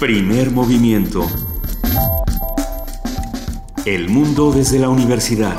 [0.00, 1.26] Primer movimiento.
[3.84, 5.54] El mundo desde la universidad.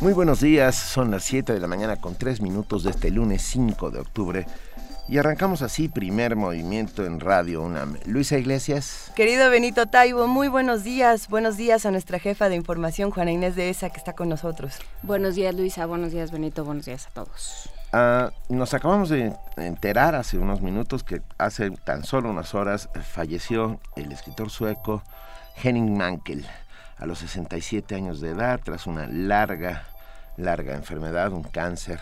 [0.00, 3.42] Muy buenos días, son las 7 de la mañana con 3 minutos de este lunes
[3.42, 4.46] 5 de octubre
[5.10, 7.98] y arrancamos así primer movimiento en Radio UNAM.
[8.06, 9.12] Luisa Iglesias.
[9.14, 11.28] Querido Benito Taibo, muy buenos días.
[11.28, 14.78] Buenos días a nuestra jefa de información, Juana Inés de ESA, que está con nosotros.
[15.02, 15.84] Buenos días, Luisa.
[15.84, 16.64] Buenos días, Benito.
[16.64, 17.71] Buenos días a todos.
[17.94, 23.80] Ah, nos acabamos de enterar hace unos minutos que hace tan solo unas horas falleció
[23.96, 25.02] el escritor sueco
[25.62, 26.46] Henning Mankell
[26.96, 29.84] a los 67 años de edad tras una larga,
[30.38, 32.00] larga enfermedad, un cáncer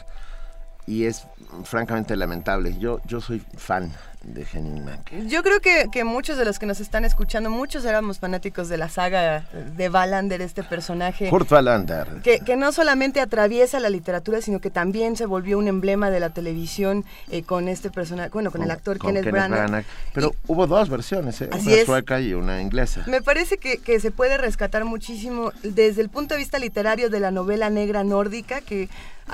[0.87, 1.27] y es
[1.65, 2.79] francamente lamentable.
[2.79, 5.29] Yo, yo soy fan de Henning Mankell.
[5.29, 8.77] Yo creo que, que, muchos de los que nos están escuchando, muchos éramos fanáticos de
[8.77, 9.47] la saga
[9.77, 11.29] de Wallander, este personaje.
[11.31, 12.21] Kurt Wallander.
[12.23, 16.21] Que, que no solamente atraviesa la literatura, sino que también se volvió un emblema de
[16.21, 19.69] la televisión eh, con este personaje, bueno, con, con el actor con Kenneth, Kenneth Branagh.
[19.69, 19.85] Branagh.
[20.13, 21.49] Pero y, hubo dos versiones, ¿eh?
[21.51, 21.87] Una es.
[21.87, 23.05] sueca y una inglesa.
[23.07, 27.21] Me parece que, que se puede rescatar muchísimo desde el punto de vista literario de
[27.21, 28.89] la novela negra nórdica, que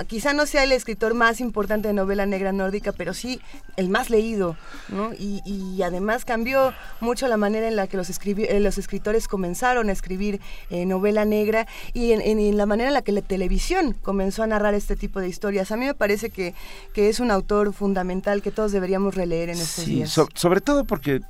[0.04, 3.40] quizá no sea el escritor más importante de novela negra nórdica, pero sí
[3.76, 4.56] el más leído,
[4.88, 5.12] ¿no?
[5.14, 9.88] Y, y además cambió mucho la manera en la que los, eh, los escritores comenzaron
[9.88, 13.22] a escribir eh, novela negra y en, en, en, la manera en la que la
[13.22, 15.70] televisión comenzó a narrar este tipo de historias.
[15.72, 16.54] A mí me parece que,
[16.92, 20.10] que es un autor fundamental que todos deberíamos releer en estos sí, días.
[20.10, 21.20] So, sobre todo porque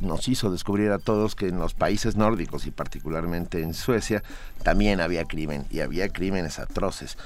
[0.00, 4.22] nos hizo descubrir a todos que en los países nórdicos y particularmente en Suecia
[4.64, 7.16] también había crimen y había crímenes atroces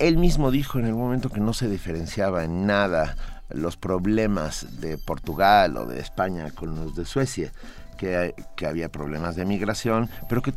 [0.00, 3.16] él mismo dijo en el momento que no se diferenciaba en nada
[3.52, 7.52] los problemas de Portugal o de España con los de Suecia,
[7.96, 10.52] que, que había problemas de migración, pero que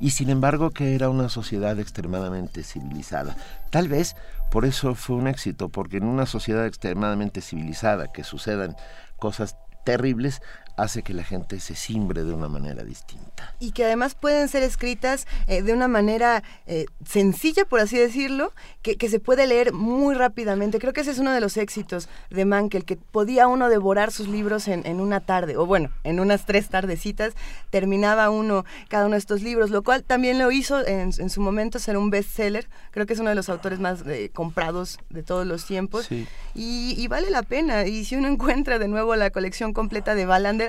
[0.00, 3.36] y sin embargo que era una sociedad extremadamente civilizada.
[3.70, 4.16] Tal vez
[4.50, 8.76] por eso fue un éxito, porque en una sociedad extremadamente civilizada que sucedan
[9.18, 10.40] cosas terribles,
[10.78, 13.54] hace que la gente se simbre de una manera distinta.
[13.58, 18.52] Y que además pueden ser escritas eh, de una manera eh, sencilla, por así decirlo,
[18.82, 20.78] que, que, se puede leer muy rápidamente.
[20.78, 24.28] Creo que ese es uno de los éxitos de Mankel, que podía uno devorar sus
[24.28, 27.34] libros en, en, una tarde, o bueno, en unas tres tardecitas,
[27.70, 31.40] terminaba uno cada uno de estos libros, lo cual también lo hizo en, en su
[31.40, 32.68] momento ser un bestseller.
[32.92, 36.06] Creo que es uno de los autores más eh, comprados de todos los tiempos.
[36.06, 36.28] Sí.
[36.54, 37.84] Y, y, vale la pena.
[37.86, 40.24] Y si uno encuentra de nuevo la colección completa de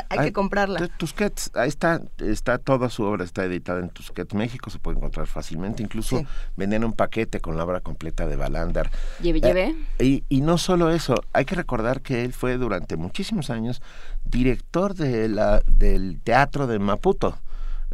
[0.09, 0.87] Hay, hay que comprarla.
[0.97, 5.27] Tusquets, ahí está, está toda su obra, está editada en Tusquets, México, se puede encontrar
[5.27, 6.27] fácilmente, incluso sí.
[6.55, 8.89] venden un paquete con la obra completa de Wallander.
[9.21, 9.75] Lleve, lleve.
[9.99, 13.81] Eh, y, y, no solo eso, hay que recordar que él fue durante muchísimos años
[14.25, 17.37] director de la, del teatro de Maputo.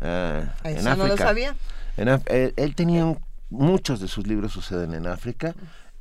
[0.01, 0.95] Eh, eso en África.
[0.95, 1.55] no lo sabía.
[1.97, 5.55] En, él, él, tenía un, muchos de sus libros suceden en África.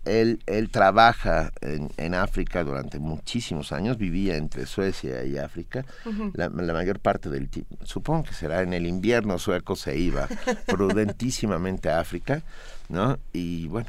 [0.05, 5.85] Él, él trabaja en, en, África durante muchísimos años, vivía entre Suecia y África.
[6.05, 6.31] Uh -huh.
[6.35, 10.29] la, la, mayor parte del tiempo, supongo que será en el invierno sueco, se iba
[10.67, 12.43] prudentísimamente a África,
[12.89, 13.19] ¿no?
[13.33, 13.89] Y bueno,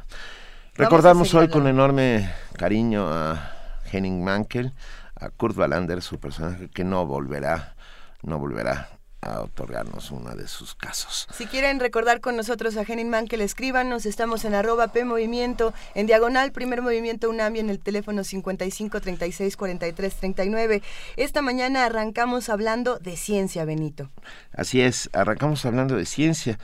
[0.75, 3.51] recordamos hoy con enorme cariño a
[3.91, 4.73] Henning Mankell,
[5.15, 7.75] a Kurt Wallander, su personaje que no volverá,
[8.23, 8.94] no volverá
[9.25, 11.27] a otorgarnos uno de sus casos.
[11.33, 16.05] Si quieren recordar con nosotros a Henning Mankel, escríbanos, estamos en arroba P Movimiento, en
[16.05, 20.81] diagonal, primer movimiento UNAMI en el teléfono 55 36 43 39.
[21.17, 24.11] Esta mañana arrancamos hablando de ciencia, Benito.
[24.53, 26.59] Así es, arrancamos hablando de ciencia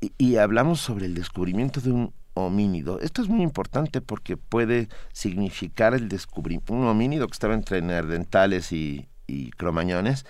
[0.00, 2.98] y, y hablamos sobre el descubrimiento de un homínido.
[3.00, 8.72] Esto es muy importante porque puede significar el descubrimiento, un homínido que estaba entre neandertales
[8.72, 10.26] y, y cromañones,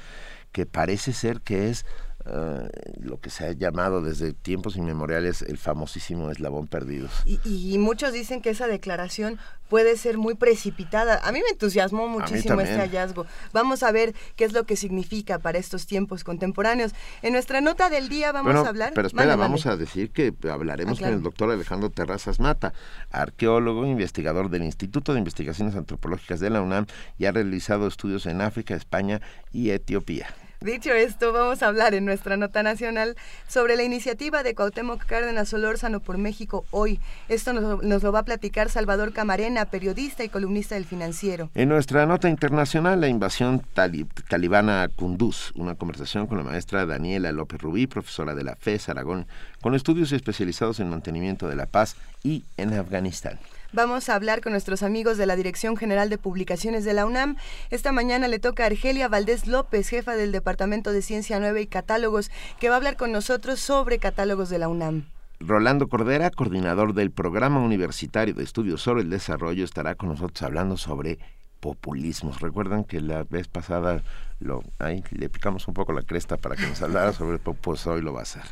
[0.53, 1.85] que parece ser que es
[2.27, 2.69] uh,
[3.01, 7.09] lo que se ha llamado desde tiempos inmemoriales el famosísimo eslabón perdido.
[7.25, 11.21] Y, y, muchos dicen que esa declaración puede ser muy precipitada.
[11.25, 13.27] A mí me entusiasmó muchísimo este hallazgo.
[13.55, 16.93] Vamos a ver qué es lo que significa para estos tiempos contemporáneos.
[17.23, 18.93] En nuestra nota del día vamos bueno, a hablar...
[18.95, 21.13] Pero espera, vamos a decir que hablaremos ah, claro.
[21.13, 22.75] con el doctor Alejandro Terrazas Mata,
[23.11, 26.85] arqueólogo, investigador del Instituto de Investigaciones Antropológicas de la UNAM
[27.19, 29.23] y ha realizado estudios en África, España
[29.53, 30.27] y Etiopía.
[30.65, 33.17] Dicho esto, vamos a hablar en nuestra nota nacional
[33.49, 37.01] sobre la iniciativa de Cuauhtémoc Cárdenas Solórzano por México hoy.
[37.29, 41.51] Esto nos, lo va a platicar Salvador Camarena, periodista y columnista del Financiero.
[41.57, 46.87] En nuestra nota internacional, la invasión talib talibana a Kunduz, una conversación con la maestra
[46.87, 49.27] Daniela López Rubí, profesora de la FES Aragón,
[49.61, 53.41] con estudios especializados en mantenimiento de la paz y en Afganistán.
[53.75, 57.37] Vamos a hablar con nuestros amigos de la Dirección General de Publicaciones de la UNAM.
[57.71, 61.67] Esta mañana le toca a Argelia Valdés López, jefa del Departamento de Ciencia Nueva y
[61.67, 62.31] Catálogos,
[62.61, 65.07] que va a hablar con nosotros sobre catálogos de la UNAM.
[65.41, 70.77] Rolando Cordera, coordinador del Programa Universitario de Estudios sobre el Desarrollo, estará con nosotros hablando
[70.77, 71.19] sobre
[71.61, 72.43] populismos.
[72.43, 74.03] Recuerdan que la vez pasada
[74.39, 77.87] lo, ahí, le picamos un poco la cresta para que nos hablara sobre el pues
[77.87, 78.43] hoy lo va a hacer.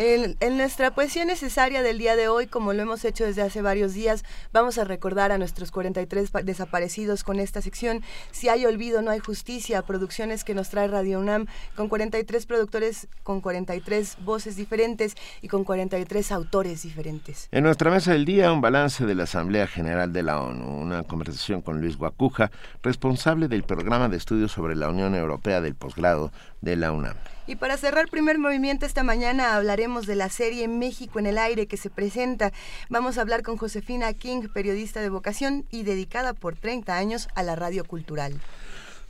[0.00, 3.94] En, nuestra poesía necesaria del día de hoy, como lo hemos hecho desde hace varios
[3.94, 8.02] días, vamos a recordar a nuestros 43 desaparecidos con esta sección.
[8.30, 9.82] Si hay olvido, no hay justicia.
[9.82, 15.64] Producciones que nos trae Radio UNAM con 43 productores, con 43 voces diferentes y con
[15.64, 17.48] 43 autores diferentes.
[17.50, 21.02] En nuestra mesa del día, un balance de la Asamblea General de la ONU, una
[21.02, 22.52] conversación con Luis Guacuja,
[22.84, 26.30] responsable del programa de estudios sobre la Unión Europea del posgrado
[26.60, 27.16] de la UNAM.
[27.48, 31.66] Y para cerrar primer movimiento esta mañana hablaremos de la serie México en el aire
[31.66, 32.52] que se presenta.
[32.90, 37.42] Vamos a hablar con Josefina King, periodista de vocación y dedicada por 30 años a
[37.42, 38.38] la radio cultural.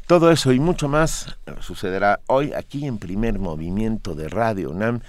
[0.07, 5.01] Todo eso y mucho más sucederá hoy aquí en primer movimiento de Radio UNAM.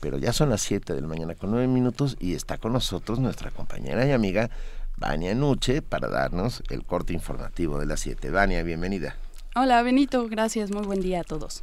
[0.00, 3.18] Pero ya son las 7 de la mañana con 9 minutos y está con nosotros
[3.18, 4.50] nuestra compañera y amiga
[4.98, 8.28] Vania Nuche para darnos el corte informativo de las 7.
[8.28, 9.16] Vania, bienvenida.
[9.56, 11.62] Hola Benito, gracias, muy buen día a todos.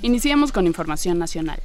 [0.00, 1.60] Iniciamos con información nacional.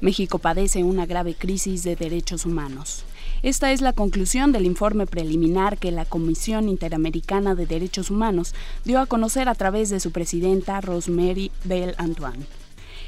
[0.00, 3.04] México padece una grave crisis de derechos humanos.
[3.42, 8.54] Esta es la conclusión del informe preliminar que la Comisión Interamericana de Derechos Humanos
[8.86, 12.46] dio a conocer a través de su presidenta Rosemary Bell Antoine.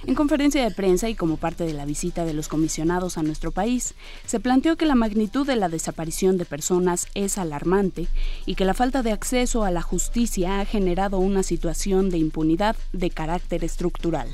[0.07, 3.53] En conferencia de prensa y como parte de la visita de los comisionados a nuestro
[3.53, 3.95] país,
[4.27, 8.07] se planteó que la magnitud de la desaparición de personas es alarmante
[8.45, 12.77] y que la falta de acceso a la justicia ha generado una situación de impunidad
[12.93, 14.29] de carácter estructural.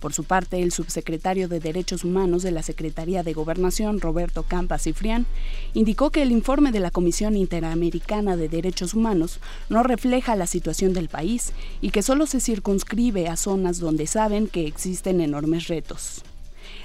[0.00, 4.78] Por su parte, el subsecretario de Derechos Humanos de la Secretaría de Gobernación, Roberto Campa
[4.78, 5.26] Cifrián,
[5.74, 10.92] indicó que el informe de la Comisión Interamericana de Derechos Humanos no refleja la situación
[10.92, 16.22] del país y que solo se circunscribe a zonas donde saben que existen enormes retos.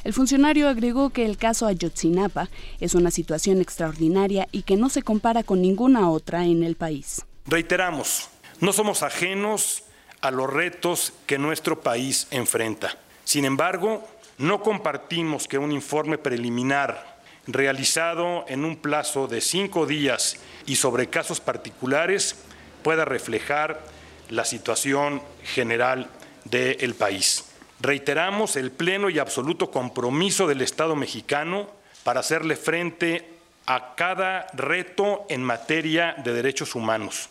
[0.04, 2.50] El funcionario agregó que el caso Ayotzinapa
[2.80, 7.22] es una situación extraordinaria y que no se compara con ninguna otra en el país.
[7.46, 8.30] Reiteramos,
[8.60, 9.84] no somos ajenos
[10.24, 12.98] a los retos que nuestro país enfrenta.
[13.26, 20.38] Sin embargo, no compartimos que un informe preliminar realizado en un plazo de cinco días
[20.66, 22.38] y sobre casos particulares
[22.84, 23.84] pueda reflejar
[24.30, 26.10] la situación general
[26.46, 27.50] del país.
[27.82, 31.70] Reiteramos el pleno y absoluto compromiso del Estado mexicano
[32.06, 33.30] para hacerle frente
[33.66, 37.28] a cada reto en materia de derechos humanos.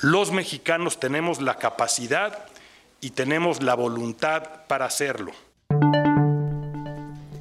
[0.00, 2.46] Los mexicanos tenemos la capacidad
[3.00, 5.32] y tenemos la voluntad para hacerlo.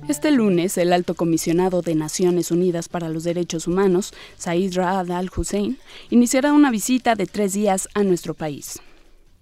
[0.08, 5.80] Este lunes, el alto comisionado de Naciones Unidas para los Derechos Humanos, Said Raad al-Hussein,
[6.10, 8.82] iniciará una visita de tres días a nuestro país.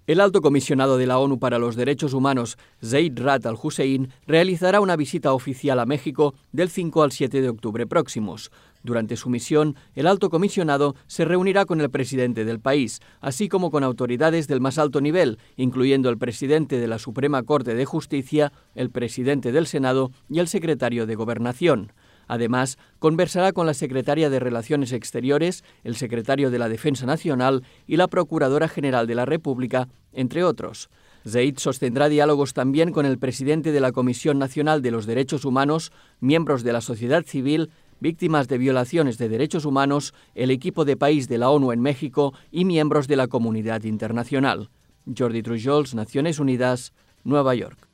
[0.04, 4.96] El alto comisionado de la ONU para los Derechos Humanos, Zaid Rad al-Hussein, realizará una
[4.96, 8.50] visita oficial a México del 5 al 7 de octubre próximos.
[8.82, 13.70] Durante su misión, el alto comisionado se reunirá con el presidente del país, así como
[13.70, 18.52] con autoridades del más alto nivel, incluyendo el presidente de la Suprema Corte de Justicia,
[18.74, 21.92] el presidente del Senado y el secretario de Gobernación.
[22.28, 27.96] Además, conversará con la secretaria de Relaciones Exteriores, el secretario de la Defensa Nacional y
[27.96, 30.88] la Procuradora General de la República, entre otros.
[31.28, 35.92] Zaid sostendrá diálogos también con el presidente de la Comisión Nacional de los Derechos Humanos,
[36.20, 37.70] miembros de la sociedad civil
[38.02, 42.34] víctimas de violaciones de derechos humanos, el equipo de país de la ONU en México
[42.50, 44.70] y miembros de la comunidad internacional.
[45.16, 47.88] Jordi Trujols, Naciones Unidas, Nueva York.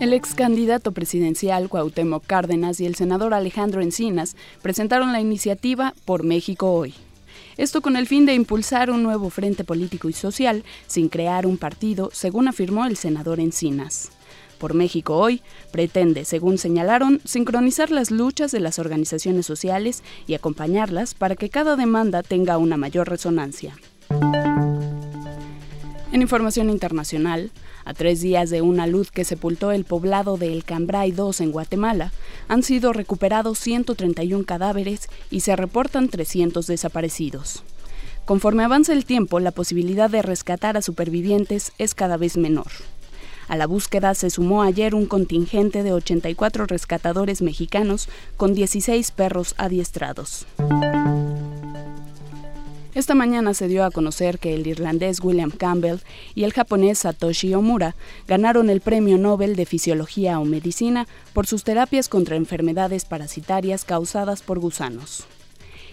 [0.00, 6.24] El ex candidato presidencial Cuauhtémoc Cárdenas y el senador Alejandro Encinas presentaron la iniciativa Por
[6.24, 6.94] México Hoy.
[7.56, 11.58] Esto con el fin de impulsar un nuevo frente político y social sin crear un
[11.58, 14.10] partido, según afirmó el senador Encinas
[14.60, 15.42] por México hoy
[15.72, 21.74] pretende, según señalaron, sincronizar las luchas de las organizaciones sociales y acompañarlas para que cada
[21.74, 23.74] demanda tenga una mayor resonancia.
[26.12, 27.50] En información internacional,
[27.84, 31.52] a tres días de una luz que sepultó el poblado de El Cambray 2 en
[31.52, 32.12] Guatemala,
[32.48, 37.62] han sido recuperados 131 cadáveres y se reportan 300 desaparecidos.
[38.24, 42.68] Conforme avanza el tiempo, la posibilidad de rescatar a supervivientes es cada vez menor.
[43.48, 49.56] A la búsqueda se sumó ayer un contingente de 84 rescatadores mexicanos con 16 perros
[49.58, 50.46] adiestrados.
[52.92, 55.98] Esta mañana se dio a conocer que el irlandés William Campbell
[56.34, 57.94] y el japonés Satoshi Omura
[58.26, 64.42] ganaron el Premio Nobel de Fisiología o Medicina por sus terapias contra enfermedades parasitarias causadas
[64.42, 65.24] por gusanos.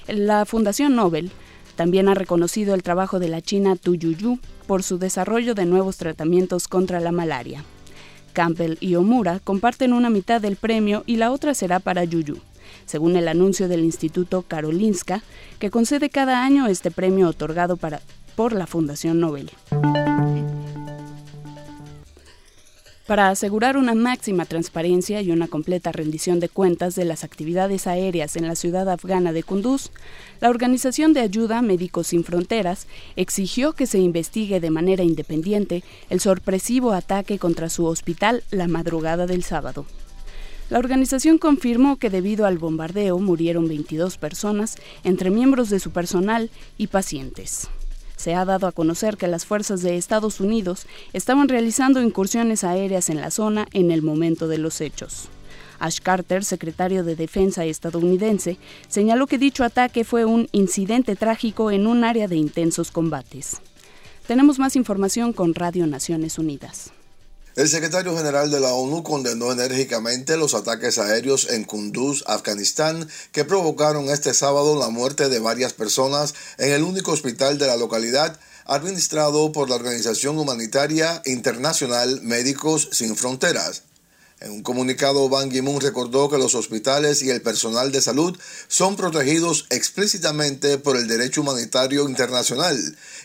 [0.08, 1.32] La Fundación Nobel
[1.76, 6.68] También ha reconocido el trabajo de la China Tuyuyu por su desarrollo de nuevos tratamientos
[6.68, 7.64] contra la malaria.
[8.34, 12.40] Campbell y Omura comparten una mitad del premio y la otra será para Yuyu,
[12.88, 15.22] según el anuncio del Instituto Karolinska,
[15.60, 18.02] que concede cada año este premio otorgado para,
[18.36, 19.52] por la Fundación Nobel.
[23.08, 28.36] Para asegurar una máxima transparencia y una completa rendición de cuentas de las actividades aéreas
[28.36, 29.92] en la ciudad afgana de Kunduz,
[30.42, 36.20] la Organización de Ayuda Médicos Sin Fronteras exigió que se investigue de manera independiente el
[36.20, 39.86] sorpresivo ataque contra su hospital la madrugada del sábado.
[40.70, 46.50] La organización confirmó que debido al bombardeo murieron 22 personas, entre miembros de su personal
[46.78, 47.70] y pacientes
[48.18, 53.10] se ha dado a conocer que las fuerzas de Estados Unidos estaban realizando incursiones aéreas
[53.10, 55.30] en la zona en el momento de los hechos.
[55.80, 58.58] Ash Carter, secretario de Defensa estadounidense,
[58.90, 63.62] señaló que dicho ataque fue un incidente trágico en un área de intensos combates.
[64.26, 66.92] Tenemos más información con Radio Naciones Unidas.
[67.58, 73.46] El secretario general de la ONU condenó enérgicamente los ataques aéreos en Kunduz, Afganistán, que
[73.46, 78.40] provocaron este sábado la muerte de varias personas en el único hospital de la localidad
[78.66, 83.82] administrado por la Organización Humanitaria Internacional Médicos Sin Fronteras.
[84.40, 88.38] En un comunicado, Ban Ki-moon recordó que los hospitales y el personal de salud
[88.68, 92.78] son protegidos explícitamente por el derecho humanitario internacional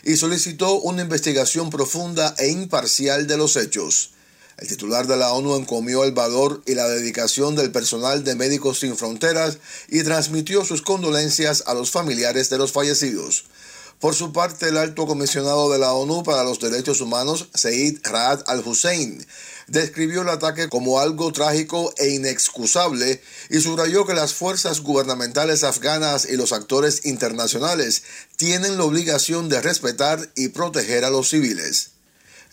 [0.03, 4.09] y solicitó una investigación profunda e imparcial de los hechos.
[4.57, 8.79] El titular de la ONU encomió el valor y la dedicación del personal de Médicos
[8.79, 9.57] Sin Fronteras
[9.89, 13.45] y transmitió sus condolencias a los familiares de los fallecidos.
[14.03, 18.43] Por su parte, el alto comisionado de la ONU para los Derechos Humanos, Said Raad
[18.47, 19.25] al-Hussein,
[19.67, 26.27] describió el ataque como algo trágico e inexcusable y subrayó que las fuerzas gubernamentales afganas
[26.29, 28.03] y los actores internacionales
[28.35, 31.92] tienen la obligación de respetar y proteger a los civiles.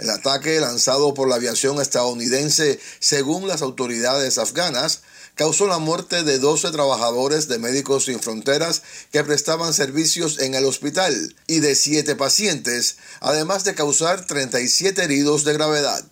[0.01, 5.03] El ataque lanzado por la aviación estadounidense, según las autoridades afganas,
[5.35, 10.65] causó la muerte de 12 trabajadores de Médicos Sin Fronteras que prestaban servicios en el
[10.65, 16.03] hospital y de 7 pacientes, además de causar 37 heridos de gravedad.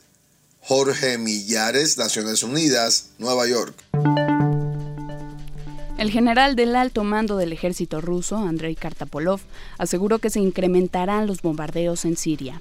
[0.60, 3.74] Jorge Millares, Naciones Unidas, Nueva York.
[5.96, 9.40] El general del alto mando del ejército ruso, Andrei Kartapolov,
[9.78, 12.60] aseguró que se incrementarán los bombardeos en Siria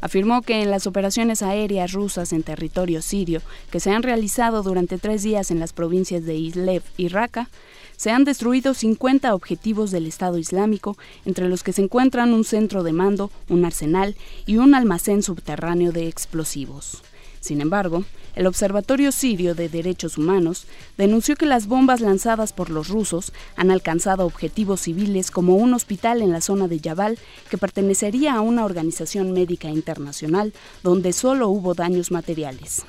[0.00, 3.40] afirmó que en las operaciones aéreas rusas en territorio sirio
[3.70, 7.48] que se han realizado durante tres días en las provincias de Idlib y Raqqa,
[7.96, 12.84] se han destruido 50 objetivos del Estado Islámico, entre los que se encuentran un centro
[12.84, 14.14] de mando, un arsenal
[14.46, 17.02] y un almacén subterráneo de explosivos.
[17.40, 18.04] Sin embargo,
[18.38, 20.66] el Observatorio Sirio de Derechos Humanos
[20.96, 26.22] denunció que las bombas lanzadas por los rusos han alcanzado objetivos civiles como un hospital
[26.22, 27.18] en la zona de Yabal
[27.50, 30.52] que pertenecería a una organización médica internacional
[30.84, 32.84] donde solo hubo daños materiales.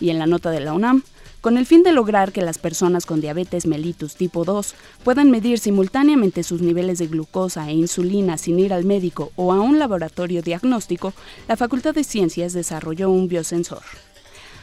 [0.00, 1.04] Y en la nota de la UNAM,
[1.40, 5.58] con el fin de lograr que las personas con diabetes mellitus tipo 2 puedan medir
[5.58, 10.42] simultáneamente sus niveles de glucosa e insulina sin ir al médico o a un laboratorio
[10.42, 11.12] diagnóstico,
[11.46, 13.82] la Facultad de Ciencias desarrolló un biosensor.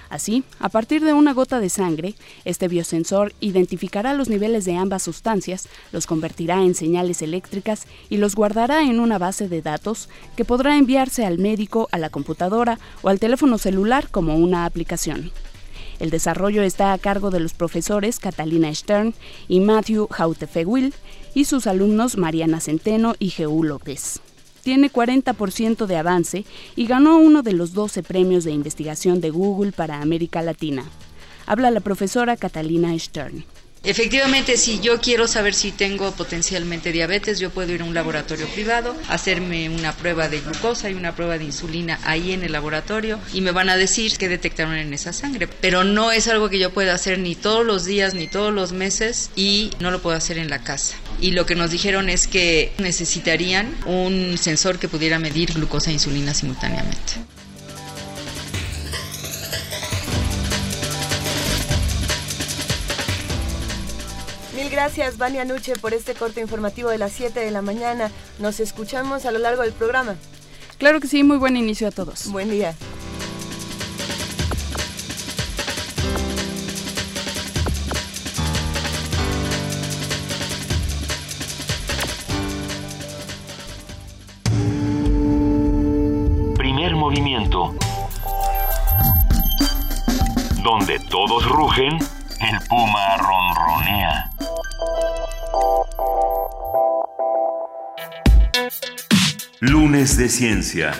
[0.09, 2.15] Así, a partir de una gota de sangre,
[2.45, 8.35] este biosensor identificará los niveles de ambas sustancias, los convertirá en señales eléctricas y los
[8.35, 13.09] guardará en una base de datos que podrá enviarse al médico, a la computadora o
[13.09, 15.31] al teléfono celular como una aplicación.
[15.99, 19.13] El desarrollo está a cargo de los profesores Catalina Stern
[19.47, 20.93] y Matthew Hautefeuil
[21.33, 24.19] y sus alumnos Mariana Centeno y Jeú López.
[24.63, 29.71] Tiene 40% de avance y ganó uno de los 12 premios de investigación de Google
[29.71, 30.83] para América Latina.
[31.45, 33.45] Habla la profesora Catalina Stern.
[33.85, 38.47] Efectivamente, si yo quiero saber si tengo potencialmente diabetes, yo puedo ir a un laboratorio
[38.47, 43.19] privado, hacerme una prueba de glucosa y una prueba de insulina ahí en el laboratorio
[43.31, 45.47] y me van a decir qué detectaron en esa sangre.
[45.47, 48.71] Pero no es algo que yo pueda hacer ni todos los días ni todos los
[48.71, 50.95] meses y no lo puedo hacer en la casa.
[51.21, 55.93] Y lo que nos dijeron es que necesitarían un sensor que pudiera medir glucosa e
[55.93, 57.34] insulina simultáneamente.
[64.75, 68.11] Gracias, Vania Nuche, por este corte informativo de las 7 de la mañana.
[68.39, 70.17] Nos escuchamos a lo largo del programa.
[70.77, 72.29] Claro que sí, muy buen inicio a todos.
[72.29, 72.75] Buen día.
[86.57, 87.73] Primer movimiento.
[90.61, 91.97] Donde todos rugen,
[92.51, 94.29] el puma ronronea.
[99.61, 100.93] Lunes de Ciencia.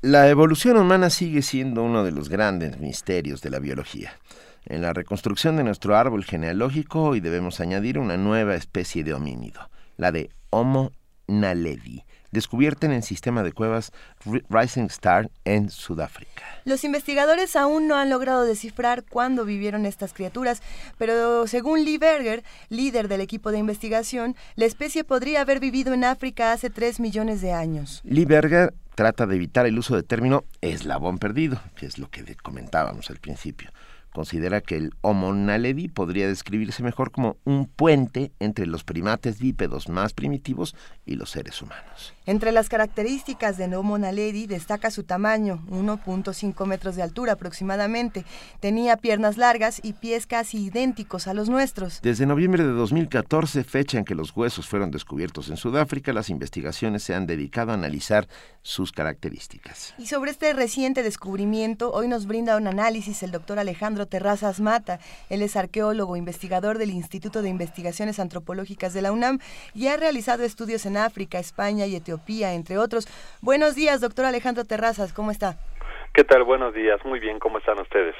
[0.00, 4.12] La evolución humana sigue siendo uno de los grandes misterios de la biología.
[4.64, 9.70] En la reconstrucción de nuestro árbol genealógico hoy debemos añadir una nueva especie de homínido,
[9.96, 10.92] la de Homo
[11.26, 13.92] naledi, descubierta en el sistema de cuevas
[14.50, 16.42] Rising Star en Sudáfrica.
[16.66, 20.60] Los investigadores aún no han logrado descifrar cuándo vivieron estas criaturas,
[20.98, 26.04] pero según Lee Berger, líder del equipo de investigación, la especie podría haber vivido en
[26.04, 28.02] África hace 3 millones de años.
[28.04, 32.36] Lee Berger trata de evitar el uso del término eslabón perdido, que es lo que
[32.36, 33.70] comentábamos al principio.
[34.14, 39.88] Considera que el Homo naledi podría describirse mejor como un puente entre los primates bípedos
[39.88, 42.14] más primitivos y los seres humanos.
[42.24, 48.24] Entre las características de Homo naledi destaca su tamaño, 1.5 metros de altura aproximadamente.
[48.60, 52.00] Tenía piernas largas y pies casi idénticos a los nuestros.
[52.00, 57.02] Desde noviembre de 2014, fecha en que los huesos fueron descubiertos en Sudáfrica, las investigaciones
[57.02, 58.28] se han dedicado a analizar
[58.62, 59.92] sus características.
[59.98, 64.98] Y sobre este reciente descubrimiento, hoy nos brinda un análisis el doctor Alejandro Terrazas Mata.
[65.30, 69.38] Él es arqueólogo, investigador del Instituto de Investigaciones Antropológicas de la UNAM
[69.74, 73.08] y ha realizado estudios en África, España y Etiopía, entre otros.
[73.40, 75.58] Buenos días, doctor Alejandro Terrazas, ¿cómo está?
[76.12, 76.44] ¿Qué tal?
[76.44, 78.14] Buenos días, muy bien, ¿cómo están ustedes?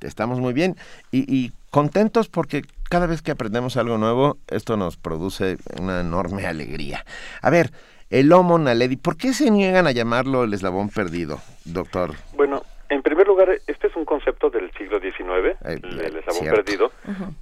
[0.00, 0.76] estamos muy bien
[1.10, 6.46] y, y contentos porque cada vez que aprendemos algo nuevo, esto nos produce una enorme
[6.46, 7.04] alegría.
[7.42, 7.70] A ver,
[8.10, 12.14] el Homo naledi, ¿por qué se niegan a llamarlo el eslabón perdido, doctor?
[12.34, 16.92] Bueno, en primer lugar, este es un concepto del siglo XIX, el, eslabón perdido,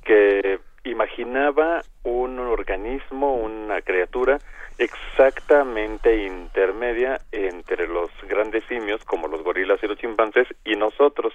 [0.04, 4.38] que imaginaba un organismo, una criatura
[4.78, 11.34] exactamente intermedia entre los grandes simios, como los gorilas y los chimpancés, y nosotros.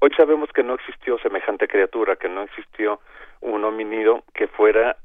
[0.00, 3.00] Hoy sabemos que no existió semejante criatura, que no existió
[3.42, 4.96] un hominido que fuera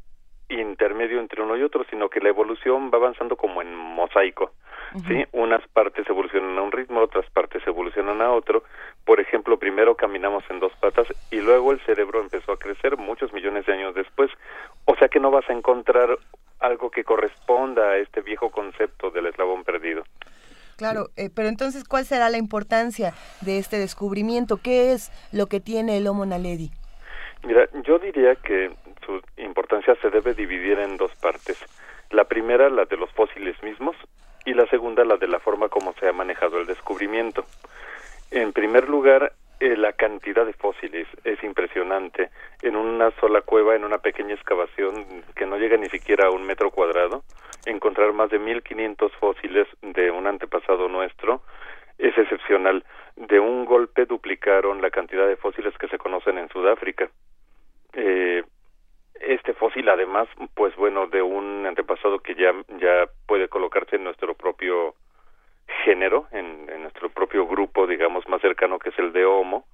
[0.49, 4.51] intermedio entre uno y otro, sino que la evolución va avanzando como en mosaico.
[5.07, 5.25] ¿sí?
[5.31, 8.63] Unas partes evolucionan a un ritmo, otras partes evolucionan a otro.
[9.05, 13.31] Por ejemplo, primero caminamos en dos patas y luego el cerebro empezó a crecer muchos
[13.33, 14.31] millones de años después.
[14.85, 16.17] O sea que no vas a encontrar
[16.59, 20.03] algo que corresponda a este viejo concepto del eslabón perdido.
[20.77, 24.57] Claro, eh, pero entonces, ¿cuál será la importancia de este descubrimiento?
[24.57, 26.71] ¿Qué es lo que tiene el Homo naledi?
[27.43, 28.71] Mira, yo diría que
[29.05, 31.63] su importancia se debe dividir en dos partes.
[32.09, 33.95] La primera, la de los fósiles mismos,
[34.45, 37.45] y la segunda, la de la forma como se ha manejado el descubrimiento.
[38.35, 42.31] En primer lugar, eh, la cantidad de fósiles es impresionante.
[42.61, 46.45] En una sola cueva, en una pequeña excavación que no llega ni siquiera a un
[46.45, 47.23] metro cuadrado,
[47.65, 51.43] encontrar más de 1500 fósiles de un antepasado nuestro
[51.97, 52.83] es excepcional.
[53.15, 57.09] De un golpe duplicaron la cantidad de fósiles que se conocen en Sudáfrica.
[57.93, 58.43] Eh,
[59.21, 64.33] este fósil además pues bueno de un antepasado que ya ya puede colocarse en nuestro
[64.33, 64.93] propio
[65.83, 69.65] género en, nuestro propio grupo digamos más cercano que es el de Homo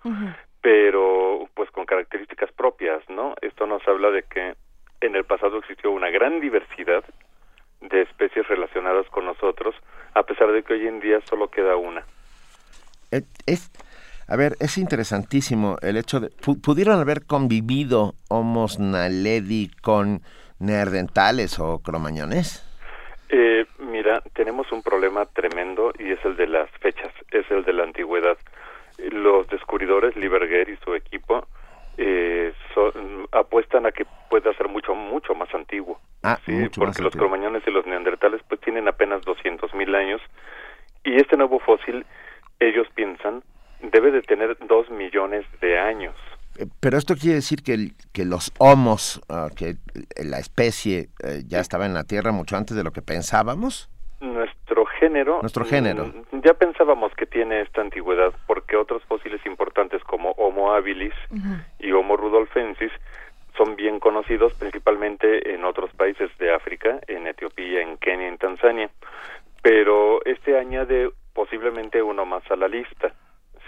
[0.62, 4.56] pero pues con características propias no esto nos habla de que
[5.02, 7.04] en el pasado existió una gran diversidad
[7.82, 9.76] de especies relacionadas con nosotros
[10.14, 12.06] a pesar de que hoy en día solo queda una.
[13.46, 13.72] Es
[14.32, 16.30] a ver, es interesantísimo el hecho de...
[16.30, 20.22] ¿Pudieron haber convivido Homos naledi con
[20.58, 22.64] neandertales o cromañones?
[23.34, 27.72] Eh, mira, tenemos un problema tremendo y es el de las fechas, es el de
[27.72, 28.38] la antigüedad.
[28.98, 31.48] Los descubridores, Liberger y su equipo,
[31.98, 32.54] eh,
[33.32, 35.98] apuestan a que pueda ser mucho, mucho más antiguo.
[36.24, 36.70] Ah, ¿sí?
[36.76, 40.22] Porque los cromañones y los neandertales pues tienen apenas 200.000 años
[41.06, 42.06] y este nuevo fósil,
[42.60, 43.44] ellos piensan,
[43.82, 46.16] debe de tener dos millones de años.
[46.58, 49.76] Eh, pero esto quiere decir que, que los homos, ah, que
[50.24, 53.90] la especie eh, ya estaba en la Tierra mucho antes de lo que pensábamos.
[54.20, 55.40] Nuestro género.
[55.42, 56.06] Nuestro género.
[56.06, 61.14] Mm, ya pensábamos que tiene esta antigüedad porque otros fósiles importantes como Homo habilis
[61.80, 62.92] y Homo rudolfensis
[63.58, 68.90] son bien conocidos principalmente en otros países de África, en Etiopía, en Kenia, en Tanzania.
[69.62, 73.14] Pero este añade posiblemente uno más a la lista.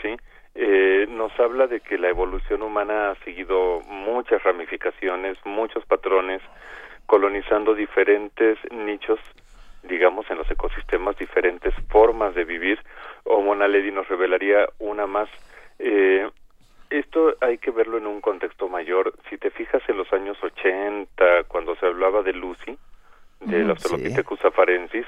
[0.01, 0.15] ¿sí?
[0.55, 6.41] Eh, nos habla de que la evolución humana ha seguido muchas ramificaciones, muchos patrones,
[7.07, 9.19] colonizando diferentes nichos,
[9.83, 12.79] digamos, en los ecosistemas, diferentes formas de vivir.
[13.23, 15.29] Homo naledi nos revelaría una más.
[15.79, 16.29] Eh,
[16.91, 19.13] esto hay que verlo en un contexto mayor.
[19.29, 22.77] Si te fijas en los años 80, cuando se hablaba de Lucy,
[23.39, 25.05] de los Australopithecus afarensis,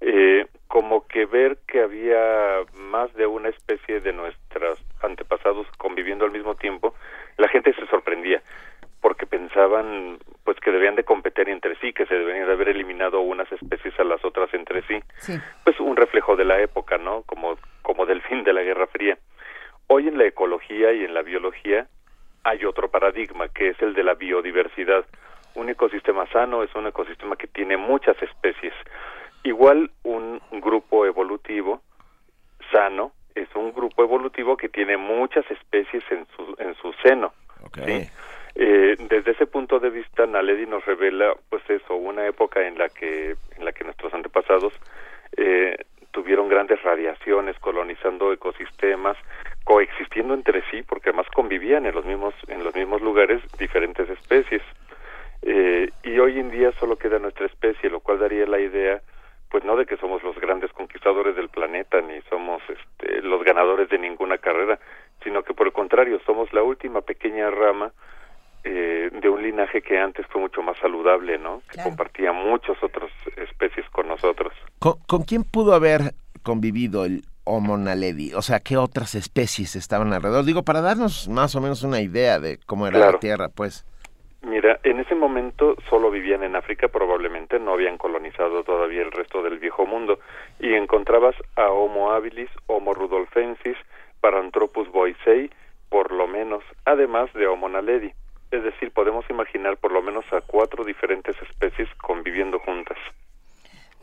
[0.00, 6.32] eh, como que ver que había más de una especie de nuestros antepasados conviviendo al
[6.32, 6.96] mismo tiempo,
[7.36, 8.42] la gente se sorprendía
[9.00, 13.20] porque pensaban pues que debían de competir entre sí, que se deberían de haber eliminado
[13.20, 15.00] unas especies a las otras entre sí.
[15.62, 17.22] Pues un reflejo de la época, ¿no?
[17.22, 19.16] Como, como del fin de la Guerra Fría.
[19.86, 21.86] Hoy en la ecología y en la biología
[22.42, 25.04] hay otro paradigma, que es el de la biodiversidad.
[25.54, 28.74] Un ecosistema sano es un ecosistema que tiene muchas especies.
[29.44, 31.82] Igual un grupo evolutivo
[32.72, 37.32] sano es un grupo evolutivo que tiene muchas especies en su, en su seno.
[38.56, 42.88] Eh, desde ese punto de vista, Naledi nos revela, pues eso, una época en la
[42.88, 44.72] que, en la que nuestros antepasados
[45.36, 45.76] eh,
[46.12, 49.16] tuvieron grandes radiaciones, colonizando ecosistemas,
[49.64, 54.62] coexistiendo entre sí, porque además convivían en los mismos, en los mismos lugares diferentes especies.
[55.42, 59.02] Eh, y hoy en día solo queda nuestra especie, lo cual daría la idea
[59.54, 63.88] pues no de que somos los grandes conquistadores del planeta ni somos este, los ganadores
[63.88, 64.80] de ninguna carrera,
[65.22, 67.92] sino que por el contrario somos la última pequeña rama
[68.64, 71.62] eh, de un linaje que antes fue mucho más saludable, ¿no?
[71.70, 74.52] Que compartía muchas otras especies con nosotros.
[74.80, 78.34] ¿Con, quién pudo haber convivido el Homo naledi?
[78.34, 80.44] O sea, ¿qué otras especies estaban alrededor?
[80.44, 83.86] Digo, para darnos más o menos una idea de cómo era la Tierra, pues.
[84.46, 89.42] Mira, en ese momento solo vivían en África, probablemente no habían colonizado todavía el resto
[89.42, 90.18] del viejo mundo,
[90.60, 93.76] y encontrabas a Homo habilis, Homo rudolfensis,
[94.20, 95.50] Paranthropus boisei,
[95.88, 98.12] por lo menos, además de Homo naledi.
[98.50, 102.98] Es decir, podemos imaginar por lo menos a cuatro diferentes especies conviviendo juntas.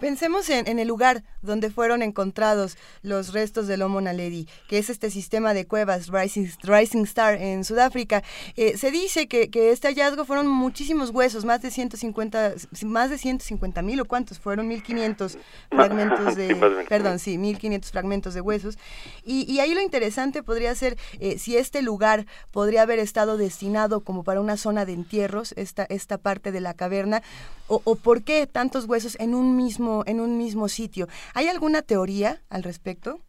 [0.01, 5.11] Pensemos en, el lugar donde fueron encontrados los restos del Homo naledi, que es este
[5.11, 8.23] sistema de cuevas Rising, Rising Star en Sudáfrica.
[8.55, 13.83] Eh, se dice que, este hallazgo fueron muchísimos huesos, más de 150, más de 150
[13.83, 15.37] mil o cuántos, fueron 1500
[15.69, 16.55] fragmentos de,
[16.89, 18.79] perdón, sí, 1500 fragmentos de huesos.
[19.23, 24.23] Y, ahí lo interesante podría ser eh, si este lugar podría haber estado destinado como
[24.23, 27.21] para una zona de entierros, esta, esta parte de la caverna,
[27.67, 31.07] o, o por qué tantos huesos en un mismo en un mismo sitio.
[31.33, 33.19] ¿Hay alguna teoría al respecto?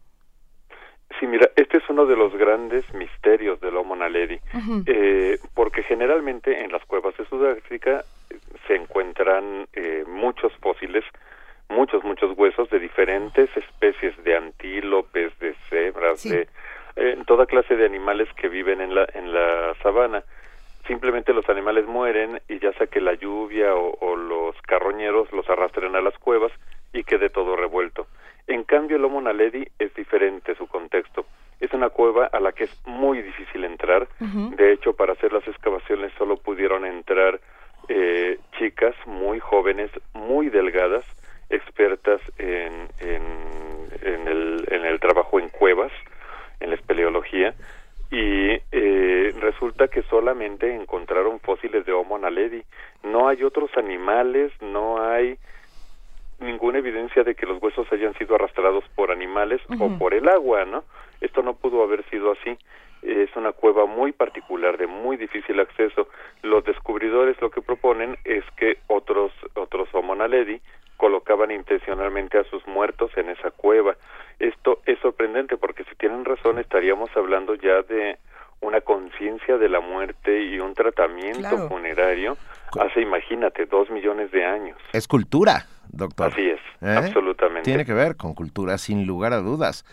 [1.18, 4.40] Sí, mira, este es uno de los grandes misterios del Homo naledi,
[4.86, 11.04] eh, porque generalmente en las cuevas de Sudáfrica eh, se encuentran eh, muchos fósiles,
[11.68, 16.48] muchos, muchos huesos de diferentes especies de antílopes, de cebras, de
[17.26, 20.24] toda clase de animales que viven en la, en la sabana
[20.86, 25.94] simplemente los animales mueren y ya sea que la lluvia o, los carroñeros los arrastren
[25.96, 26.52] a las cuevas
[26.92, 28.06] y quede todo revuelto.
[28.46, 31.26] En cambio, el Homo naledi es diferente su contexto.
[31.60, 34.08] Es una cueva a la que es muy difícil entrar.
[34.18, 37.40] De hecho, para hacer las excavaciones solo pudieron entrar
[37.88, 41.04] eh, chicas muy jóvenes, muy delgadas,
[41.50, 43.22] expertas en, en,
[44.02, 45.92] en, el, en el trabajo en cuevas,
[46.60, 47.54] en la espeleología,
[48.12, 52.62] y eh, resulta que solamente encontraron fósiles de Homo naledi.
[53.02, 55.38] No hay otros animales, no hay
[56.38, 60.66] ninguna evidencia de que los huesos hayan sido arrastrados por animales o por el agua,
[60.66, 60.84] ¿no?
[61.22, 62.58] Esto no pudo haber sido así.
[63.00, 66.08] Es una cueva muy particular, de muy difícil acceso.
[66.42, 70.60] Los descubridores lo que proponen es que otros otros Homo naledi
[71.02, 73.96] colocaban intencionalmente a sus muertos en esa cueva.
[74.38, 78.18] Esto es sorprendente porque si tienen razón estaríamos hablando ya de
[78.60, 82.36] una conciencia de la muerte y un tratamiento funerario
[82.78, 84.78] hace, imagínate, dos millones de años.
[84.92, 86.28] Es cultura, doctor.
[86.28, 86.94] Así es, ¿Eh?
[86.96, 87.62] absolutamente.
[87.62, 89.84] Tiene que ver con cultura, sin lugar a dudas.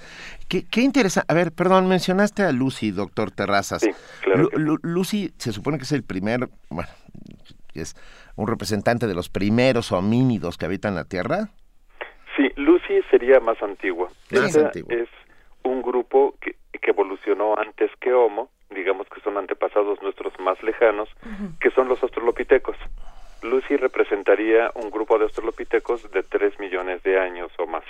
[0.48, 1.34] Qué, qué interesante.
[1.34, 3.82] A ver, perdón, mencionaste a Lucy, doctor Terrazas.
[3.82, 3.90] Sí,
[4.22, 4.48] claro.
[4.84, 6.90] Lucy se supone que es el primer, bueno,
[7.74, 7.96] es
[8.40, 11.50] un representante de los primeros homínidos que habitan la Tierra?
[12.38, 14.10] Sí, Lucy sería más antigua.
[14.32, 15.10] Más Es
[15.64, 21.08] un grupo que, evolucionó antes que Homo, digamos que son antepasados nuestros más lejanos,
[21.60, 22.78] que son los australopitecos.
[23.44, 27.84] Lucy representaría un grupo de australopitecos de 3 millones de años o más.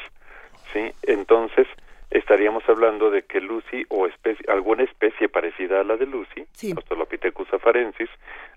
[0.73, 0.91] ¿sí?
[1.03, 1.65] Entonces,
[2.11, 6.73] estaríamos hablando de que Lucy o especie, alguna especie parecida a la de Lucy, sí.
[6.75, 8.09] Australopithecus afarensis,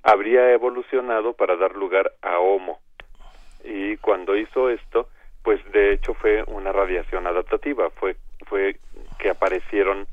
[0.02, 2.80] habría evolucionado para dar lugar a Homo.
[3.64, 5.08] Y cuando hizo esto,
[5.42, 8.76] pues de hecho fue una radiación adaptativa, fue fue
[9.18, 10.06] que aparecieron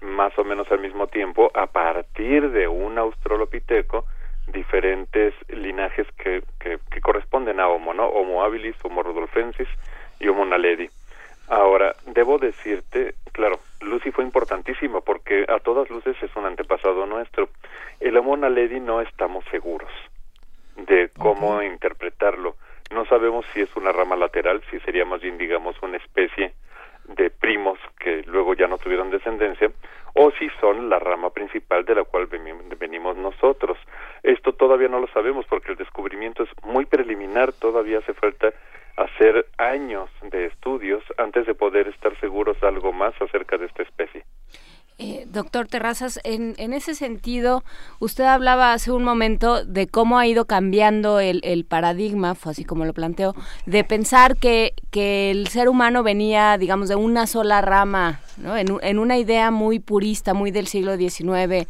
[0.00, 4.04] más o menos al mismo tiempo a partir de un australopiteco
[4.48, 8.06] diferentes linajes que, que, corresponden a Homo, ¿no?
[8.08, 9.68] Homo habilis, Homo rudolfensis
[10.20, 10.90] y Homo naledi.
[11.48, 17.48] Ahora, debo decirte, claro, Lucy fue importantísima porque a todas luces es un antepasado nuestro.
[18.00, 19.90] El Homo naledi no estamos seguros
[20.76, 22.56] de cómo interpretarlo.
[22.92, 26.54] No sabemos si es una rama lateral, si sería más bien, digamos, una especie
[27.08, 29.70] de primos que luego ya no tuvieron descendencia,
[30.14, 33.76] o si son la rama principal de la cual venimos nosotros.
[34.22, 38.52] Esto todavía no lo sabemos porque el descubrimiento es muy preliminar, todavía hace falta
[38.96, 43.82] hacer años de estudios antes de poder estar seguros de algo más acerca de esta
[43.82, 44.24] especie.
[44.96, 47.64] Eh, doctor Terrazas, en, en, ese sentido,
[47.98, 52.64] usted hablaba hace un momento de cómo ha ido cambiando el, el paradigma, fue así
[52.64, 53.34] como lo planteó,
[53.66, 58.56] de pensar que, que, el ser humano venía, digamos, de una sola rama, ¿no?
[58.56, 61.66] en, en, una idea muy purista, muy del siglo XIX,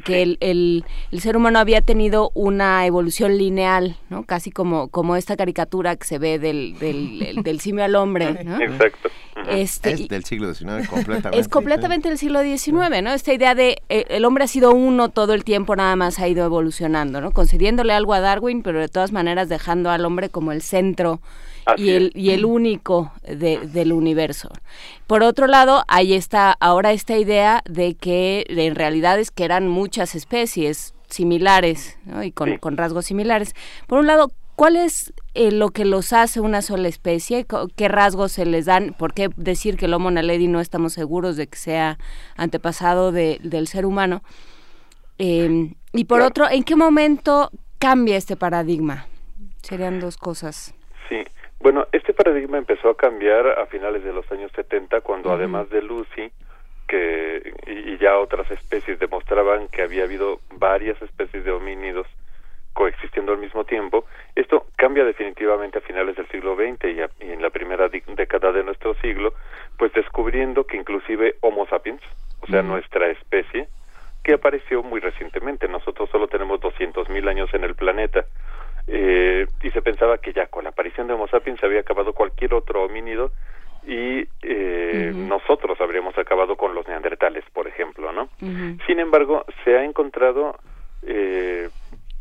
[0.00, 4.24] que el, el, el, ser humano había tenido una evolución lineal, ¿no?
[4.24, 8.44] casi como, como esta caricatura que se ve del, del, del simio al hombre.
[8.44, 8.60] ¿no?
[8.60, 9.08] Exacto.
[9.48, 11.38] Este, es del siglo XIX completamente.
[11.38, 13.12] Es completamente del siglo XIX, ¿no?
[13.12, 16.26] Esta idea de eh, el hombre ha sido uno todo el tiempo, nada más ha
[16.26, 17.32] ido evolucionando, ¿no?
[17.32, 21.20] Concediéndole algo a Darwin, pero de todas maneras dejando al hombre como el centro
[21.76, 24.50] y el, y el único de, del universo.
[25.06, 29.66] Por otro lado, ahí está ahora esta idea de que en realidad es que eran
[29.68, 32.22] muchas especies similares ¿no?
[32.22, 32.58] y con, Sí.
[32.58, 33.54] con rasgos similares.
[33.86, 37.46] Por un lado, ¿cuál es eh, lo que los hace una sola especie?
[37.76, 38.94] ¿Qué rasgos se les dan?
[38.98, 41.98] ¿Por qué decir que el Homo naledi no estamos seguros de que sea
[42.36, 44.22] antepasado de- del ser humano?
[45.18, 46.28] Eh, y por Claro.
[46.28, 49.06] otro, ¿en qué momento cambia este paradigma?
[49.62, 50.74] Serían dos cosas.
[51.08, 51.16] Sí,
[51.60, 55.82] bueno, este paradigma empezó a cambiar a finales de los años 70 cuando además de
[55.82, 56.30] Lucy
[56.86, 62.06] que y, y ya otras especies demostraban que había habido varias especies de homínidos
[62.74, 67.32] coexistiendo al mismo tiempo, esto cambia definitivamente a finales del siglo XX y, a- y
[67.32, 69.32] en la primera década de nuestro siglo,
[69.78, 72.02] pues descubriendo que inclusive Homo sapiens,
[72.42, 73.66] o sea, nuestra especie,
[74.22, 78.26] que apareció muy recientemente, nosotros solo tenemos 200.000 años en el planeta,
[78.86, 82.12] eh, y se pensaba que ya con la aparición de Homo sapiens se había acabado
[82.12, 83.32] cualquier otro homínido
[83.86, 88.28] y eh, nosotros habríamos acabado con los neandertales, por ejemplo, ¿no?
[88.40, 90.58] Sin embargo, se ha encontrado
[91.02, 91.68] eh,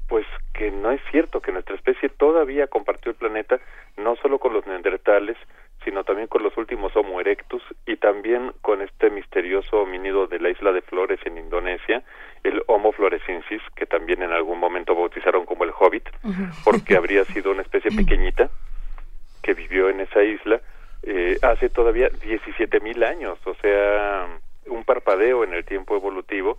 [0.07, 3.59] pues que no es cierto que nuestra especie todavía compartió el planeta
[3.97, 5.37] no solo con los neandertales,
[5.83, 10.49] sino también con los últimos Homo erectus y también con este misterioso homínido de la
[10.49, 12.03] isla de Flores en Indonesia,
[12.47, 16.07] el Homo floresiensis, que también en algún momento bautizaron como el Hobbit,
[16.63, 18.49] porque habría sido una especie pequeñita
[19.41, 20.61] que vivió en esa isla
[21.03, 24.27] eh, hace todavía 17.000 años, o sea,
[24.65, 26.57] un parpadeo en el tiempo evolutivo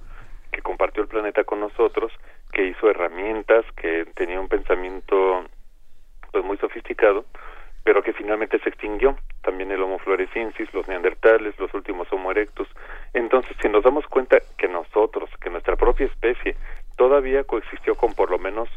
[0.53, 2.13] que compartió el planeta con nosotros,
[2.53, 5.45] que hizo herramientas, que tenía un pensamiento
[6.31, 7.25] pues muy sofisticado,
[7.83, 9.17] pero que finalmente se extinguió.
[9.43, 12.69] También el Homo floresiensis, los neandertales, los últimos Homo erectus.
[13.15, 16.57] Entonces, si nos damos cuenta que nosotros, que nuestra propia especie,
[16.97, 18.69] todavía coexistió con por lo menos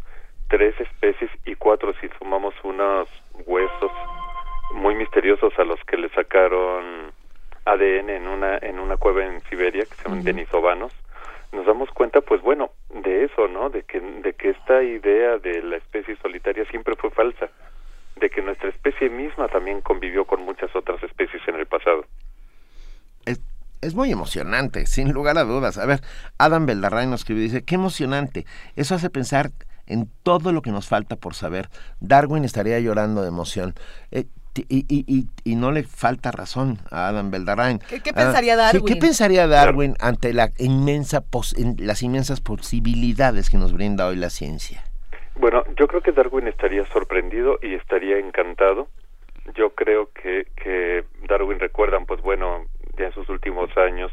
[0.50, 3.08] tres especies y cuatro si sumamos unos
[3.46, 3.92] huesos
[4.74, 7.12] muy misteriosos a los que le sacaron
[7.66, 10.28] ADN en una en una cueva en Siberia que se llaman Ujú.
[10.28, 10.92] denisovanos
[11.52, 15.62] nos damos cuenta pues bueno de eso no de que de que esta idea de
[15.62, 17.50] la especie solitaria siempre fue falsa
[18.16, 22.06] de que nuestra especie misma también convivió con muchas otras especies en el pasado
[23.26, 23.40] es,
[23.82, 25.78] es muy emocionante, sin lugar a dudas.
[25.78, 26.00] A ver,
[26.38, 28.46] Adam Beldarrain nos escribe y dice, qué emocionante.
[28.78, 29.52] Eso hace pensar
[29.88, 31.70] en todo lo que nos falta por saber.
[32.00, 33.76] Darwin estaría llorando de emoción.
[34.12, 34.24] Eh,
[34.70, 37.80] y, y, y, y no le falta razón a Adam Beldarrain.
[37.80, 38.86] ¿Qué- qué Ah, pensaría sí, Darwin?
[38.86, 44.16] ¿Qué pensaría Darwin ante la inmensa pos- en- las inmensas posibilidades que nos brinda hoy
[44.16, 44.82] la ciencia?
[45.36, 48.88] Bueno, yo creo que Darwin estaría sorprendido y estaría encantado.
[49.56, 52.66] Yo creo que, que Darwin recuerdan, pues bueno,
[53.00, 54.12] ya en sus últimos años,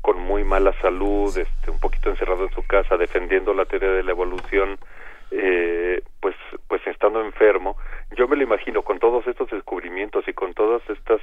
[0.00, 4.04] con muy mala salud, este, un poquito encerrado en su casa, defendiendo la teoría de
[4.04, 4.78] la evolución,
[5.30, 6.36] eh, pues,
[6.68, 7.76] pues estando enfermo.
[8.16, 11.20] Yo me lo imagino con todos estos descubrimientos y con todos estos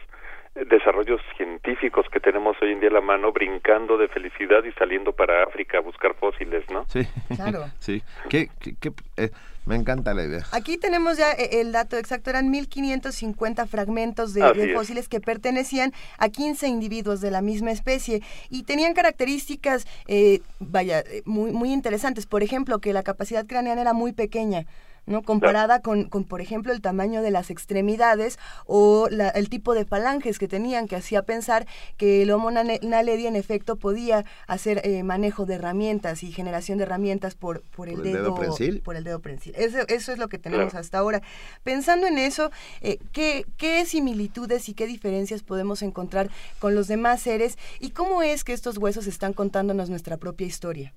[0.55, 4.71] eh, desarrollos científicos que tenemos hoy en día a la mano, brincando de felicidad y
[4.73, 6.85] saliendo para África a buscar fósiles, ¿no?
[6.87, 7.01] Sí,
[7.35, 7.63] Claro.
[7.79, 8.03] sí.
[8.29, 9.29] ¿Qué, qué- qué- eh,
[9.65, 10.45] me encanta la idea.
[10.51, 14.73] Aquí tenemos ya eh, el dato exacto, eran 1550 fragmentos de, es.
[14.75, 20.99] fósiles que pertenecían a 15 individuos de la misma especie y tenían características, eh, vaya,
[20.99, 22.25] eh, muy, muy interesantes.
[22.25, 24.65] Por ejemplo, que la capacidad craneana era muy pequeña.
[25.05, 25.21] ¿No?
[25.21, 29.85] comparada con, con, por ejemplo, el tamaño de las extremidades o la- el tipo de
[29.85, 35.03] falanges que tenían, que hacía pensar que el Homo naledi en efecto podía hacer eh,
[35.03, 38.81] manejo de herramientas y generación de herramientas por, por el, ¿Por el dedo prensil?
[38.81, 39.53] por el dedo prensil.
[39.57, 40.79] Eso, eso es lo que tenemos Claro.
[40.79, 41.21] hasta ahora.
[41.63, 47.21] Pensando en eso, eh, ¿qué, ¿qué similitudes y qué diferencias podemos encontrar con los demás
[47.21, 50.93] seres y cómo es que estos huesos están contándonos nuestra propia historia?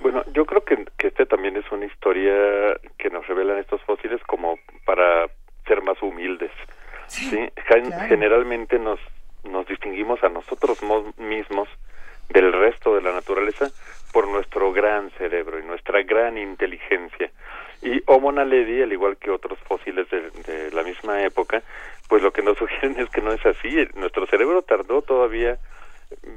[0.00, 2.32] Bueno, yo creo que, que este también es una historia
[2.98, 5.26] que nos revelan estos fósiles como para
[5.66, 6.50] ser más humildes.
[7.06, 8.08] Sí, claro.
[8.08, 9.00] generalmente nos
[9.44, 11.68] nos distinguimos a nosotros mo- mismos
[12.28, 13.68] del resto de la naturaleza
[14.12, 17.30] por nuestro gran cerebro y nuestra gran inteligencia.
[18.44, 21.62] Lady, al igual que otros fósiles de, de la misma época,
[22.08, 23.88] pues lo que nos sugieren es que no es así.
[23.94, 25.58] Nuestro cerebro tardó todavía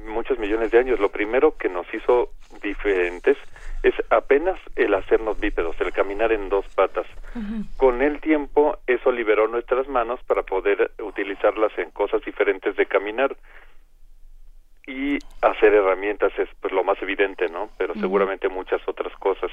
[0.06, 1.00] muchos millones de años.
[1.00, 2.30] Lo primero que nos hizo
[2.62, 3.38] diferentes
[3.84, 7.06] es apenas el hacernos bípedos, el caminar en dos patas.
[7.78, 13.36] Con el tiempo eso liberó nuestras manos para poder utilizarlas en cosas diferentes de caminar
[14.88, 17.70] y hacer herramientas es pues lo más evidente, ¿no?
[17.78, 19.52] Pero seguramente muchas otras cosas.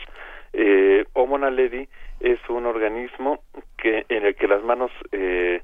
[0.52, 1.88] Eh, Homo naledi
[2.20, 3.42] es un organismo
[3.76, 5.62] que en el que las manos eh,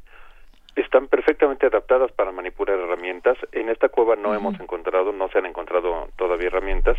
[0.76, 3.38] están perfectamente adaptadas para manipular herramientas.
[3.52, 6.96] En esta cueva no hemos encontrado, no se han encontrado todavía herramientas,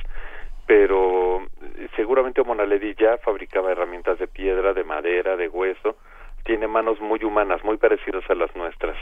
[0.68, 1.48] pero
[1.96, 5.96] seguramente Homo naledi ya fabricaba herramientas de piedra, de madera, de hueso.
[6.44, 8.98] Tiene manos muy humanas, muy parecidas a las nuestras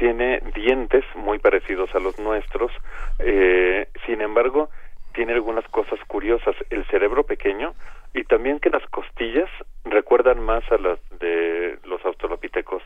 [0.00, 2.72] tiene dientes muy parecidos a los nuestros,
[3.18, 4.70] eh, sin embargo,
[5.12, 6.56] tiene algunas cosas curiosas.
[6.70, 7.74] El cerebro pequeño
[8.14, 9.50] y también que las costillas
[9.84, 12.82] recuerdan más a las de los australopitecos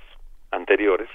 [0.51, 1.09] anteriores.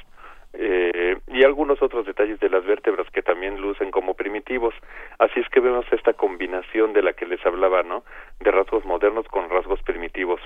[0.53, 4.73] Eh, y algunos otros detalles de las vértebras que también lucen como primitivos.
[5.19, 8.03] Así es que vemos esta combinación de la que les hablaba, ¿no?
[8.39, 10.41] De rasgos modernos con rasgos primitivos.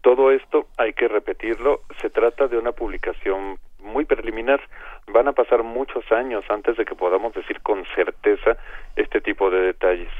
[0.00, 1.80] Todo esto hay que repetirlo.
[2.00, 4.60] Se trata de una publicación muy preliminar.
[5.08, 8.56] Van a pasar muchos años antes de que podamos decir con certeza
[8.96, 10.10] este tipo de detalles.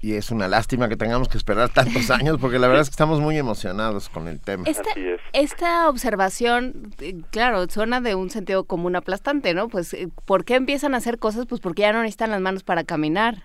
[0.00, 2.94] Y es una lástima que tengamos que esperar tantos años, porque la verdad es que
[2.94, 4.64] estamos muy emocionados con el tema.
[4.66, 4.90] Esta,
[5.32, 9.68] esta observación, eh, claro, suena de un sentido común aplastante, ¿no?
[9.68, 11.46] Pues, eh, ¿por qué empiezan a hacer cosas?
[11.46, 13.44] Pues porque ya no necesitan las manos para caminar.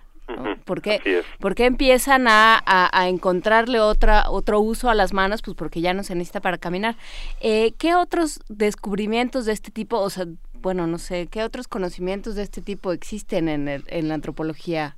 [0.64, 5.40] ¿Por, qué, empiezan a, encontrarle otra, otro uso a las manos?
[5.40, 6.96] Pues porque ya no se necesita para caminar.
[7.40, 10.26] Eh, ¿Qué otros descubrimientos de este tipo, o sea,
[10.60, 14.97] bueno, no sé, qué otros conocimientos de este tipo existen en, en la antropología?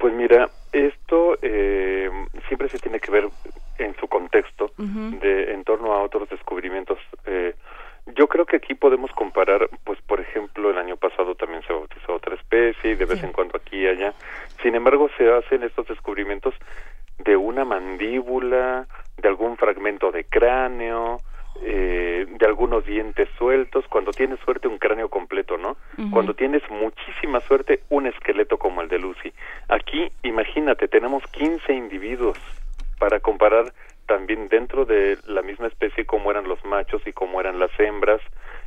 [0.00, 2.08] Pues mira, esto eh,
[2.48, 3.28] siempre se tiene que ver
[3.76, 6.98] en su contexto, de, en torno a otros descubrimientos.
[7.26, 7.54] Eh,
[8.16, 12.14] yo creo que aquí podemos comparar, pues por ejemplo, el año pasado también se bautizó
[12.14, 14.14] otra especie y de vez en cuando aquí y allá.
[14.62, 16.54] Sin embargo, se hacen estos descubrimientos
[17.18, 18.86] de una mandíbula,
[19.18, 21.18] de algún fragmento de cráneo,
[21.62, 25.76] eh, de algunos dientes sueltos, cuando tienes suerte un cráneo completo, ¿no?
[26.10, 29.32] Cuando tienes muchísima suerte un esqueleto como el de Lucy.
[29.68, 32.38] Aquí, imagínate, tenemos 15 individuos
[32.98, 33.72] para comparar
[34.06, 38.20] también dentro de la misma especie cómo eran los machos y cómo eran las hembras,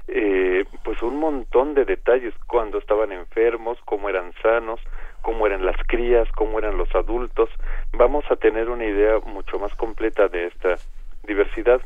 [0.07, 4.79] eh, pues un montón de detalles, cuando estaban enfermos, cómo eran sanos,
[5.21, 7.49] cómo eran las crías, cómo eran los adultos,
[7.91, 10.75] vamos a tener una idea mucho más completa de esta
[11.23, 11.81] diversidad.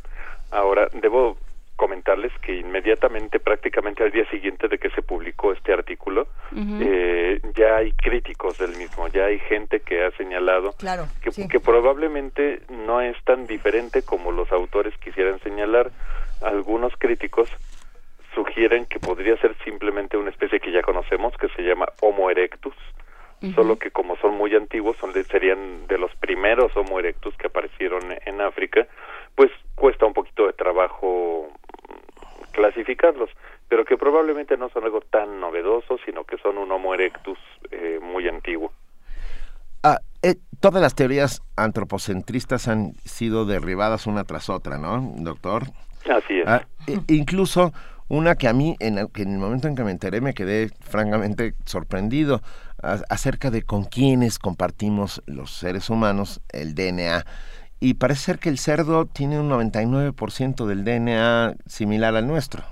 [0.51, 1.37] Ahora, debo
[1.77, 7.77] comentarles que inmediatamente, prácticamente al día siguiente de que se publicó este artículo, eh, ya
[7.77, 10.73] hay críticos del mismo, ya hay gente que ha señalado
[11.21, 15.91] que, que, probablemente no es tan diferente como los autores quisieran señalar.
[16.41, 17.49] Algunos críticos
[18.33, 22.75] sugieren que podría ser simplemente una especie que ya conocemos, que se llama Homo erectus,
[23.53, 28.01] solo que como son muy antiguos, son serían de los primeros Homo erectus que aparecieron
[28.25, 28.87] en África,
[29.35, 31.47] pues cuesta un poquito de trabajo
[32.51, 33.29] clasificarlos,
[33.69, 37.37] pero que probablemente no son algo tan novedoso, sino que son un Homo erectus
[37.71, 38.73] eh, muy antiguo.
[39.83, 45.63] Ah, eh, todas las teorías antropocentristas han sido derribadas una tras otra, ¿no, doctor?
[46.09, 46.47] Así es.
[46.47, 47.71] Ah, e, incluso
[48.09, 50.69] una que a mí, en el, en el, momento en que me enteré, me quedé
[50.81, 52.41] francamente sorprendido
[52.81, 57.25] acerca de con quiénes compartimos los seres humanos el DNA
[57.79, 62.63] y parece ser que el cerdo tiene un 99% del DNA similar al nuestro.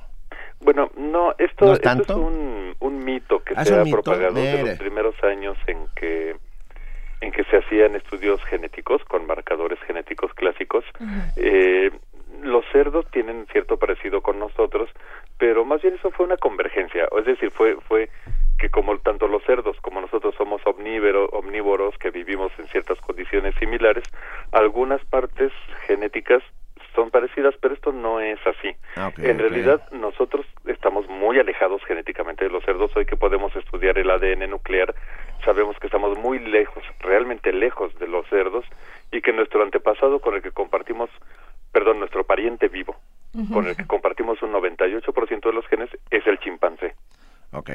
[0.60, 5.16] Bueno, no, esto, es, un, un, mito que ah, se ha propagado desde los primeros
[5.24, 6.36] años en que
[7.22, 10.84] en que se hacían estudios genéticos con marcadores genéticos clásicos.
[11.38, 11.92] eh,
[12.42, 14.90] los cerdos tienen cierto parecido con nosotros,
[15.38, 18.10] pero más bien eso fue una convergencia, es decir, fue fue
[18.58, 23.56] que como tanto los cerdos como nosotros somos omnívoros, omnívoros que vivimos en ciertas condiciones
[23.56, 24.04] similares,
[24.52, 25.52] algunas partes
[25.88, 26.44] genéticas
[26.96, 28.74] son parecidas, pero esto no es así.
[28.96, 32.96] Ah, en realidad nosotros estamos muy alejados genéticamente de los cerdos.
[32.96, 34.96] Hoy que podemos estudiar el ADN nuclear,
[35.44, 38.66] sabemos que estamos muy lejos, realmente lejos de los cerdos
[39.12, 41.10] y que nuestro antepasado con el que compartimos,
[41.72, 42.96] perdón, nuestro pariente vivo,
[43.52, 46.96] con el que compartimos un 98% de los genes, es el chimpancé.
[47.52, 47.72] Ok,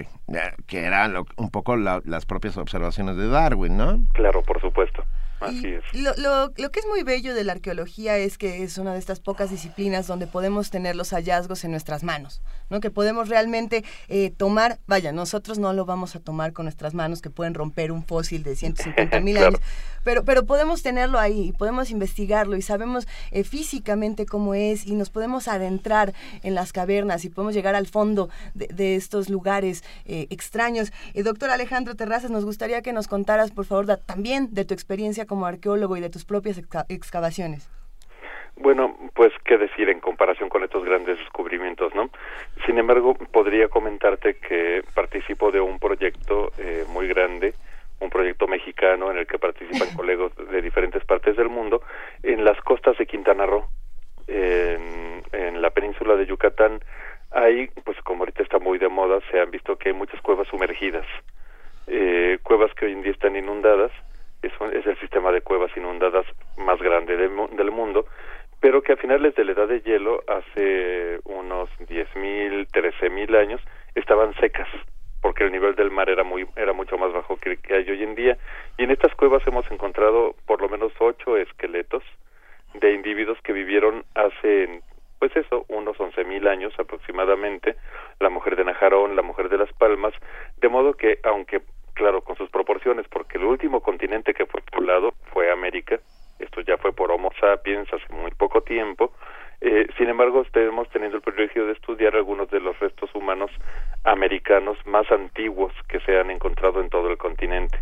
[0.66, 4.04] que eran un poco las propias observaciones de Darwin, ¿no?
[4.12, 5.02] Claro, por supuesto.
[5.40, 5.84] Así es.
[5.94, 8.98] Lo, lo, lo, que es muy bello de la arqueología es que es una de
[8.98, 12.80] estas pocas disciplinas donde podemos tener los hallazgos en nuestras manos, ¿no?
[12.80, 17.22] Que podemos realmente eh, tomar, vaya, nosotros no lo vamos a tomar con nuestras manos
[17.22, 19.60] que pueden romper un fósil de 150 mil años,
[20.04, 24.94] pero, pero podemos tenerlo ahí y podemos investigarlo y sabemos eh, físicamente cómo es y
[24.94, 26.12] nos podemos adentrar
[26.42, 30.92] en las cavernas y podemos llegar al fondo de, de estos lugares eh, extraños.
[31.14, 35.26] doctor Alejandro Terrazas, nos gustaría que nos contaras, por favor, da, también de tu experiencia
[35.30, 37.70] como arqueólogo y de tus propias excavaciones.
[38.56, 42.10] Bueno, pues qué decir en comparación con estos grandes descubrimientos, ¿no?
[42.66, 47.54] Sin embargo, podría comentarte que participo de un proyecto eh, muy grande,
[48.00, 51.80] un proyecto mexicano en el que participan colegas de diferentes partes del mundo
[52.24, 53.68] en las costas de Quintana Roo,
[54.26, 56.80] en, en la península de Yucatán.
[57.30, 60.48] Hay, pues como ahorita está muy de moda, se han visto que hay muchas cuevas
[60.48, 61.06] sumergidas,
[61.86, 63.92] eh, cuevas que hoy en día están inundadas
[64.42, 66.26] es, es el sistema de cuevas inundadas
[66.56, 68.06] más grande del mundo,
[68.60, 73.60] pero que a finales de la edad de hielo, hace unos 10.000, 13.000 años,
[73.94, 74.68] estaban secas
[75.22, 78.02] porque el nivel del mar era muy era mucho más bajo que, que hay hoy
[78.02, 78.38] en día.
[78.78, 82.02] Y en estas cuevas hemos encontrado por lo menos ocho esqueletos
[82.74, 84.80] de individuos que vivieron hace
[85.18, 87.76] pues eso, unos once mil años aproximadamente,
[88.20, 90.14] la mujer de Najarón, la mujer de las Palmas,
[90.56, 91.60] de modo que aunque
[92.00, 96.00] claro, con sus proporciones, porque el último continente que fue poblado fue América,
[96.38, 99.12] esto ya fue por Homo sapiens hace muy poco tiempo,
[99.60, 103.50] eh, sin embargo, hemos tenido el privilegio de estudiar algunos de los restos humanos
[104.04, 107.78] americanos más antiguos que se han encontrado en todo el continente.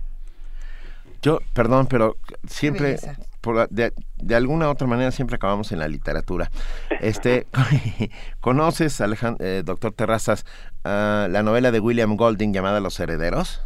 [1.23, 2.16] Yo, perdón, pero
[2.49, 2.97] siempre,
[3.41, 6.51] por, de, de, alguna otra manera, siempre acabamos en la literatura.
[7.01, 7.47] Este,
[8.41, 10.45] ¿Conoces, Alejandro, eh, doctor Terrazas,
[10.85, 13.62] uh, la novela de William Golding llamada Los Herederos?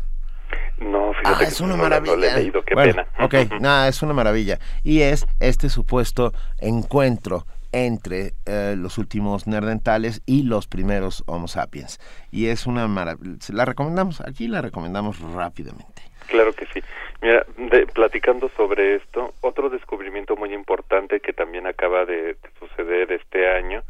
[0.79, 2.17] No, fíjate ah, es una maravilla.
[2.17, 3.07] No, he leído, qué pena.
[3.21, 4.59] Ok, nada, es una maravilla.
[4.83, 12.01] Y es este supuesto encuentro entre eh, los últimos nerdentales y los primeros Homo sapiens.
[12.31, 13.37] Y es una maravilla.
[13.53, 16.03] La recomendamos, aquí la recomendamos rápidamente.
[16.27, 16.83] Claro que sí.
[17.21, 23.13] Mira, de, platicando sobre esto, otro descubrimiento muy importante que también acaba de, de suceder
[23.13, 23.83] este año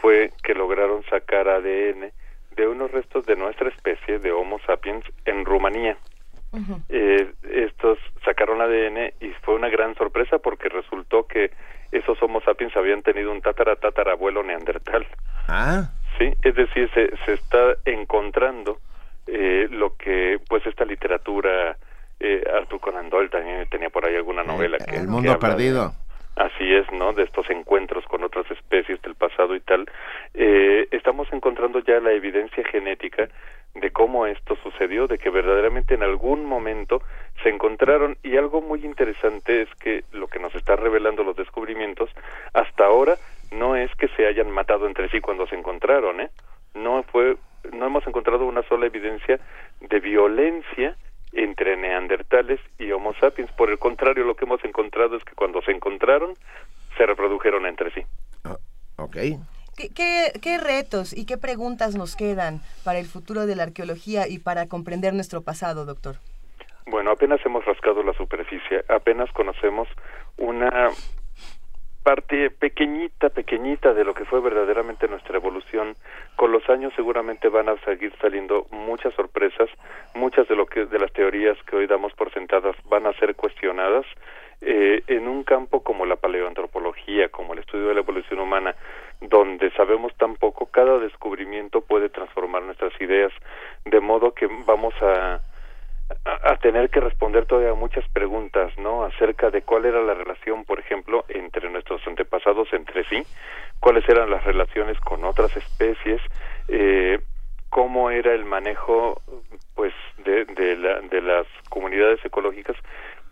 [0.00, 2.12] fue que lograron sacar ADN
[2.56, 5.96] de unos restos de nuestra especie de Homo sapiens en Rumanía.
[6.88, 11.50] eh, estos sacaron ADN y fue una gran sorpresa porque resultó que
[11.90, 15.06] esos Homo sapiens habían tenido un tatara tatarabuelo neandertal.
[15.48, 15.90] Ah.
[16.18, 18.78] Sí, es decir, se, se está encontrando
[19.26, 21.76] eh, lo que pues esta literatura
[22.20, 25.38] eh, Arthur Conan Doyle también tenía por ahí alguna novela el, que el mundo que
[25.38, 25.92] perdido.
[26.36, 27.12] Así es, ¿no?
[27.12, 29.86] De estos encuentros con otras especies del pasado y tal.
[30.34, 33.28] Eh, estamos encontrando ya la evidencia genética
[33.74, 37.02] de cómo esto sucedió, de que verdaderamente en algún momento
[37.42, 42.10] se encontraron y algo muy interesante es que lo que nos está revelando los descubrimientos
[42.52, 43.16] hasta ahora
[43.52, 46.30] no es que se hayan matado entre sí cuando se encontraron, ¿eh?
[46.74, 47.36] No fue
[47.72, 49.40] no hemos encontrado una sola evidencia
[49.80, 50.96] de violencia
[51.34, 53.50] entre neandertales y Homo sapiens.
[53.52, 56.34] Por el contrario, lo que hemos encontrado es que cuando se encontraron,
[56.96, 58.02] se reprodujeron entre sí.
[58.44, 59.16] Uh, ok.
[59.76, 64.28] ¿Qué, ¿Qué, qué, retos y qué preguntas nos quedan para el futuro de la arqueología
[64.28, 66.16] y para comprender nuestro pasado, doctor?
[66.86, 69.88] Bueno, apenas hemos rascado la superficie, apenas conocemos
[70.36, 70.90] una
[72.04, 75.96] parte pequeñita, pequeñita de lo que fue verdaderamente nuestra evolución.
[76.36, 79.70] Con los años seguramente van a seguir saliendo muchas sorpresas,
[80.14, 83.34] muchas de lo que de las teorías que hoy damos por sentadas van a ser
[83.34, 84.04] cuestionadas
[84.60, 88.74] eh, en un campo como la paleoantropología, como el estudio de la evolución humana,
[89.22, 93.32] donde sabemos tan poco, cada descubrimiento puede transformar nuestras ideas,
[93.86, 95.40] de modo que vamos a
[96.24, 99.04] a, tener que responder todavía muchas preguntas, ¿no?
[99.04, 103.22] Acerca de cuál era la relación, por ejemplo, entre nuestros antepasados entre sí,
[103.80, 106.20] cuáles eran las relaciones con otras especies,
[106.68, 107.20] eh,
[107.70, 109.20] cómo era el manejo,
[109.74, 109.92] pues,
[110.24, 112.76] de, la, de las comunidades ecológicas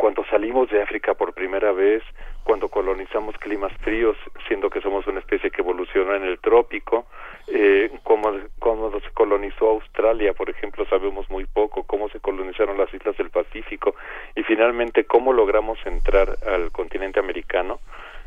[0.02, 2.02] cuando salimos de África por primera vez,
[2.42, 4.16] cuando colonizamos climas fríos,
[4.48, 7.06] siendo que somos una especie que evolucionó en el trópico,
[7.46, 12.92] eh, cómo, cómo se colonizó Australia, por ejemplo, sabemos muy poco, cómo se colonizaron las
[12.92, 13.94] islas del Pacífico
[14.34, 17.78] y finalmente cómo logramos entrar al continente americano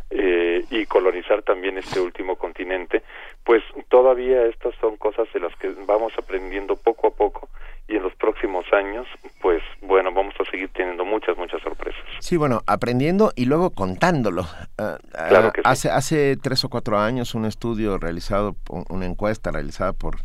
[0.10, 3.04] eh, y colonizar también este último continente,
[3.44, 7.50] pues todavía estas son cosas de las que vamos aprendiendo poco a poco
[7.88, 9.06] y en los próximos años,
[9.42, 12.02] pues bueno, vamos a seguir teniendo muchas, muchas sorpresas.
[12.20, 14.42] Sí, bueno, aprendiendo y luego contándolo.
[14.80, 14.98] Uh,
[15.28, 15.94] claro que uh, hace, sí.
[15.94, 18.56] hace tres o cuatro años un estudio realizado,
[18.90, 20.18] una encuesta realizada por,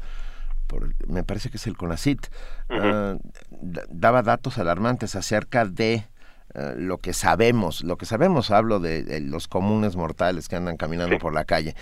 [0.68, 2.28] por me parece que es el CONACIT,
[2.70, 3.20] uh -huh.
[3.90, 6.04] daba datos alarmantes acerca de
[6.54, 11.18] eh, lo que sabemos, lo que sabemos, hablo de, los comunes mortales que andan caminando
[11.18, 11.74] por la calle,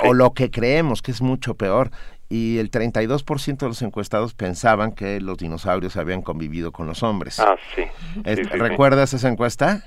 [0.00, 1.90] o lo que creemos que es mucho peor.
[2.30, 7.38] Y el 32% de los encuestados pensaban que los dinosaurios habían convivido con los hombres.
[7.38, 7.84] Ah, sí.
[8.24, 9.84] ¿Recuerdas esa encuesta?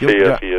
[0.00, 0.08] Yo,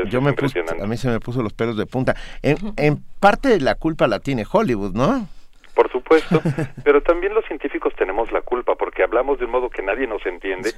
[0.08, 2.16] yo, me puse, a mí se me puso los pelos de punta.
[2.42, 5.28] En, en parte de la culpa la tiene Hollywood, ¿no?
[5.76, 6.42] Por supuesto,
[6.84, 10.26] pero también los científicos tenemos la culpa porque hablamos de un modo que nadie nos
[10.26, 10.72] entiende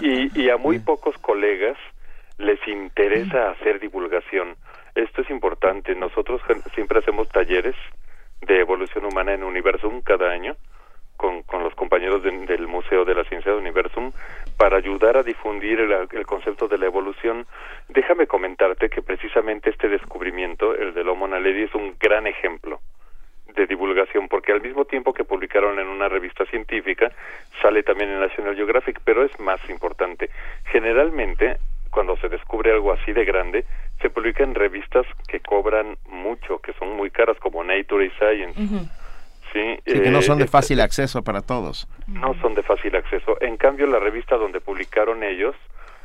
[0.00, 1.76] y, y a muy pocos colegas
[2.38, 4.56] les interesa hacer divulgación.
[4.94, 5.94] Esto es importante.
[5.94, 6.40] Nosotros
[6.74, 7.74] siempre hacemos talleres
[8.40, 10.56] de evolución humana en Universum cada año
[11.16, 14.12] con, con los compañeros del Museo de la Ciencia de Universum
[14.56, 17.46] para ayudar a difundir el, el, concepto de la evolución.
[17.88, 22.80] Déjame comentarte que precisamente este descubrimiento, el del Homo naledi, es un gran ejemplo
[23.56, 27.10] de divulgación, porque al mismo tiempo que publicaron en una revista científica,
[27.60, 30.30] sale también en National Geographic, pero es más importante.
[30.66, 31.56] Generalmente,
[31.90, 33.64] cuando se descubre algo así de grande,
[34.00, 38.88] se publica en revistas que cobran mucho, que son muy caras, como Nature y Science.
[39.52, 41.88] Sí, que no son de eh, fácil acceso para todos.
[42.06, 43.38] No son de fácil acceso.
[43.40, 45.56] En cambio, la revista donde publicaron ellos,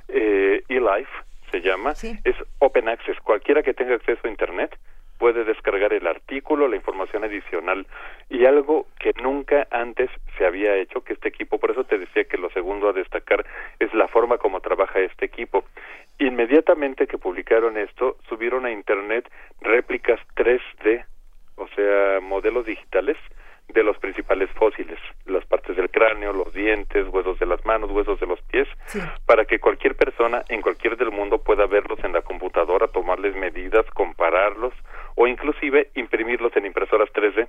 [0.08, 1.12] eh, eLife
[1.52, 3.20] se llama, es Open Access.
[3.20, 4.78] Cualquiera que tenga acceso a Internet
[5.22, 7.86] puede descargar el artículo, la información adicional
[8.28, 12.24] y algo que nunca antes se había hecho que este equipo, por eso te decía
[12.24, 13.46] que lo segundo a destacar
[13.78, 15.64] es la forma como trabaja este equipo.
[16.18, 19.30] Inmediatamente que publicaron esto, subieron a internet
[19.62, 21.06] réplicas 3D,
[21.58, 23.18] o sea, modelos digitales
[23.68, 28.20] de los principales fósiles, las partes del cráneo, los dientes, huesos de las manos, huesos
[28.20, 28.68] de los pies,
[29.28, 33.86] para que cualquier persona en cualquier del mundo pueda verlos en la computadora, tomarles medidas,
[33.94, 34.74] compararlos
[35.16, 37.48] o inclusive imprimirlos en impresoras 3D.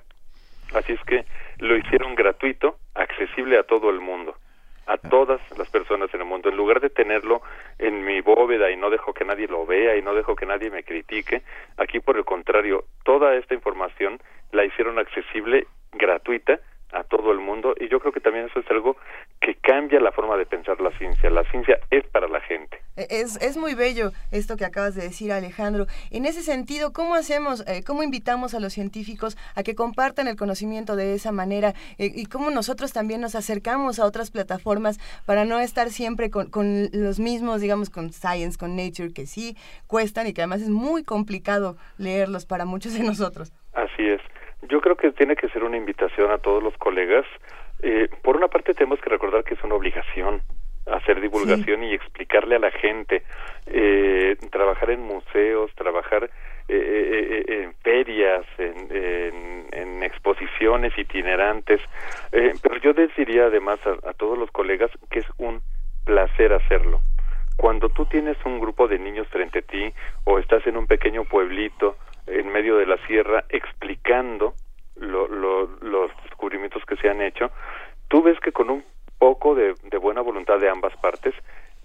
[0.73, 1.25] Así es que
[1.59, 4.35] lo hicieron gratuito, accesible a todo el mundo
[4.85, 6.49] a todas las personas en el mundo.
[6.49, 7.41] En lugar de tenerlo
[7.79, 10.69] en mi bóveda y no dejo que nadie lo vea y no dejo que nadie
[10.69, 11.43] me critique,
[11.77, 14.19] aquí por el contrario, toda esta información
[14.51, 16.59] la hicieron accesible gratuita
[16.91, 18.97] a todo el mundo y yo creo que también eso es algo
[19.43, 21.29] que cambia la forma de pensar la ciencia.
[21.29, 22.81] La ciencia es para la gente.
[22.95, 25.85] E, es, es muy bello esto que acabas de decir, Alejandro.
[26.11, 30.37] En ese sentido, ¿cómo hacemos, eh, cómo invitamos a los científicos a que compartan el
[30.37, 35.43] conocimiento de esa manera eh, y cómo nosotros también nos acercamos a otras plataformas para
[35.43, 40.25] no estar siempre con, con los mismos, digamos, con Science, con Nature, que sí cuestan
[40.27, 43.51] y que además es muy complicado leerlos para muchos de nosotros?
[43.73, 44.21] Así es.
[44.69, 47.25] Yo creo que tiene que ser una invitación a todos los colegas.
[47.83, 50.41] Eh, por una parte tenemos que recordar que es una obligación
[50.85, 53.23] hacer divulgación y explicarle a la gente,
[53.67, 56.29] eh, trabajar en museos, trabajar
[56.67, 61.79] eh, en ferias, en, en, exposiciones itinerantes,
[62.29, 65.61] pero yo les diría además a, a todos los colegas que es un
[66.03, 66.99] placer hacerlo.
[67.55, 69.93] Cuando tú tienes un grupo de niños frente a ti
[70.25, 71.95] o estás en un pequeño pueblito
[72.27, 74.53] en medio de la sierra explicando
[74.95, 77.51] los descubrimientos que se han hecho,
[78.07, 78.83] tú ves que con un
[79.17, 81.33] poco de, buena voluntad de ambas partes,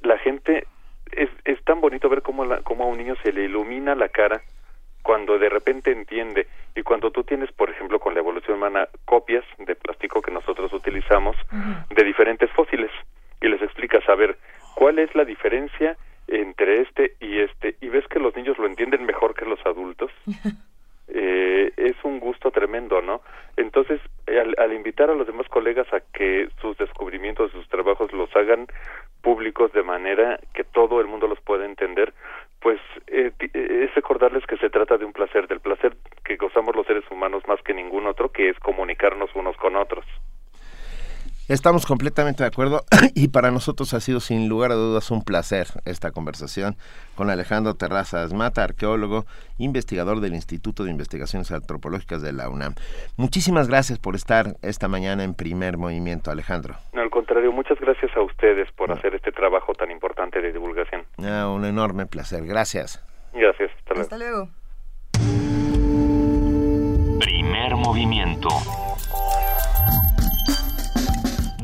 [0.02, 0.66] la gente
[1.12, 4.08] es, es tan bonito ver cómo, la, cómo a un niño se le ilumina la
[4.08, 4.42] cara
[5.02, 6.46] cuando de repente entiende.
[6.74, 10.72] Y cuando tú tienes, por ejemplo, con la evolución humana, copias de plástico que nosotros
[10.72, 11.36] utilizamos
[11.88, 12.90] de diferentes fósiles
[13.40, 14.36] y les explicas, a ver,
[14.74, 15.96] ¿cuál es la diferencia
[16.28, 20.10] entre este y este y ves que los niños lo entienden mejor que los adultos,
[21.08, 23.22] eh, es un gusto tremendo, ¿no?
[23.56, 28.66] Entonces, al, invitar a los demás colegas a que sus descubrimientos, sus trabajos los hagan
[29.22, 32.12] públicos de manera que todo el mundo los pueda entender,
[32.60, 36.86] pues eh, es recordarles que se trata de un placer, del placer que gozamos los
[36.86, 40.04] seres humanos más que ningún otro, que es comunicarnos unos con otros.
[41.48, 42.84] Estamos completamente de acuerdo
[43.14, 46.76] y para nosotros ha sido sin lugar a dudas un placer esta conversación
[47.14, 49.24] con Alejandro Terrazas Mata, arqueólogo,
[49.56, 52.74] investigador del Instituto de Investigaciones Antropológicas de la UNAM.
[53.16, 56.74] Muchísimas gracias por estar esta mañana en primer movimiento, Alejandro.
[56.92, 61.06] No, al contrario, muchas gracias a ustedes por hacer este trabajo tan importante de divulgación.
[61.16, 63.02] Ah, un enorme placer, gracias.
[63.32, 64.50] Gracias, Hasta luego.
[67.18, 68.50] Primer movimiento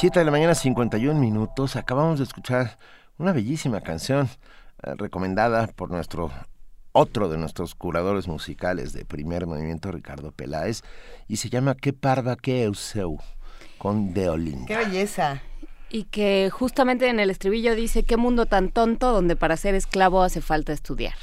[0.00, 1.74] 7 de la mañana, 51 minutos.
[1.74, 2.78] Acabamos de escuchar
[3.18, 4.28] una bellísima canción
[4.84, 6.30] eh, recomendada por nuestro
[6.92, 10.82] otro de nuestros curadores musicales de primer movimiento, Ricardo Peláez,
[11.26, 13.18] y se llama Qué parva, qué euseu,
[13.76, 14.66] con Deolín.
[14.66, 15.42] Qué belleza.
[15.90, 20.22] Y que justamente en el estribillo dice, qué mundo tan tonto donde para ser esclavo
[20.22, 21.14] hace falta estudiar.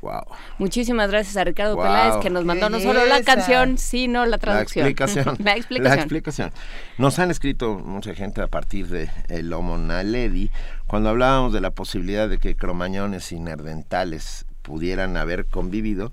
[0.00, 0.22] Wow.
[0.58, 1.84] Muchísimas gracias a Ricardo Wow.
[1.84, 4.84] Peláez que nos mandó no solo la canción, sino la traducción.
[4.84, 5.36] La explicación.
[5.44, 5.96] la explicación.
[5.96, 6.52] La explicación.
[6.98, 10.50] Nos han escrito mucha gente a partir de el Homo naledi,
[10.86, 16.12] cuando hablábamos de la posibilidad de que cromañones y nerdentales pudieran haber convivido,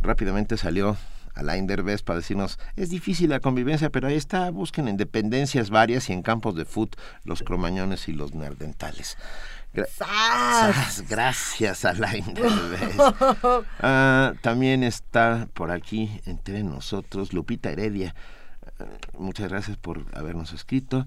[0.00, 0.96] rápidamente salió
[1.34, 6.10] Alain Derbez para decirnos, es difícil la convivencia, pero ahí está, busquen en dependencias varias
[6.10, 9.16] y en campos de foot los cromañones y los nerdentales.
[9.72, 12.24] Gra- Sas, Gracias, Alain.
[13.80, 18.14] Ah, también está por aquí entre nosotros Lupita Heredia.
[18.78, 18.84] Ah,
[19.18, 21.06] muchas gracias por habernos escrito.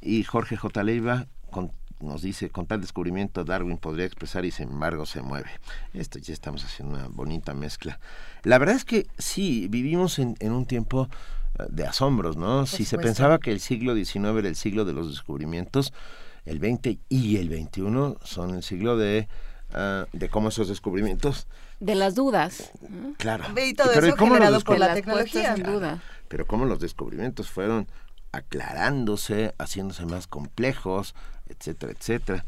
[0.00, 0.82] Y Jorge J.
[0.82, 5.48] Leiva con- nos dice, con tal descubrimiento Darwin podría expresar y sin embargo se mueve.
[5.94, 7.98] Esto ya estamos haciendo una bonita mezcla.
[8.42, 11.08] La verdad es que sí, vivimos en, en un tiempo
[11.58, 12.66] eh, de asombros, ¿no?
[12.66, 15.94] si se pensaba que el siglo XIX era el siglo de los descubrimientos,
[16.44, 19.28] el 20 y el 21 son el siglo de,
[19.72, 21.46] ah, de cómo esos descubrimientos
[21.80, 22.70] De las dudas.
[23.18, 23.44] Claro.
[23.56, 25.54] Y todo Pero eso cómo generado por la tecnología.
[25.56, 26.02] duda.
[26.28, 27.86] Pero cómo los descubrimientos fueron
[28.32, 31.14] aclarándose, haciéndose más complejos,
[31.48, 32.44] etcétera, etcétera.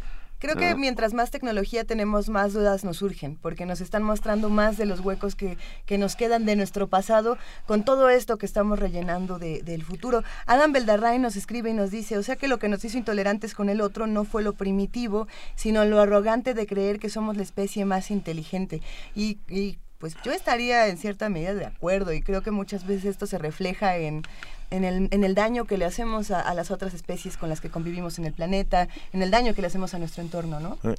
[0.47, 4.76] Creo que mientras más tecnología tenemos, más dudas nos surgen, porque nos están mostrando más
[4.76, 7.36] de los huecos que, que nos quedan de nuestro pasado
[7.66, 10.22] con todo esto que estamos rellenando de- del futuro.
[10.47, 13.55] Adam Beldarrain nos escribe y nos dice, o sea que lo que nos hizo intolerantes
[13.55, 15.26] con el otro no fue lo primitivo,
[15.57, 18.82] sino lo arrogante de creer que somos la especie más inteligente.
[19.14, 23.07] Y, y, pues yo estaría en cierta medida de acuerdo y creo que muchas veces
[23.07, 24.22] esto se refleja en,
[24.70, 27.61] en, el, en el daño que le hacemos a, a las otras especies con las
[27.61, 30.78] que convivimos en el planeta, en el daño que le hacemos a nuestro entorno, ¿no?
[30.84, 30.94] Eh,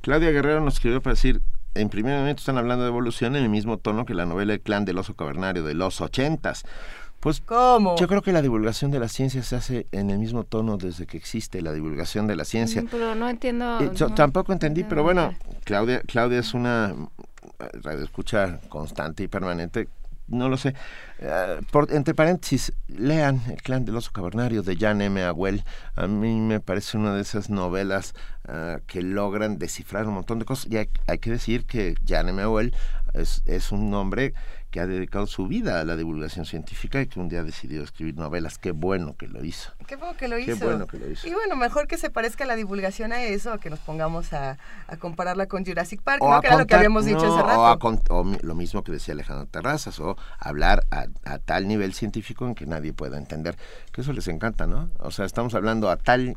[0.00, 1.40] Claudia Guerrero nos escribió para decir,
[1.74, 4.60] en primer momento están hablando de evolución en el mismo tono que la novela El
[4.60, 6.64] clan del oso cavernario de los ochentas.
[7.20, 7.94] Pues ¿Cómo?
[7.96, 11.06] yo creo que la divulgación de la ciencia se hace en el mismo tono desde
[11.06, 12.82] que existe la divulgación de la ciencia.
[12.90, 13.78] Pero no entiendo.
[13.80, 14.14] Eh, yo no.
[14.16, 15.32] tampoco entendí, pero bueno,
[15.62, 17.22] Claudia, Claudia es una eh,
[17.82, 19.88] radioescucha constante y permanente.
[20.28, 20.74] No lo sé.
[21.18, 25.22] Eh, por, entre paréntesis, lean El clan del oso cavernario de Jan M.
[25.22, 25.64] Agüel.
[25.94, 28.14] A mí me parece una de esas novelas
[28.48, 30.70] ah, que logran descifrar un montón de cosas.
[30.70, 32.40] Y hay, que decir que Jan M.
[32.40, 32.74] Agüel
[33.14, 34.32] es, es un hombre
[34.72, 38.16] que ha dedicado su vida a la divulgación científica y que un día decidió escribir
[38.16, 38.58] novelas.
[38.58, 39.70] Qué bueno que lo hizo.
[39.86, 40.64] Qué bueno que lo Qué hizo.
[40.64, 41.28] bueno que lo hizo.
[41.28, 44.56] Y bueno, mejor que se parezca la divulgación a eso, a que nos pongamos a,
[44.88, 47.60] a compararla con Jurassic Park, o que era lo que habíamos dicho no, hace rato.
[47.60, 51.38] O, a con- o mi- lo mismo que decía Alejandro Terrazas, o hablar a, a
[51.38, 53.56] tal nivel científico en que nadie pueda entender,
[53.92, 54.90] que eso les encanta, ¿no?
[55.00, 56.34] O sea, estamos hablando a tal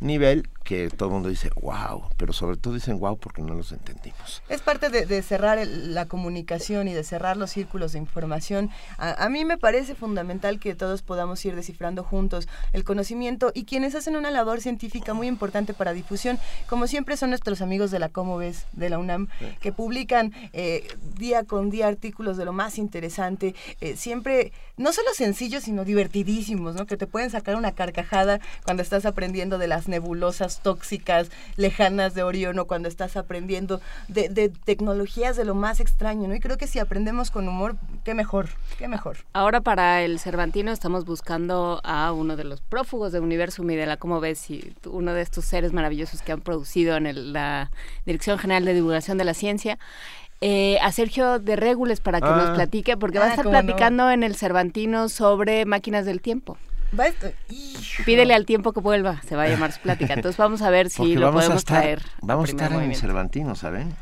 [0.00, 3.70] nivel que todo el mundo dice, wow, pero sobre todo dicen wow porque no los
[3.70, 4.42] entendimos.
[4.48, 8.70] Es parte de, de cerrar el- la comunicación y de cerrar los círculos de información.
[8.98, 13.64] A, a mí me parece fundamental que todos podamos ir descifrando juntos el conocimiento y
[13.64, 16.38] quienes hacen una labor científica muy importante para difusión,
[16.68, 19.28] como siempre son nuestros amigos de la Como Ves, de la UNAM,
[19.60, 25.08] que publican eh, día con día artículos de lo más interesante, eh, siempre no solo
[25.14, 26.86] sencillos, sino divertidísimos, ¿no?
[26.86, 32.22] que te pueden sacar una carcajada cuando estás aprendiendo de las nebulosas tóxicas lejanas de
[32.22, 36.34] Orión o cuando estás aprendiendo de, de tecnologías de lo más extraño, ¿no?
[36.34, 39.18] Y creo que si aprendemos con humor, qué mejor, qué mejor.
[39.32, 43.86] Ahora para el Cervantino estamos buscando a uno de los prófugos de Universum y de
[43.86, 47.70] la Como ves y uno de estos seres maravillosos que han producido en el- la
[48.04, 49.78] Dirección General de Divulgación de la Ciencia.
[50.42, 52.36] eh, a Sergio de Régules para que Ah.
[52.36, 53.62] nos platique, porque va a Ah, estar cómo no.
[53.64, 56.58] platicando en el Cervantino sobre máquinas del tiempo.
[58.04, 60.14] Pídele al tiempo que vuelva, se va a llamar su plática.
[60.14, 62.02] Entonces vamos a ver si Porque lo vamos a podemos estar, traer.
[62.22, 63.00] vamos a estar en movimiento.
[63.00, 63.94] Cervantino, ¿saben?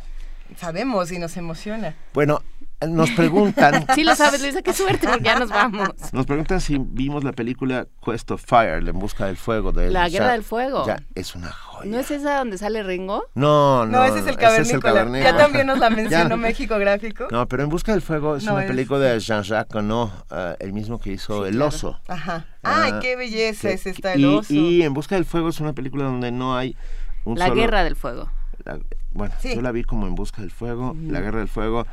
[0.57, 1.95] Sabemos y nos emociona.
[2.13, 2.43] Bueno,
[2.89, 3.87] nos preguntan...
[3.95, 5.91] Sí lo sabes, Luisa, qué suerte, porque ya nos vamos.
[6.13, 9.73] Nos preguntan si vimos la película Quest of Fire, En Busca del Fuego.
[9.73, 10.87] De La Guerra del Fuego.
[10.87, 11.91] Ya, es una joya.
[11.91, 13.25] ¿No es esa donde sale Ringo?
[13.35, 14.93] No, no, No, ese es el cavernícola.
[14.93, 15.37] Ya cavernícola.
[15.37, 16.37] también nos la mencionó Ya.
[16.37, 17.27] México Gráfico.
[17.31, 20.57] No, pero En Busca del Fuego es No, una es- película de Jean-Jacques Gounod, eh,
[20.61, 22.01] el mismo que hizo El Oso.
[22.09, 22.47] Ajá.
[22.63, 24.53] Ay, Ah, qué belleza que- es esta y, el oso.
[24.55, 26.77] Y En Busca del Fuego es una película donde no hay
[27.25, 28.31] un La solo- Guerra del Fuego.
[28.65, 28.79] la-
[29.13, 29.55] bueno, Sí.
[29.55, 31.87] yo la vi como En Busca del Fuego, La Guerra del Fuego,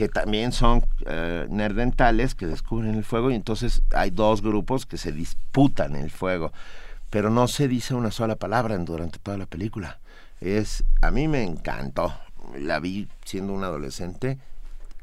[0.00, 4.96] que también son eh, nerdentales que descubren el fuego y entonces hay dos grupos que
[4.96, 6.54] se disputan el fuego,
[7.10, 9.98] pero no se dice una sola palabra durante toda la película.
[10.40, 12.14] Es a mí me encantó.
[12.58, 14.38] La vi siendo un adolescente,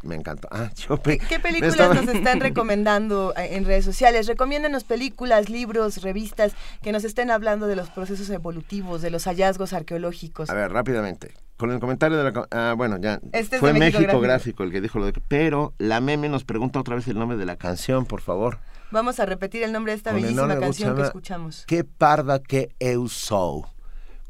[0.02, 0.48] me encantó.
[0.52, 4.26] Ah, yo pe- ¿Qué películas estaba- nos están recomendando eh, en redes sociales?
[4.26, 9.74] Recomiéndanos películas, libros, revistas que nos estén hablando de los procesos evolutivos, de los hallazgos
[9.74, 10.50] arqueológicos.
[10.50, 11.36] A ver, rápidamente.
[11.58, 12.47] Con el comentario de la...
[12.51, 13.20] Ah, bueno, ya.
[13.34, 14.64] Este es fue México México, Gráfico.
[14.64, 15.14] El que dijo lo de...
[15.28, 18.60] Pero la meme nos pregunta otra vez el nombre de la canción, por favor.
[18.91, 21.66] Vamos a repetir el nombre de esta Con bellísima canción que llama escuchamos.
[21.68, 23.66] Qué parva que eu sou.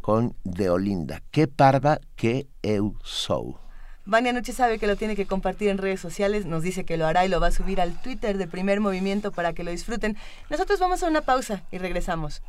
[0.01, 1.21] Con De Olinda.
[1.31, 3.59] Qué parva que eu sou.
[4.05, 7.05] Vania Noche sabe que lo tiene que compartir en redes sociales, nos dice que lo
[7.05, 10.15] hará y lo va a subir al Twitter de Primer Movimiento para que lo disfruten.
[10.49, 12.41] Nosotros vamos a una pausa y regresamos.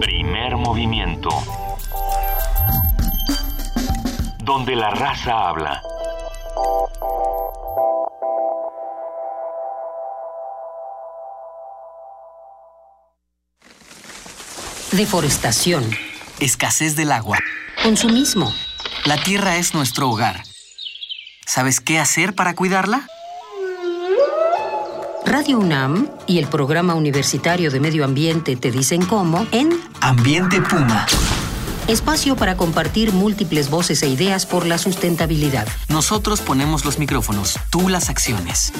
[0.00, 1.28] Primer movimiento.
[4.46, 5.82] Donde la raza habla.
[14.92, 15.82] Deforestación.
[16.38, 17.38] Escasez del agua.
[17.82, 18.54] Consumismo.
[19.04, 20.44] La tierra es nuestro hogar.
[21.44, 23.08] ¿Sabes qué hacer para cuidarla?
[25.24, 29.70] Radio UNAM y el Programa Universitario de Medio Ambiente te dicen cómo en
[30.00, 31.04] Ambiente Puma.
[31.88, 35.68] Espacio para compartir múltiples voces e ideas por la sustentabilidad.
[35.88, 38.72] Nosotros ponemos los micrófonos, tú las acciones.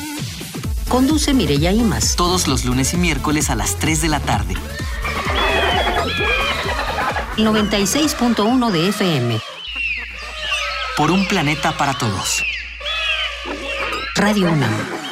[0.89, 2.17] Conduce Mireya Imas.
[2.17, 4.55] Todos los lunes y miércoles a las 3 de la tarde.
[7.37, 9.41] 96.1 de FM.
[10.97, 12.43] Por un planeta para todos.
[14.17, 15.06] Radio UNAM.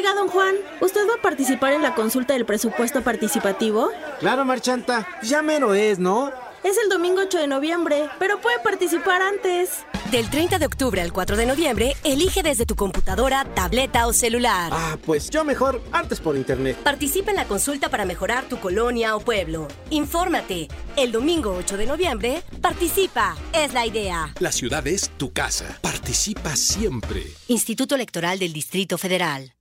[0.00, 3.90] Oiga, don Juan, ¿usted va a participar en la consulta del presupuesto participativo?
[4.18, 6.32] Claro, Marchanta, ya mero es, ¿no?
[6.64, 9.84] Es el domingo 8 de noviembre, pero puede participar antes.
[10.10, 14.72] Del 30 de octubre al 4 de noviembre, elige desde tu computadora, tableta o celular.
[14.72, 16.78] Ah, pues yo mejor antes por internet.
[16.78, 19.68] Participa en la consulta para mejorar tu colonia o pueblo.
[19.90, 20.68] Infórmate.
[20.96, 23.36] El domingo 8 de noviembre, participa.
[23.52, 24.32] Es la idea.
[24.38, 25.78] La ciudad es tu casa.
[25.82, 27.26] Participa siempre.
[27.48, 29.52] Instituto Electoral del Distrito Federal.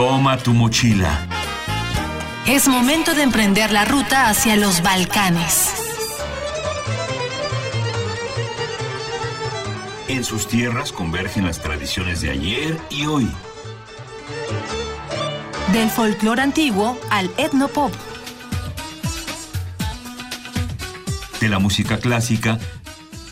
[0.00, 1.26] Toma tu mochila.
[2.46, 5.74] Es momento de emprender la ruta hacia los Balcanes.
[10.08, 13.30] En sus tierras convergen las tradiciones de ayer y hoy.
[15.74, 17.92] Del folclore antiguo al etnopop.
[21.40, 22.58] De la música clásica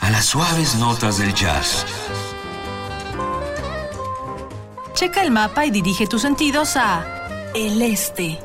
[0.01, 1.87] a las suaves notas del jazz.
[4.99, 7.07] Checa el mapa y dirige tus sentidos a
[7.55, 8.37] el este.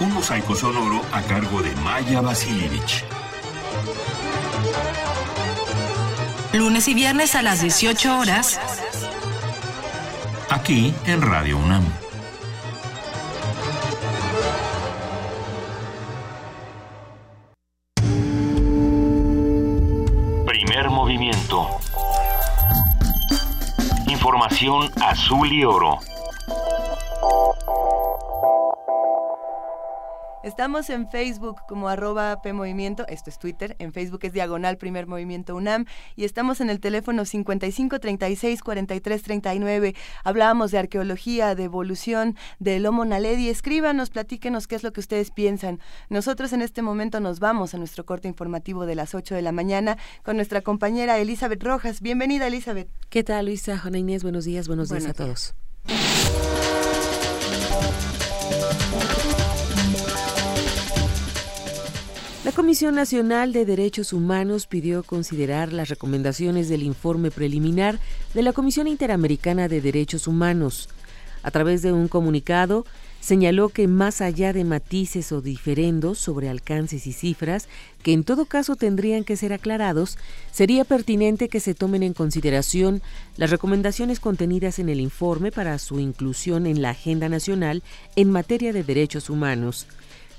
[0.00, 3.04] Un mosaico sonoro a cargo de Maya Vasilievich.
[6.52, 8.58] Lunes y viernes a las 18 horas.
[10.50, 12.07] Aquí en Radio UNAM.
[25.00, 26.00] Azul y oro.
[30.48, 35.54] Estamos en Facebook como arroba PMovimiento, esto es Twitter, en Facebook es diagonal Primer Movimiento
[35.54, 35.84] UNAM
[36.16, 39.94] y estamos en el teléfono 55 36 43 39.
[40.24, 43.50] Hablábamos de arqueología, de evolución, del Homo naledi.
[43.50, 45.80] Escríbanos, platíquenos qué es lo que ustedes piensan.
[46.08, 49.52] Nosotros en este momento nos vamos a nuestro corte informativo de las 8 de la
[49.52, 52.00] mañana con nuestra compañera Elizabeth Rojas.
[52.00, 52.88] Bienvenida, Elizabeth.
[53.10, 53.78] ¿Qué tal, Luisa?
[53.78, 55.54] Juana Inés, buenos días, buenos, días a todos.
[62.58, 68.00] Comisión Nacional de Derechos Humanos pidió considerar las recomendaciones del informe preliminar
[68.34, 70.88] de la Comisión Interamericana de Derechos Humanos.
[71.44, 72.84] A través de un comunicado,
[73.20, 77.68] señaló que más allá de matices o diferendos sobre alcances y cifras,
[78.02, 80.18] que en todo caso tendrían que ser aclarados,
[80.50, 83.02] sería pertinente que se tomen en consideración
[83.36, 87.84] las recomendaciones contenidas en el informe para su inclusión en la Agenda Nacional
[88.16, 89.86] en materia de derechos humanos.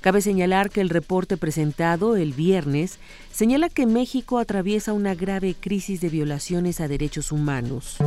[0.00, 2.98] Cabe señalar que el reporte presentado el viernes
[3.32, 7.98] señala que México atraviesa una grave crisis de violaciones a derechos humanos.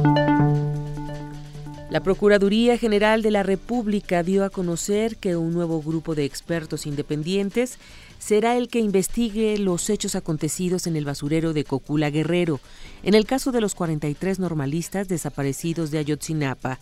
[1.91, 6.87] La Procuraduría General de la República dio a conocer que un nuevo grupo de expertos
[6.87, 7.77] independientes
[8.17, 12.59] será el que investigue los hechos acontecidos en el basurero de Cocula Guerrero,
[13.03, 16.79] en el caso de los 43 normalistas desaparecidos de Ayotzinapa.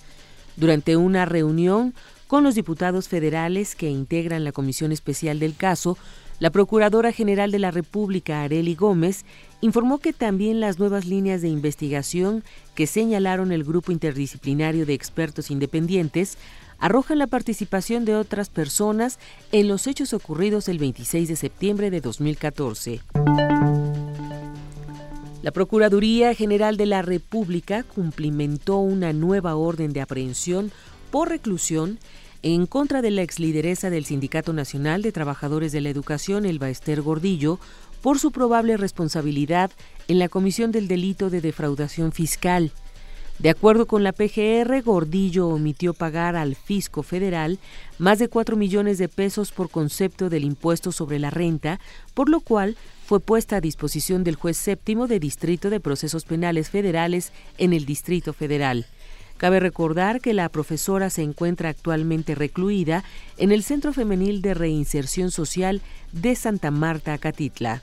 [0.55, 1.93] Durante una reunión
[2.31, 5.97] con los diputados federales que integran la Comisión Especial del caso,
[6.39, 9.25] la Procuradora General de la República, Areli Gómez,
[9.59, 15.51] informó que también las nuevas líneas de investigación que señalaron el Grupo Interdisciplinario de Expertos
[15.51, 16.37] Independientes
[16.79, 19.19] arrojan la participación de otras personas
[19.51, 23.01] en los hechos ocurridos el 26 de septiembre de 2014.
[25.41, 30.71] La Procuraduría General de la República cumplimentó una nueva orden de aprehensión
[31.11, 31.99] por reclusión
[32.41, 37.01] en contra de la exlideresa del Sindicato Nacional de Trabajadores de la Educación, Elba Ester
[37.01, 37.59] Gordillo,
[38.01, 39.69] por su probable responsabilidad
[40.07, 42.71] en la comisión del delito de defraudación fiscal.
[43.37, 47.59] De acuerdo con la PGR, Gordillo omitió pagar al fisco federal
[47.97, 51.79] más de 4 millones de pesos por concepto del impuesto sobre la renta,
[52.13, 56.69] por lo cual fue puesta a disposición del juez séptimo de Distrito de Procesos Penales
[56.69, 58.85] Federales en el Distrito Federal.
[59.41, 63.03] Cabe recordar que la profesora se encuentra actualmente recluida
[63.37, 65.81] en el Centro Femenil de Reinserción Social
[66.11, 67.81] de Santa Marta, Acatitla.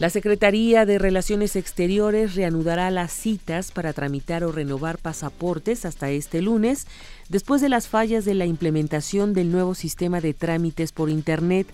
[0.00, 6.42] La Secretaría de Relaciones Exteriores reanudará las citas para tramitar o renovar pasaportes hasta este
[6.42, 6.88] lunes,
[7.28, 11.68] después de las fallas de la implementación del nuevo sistema de trámites por Internet.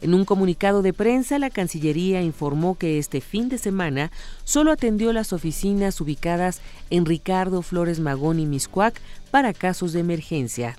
[0.00, 4.10] En un comunicado de prensa, la Cancillería informó que este fin de semana
[4.44, 10.76] solo atendió las oficinas ubicadas en Ricardo Flores Magón y Miscuac para casos de emergencia.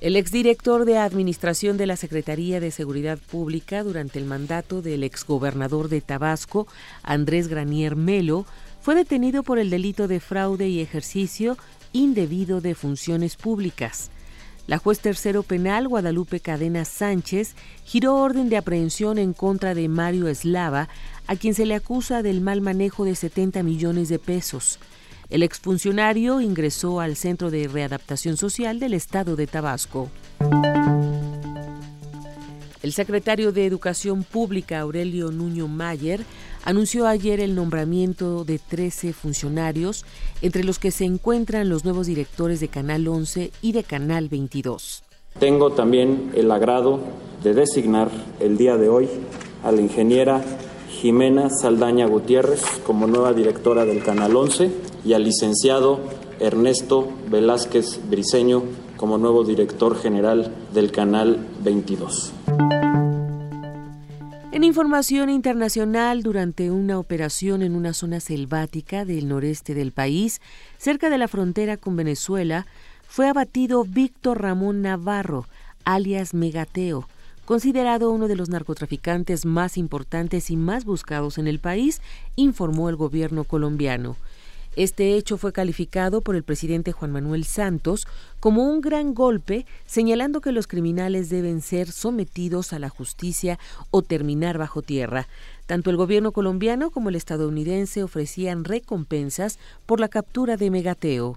[0.00, 5.90] El exdirector de Administración de la Secretaría de Seguridad Pública durante el mandato del exgobernador
[5.90, 6.66] de Tabasco,
[7.02, 8.46] Andrés Granier Melo,
[8.80, 11.58] fue detenido por el delito de fraude y ejercicio
[11.92, 14.10] indebido de funciones públicas.
[14.66, 17.54] La juez tercero penal Guadalupe Cadena Sánchez
[17.84, 20.88] giró orden de aprehensión en contra de Mario Eslava,
[21.26, 24.78] a quien se le acusa del mal manejo de 70 millones de pesos.
[25.28, 30.10] El exfuncionario ingresó al Centro de Readaptación Social del Estado de Tabasco.
[32.82, 36.24] El secretario de Educación Pública, Aurelio Nuño Mayer,
[36.64, 40.04] anunció ayer el nombramiento de 13 funcionarios,
[40.42, 45.02] entre los que se encuentran los nuevos directores de Canal 11 y de Canal 22.
[45.38, 47.00] Tengo también el agrado
[47.42, 49.08] de designar el día de hoy
[49.62, 50.42] a la ingeniera
[51.00, 54.70] Jimena Saldaña Gutiérrez como nueva directora del Canal 11
[55.04, 56.00] y al licenciado
[56.40, 58.62] Ernesto Velázquez Briceño
[58.96, 62.32] como nuevo director general del Canal 22.
[64.52, 70.40] En información internacional, durante una operación en una zona selvática del noreste del país,
[70.76, 72.66] cerca de la frontera con Venezuela,
[73.06, 75.46] fue abatido Víctor Ramón Navarro,
[75.84, 77.08] alias Megateo,
[77.44, 82.00] considerado uno de los narcotraficantes más importantes y más buscados en el país,
[82.34, 84.16] informó el gobierno colombiano.
[84.76, 88.06] Este hecho fue calificado por el presidente Juan Manuel Santos
[88.38, 93.58] como un gran golpe, señalando que los criminales deben ser sometidos a la justicia
[93.90, 95.26] o terminar bajo tierra.
[95.66, 101.36] Tanto el gobierno colombiano como el estadounidense ofrecían recompensas por la captura de Megateo.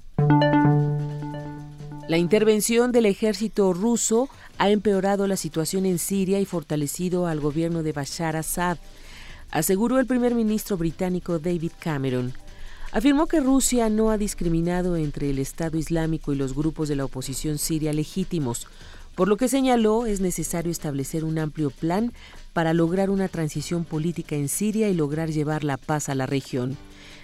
[2.08, 4.30] La intervención del ejército ruso
[4.60, 8.78] ha empeorado la situación en Siria y fortalecido al gobierno de Bashar Assad,
[9.50, 12.43] aseguró el primer ministro británico David Cameron
[12.94, 17.06] afirmó que Rusia no ha discriminado entre el Estado Islámico y los grupos de la
[17.06, 18.68] oposición siria legítimos,
[19.16, 22.14] por lo que señaló es necesario establecer un amplio plan
[22.54, 26.78] para lograr una transición política en Siria y lograr llevar la paz a la región.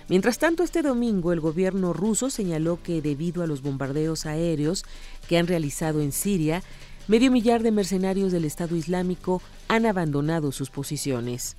[0.08, 4.86] Mientras tanto, este domingo el gobierno ruso señaló que debido a los bombardeos aéreos
[5.28, 6.64] que han realizado en Siria,
[7.08, 11.58] medio millar de mercenarios del Estado Islámico han abandonado sus posiciones.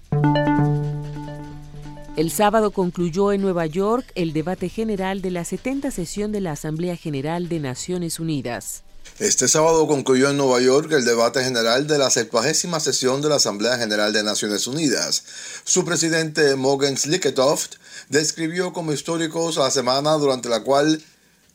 [2.21, 6.53] El sábado concluyó en Nueva York el debate general de la 70 sesión de la
[6.53, 8.83] Asamblea General de Naciones Unidas.
[9.19, 13.37] Este sábado concluyó en Nueva York el debate general de la 70 sesión de la
[13.37, 15.25] Asamblea General de Naciones Unidas.
[15.65, 17.77] Su presidente Morgan Slicketoft
[18.11, 21.03] describió como históricos la semana durante la cual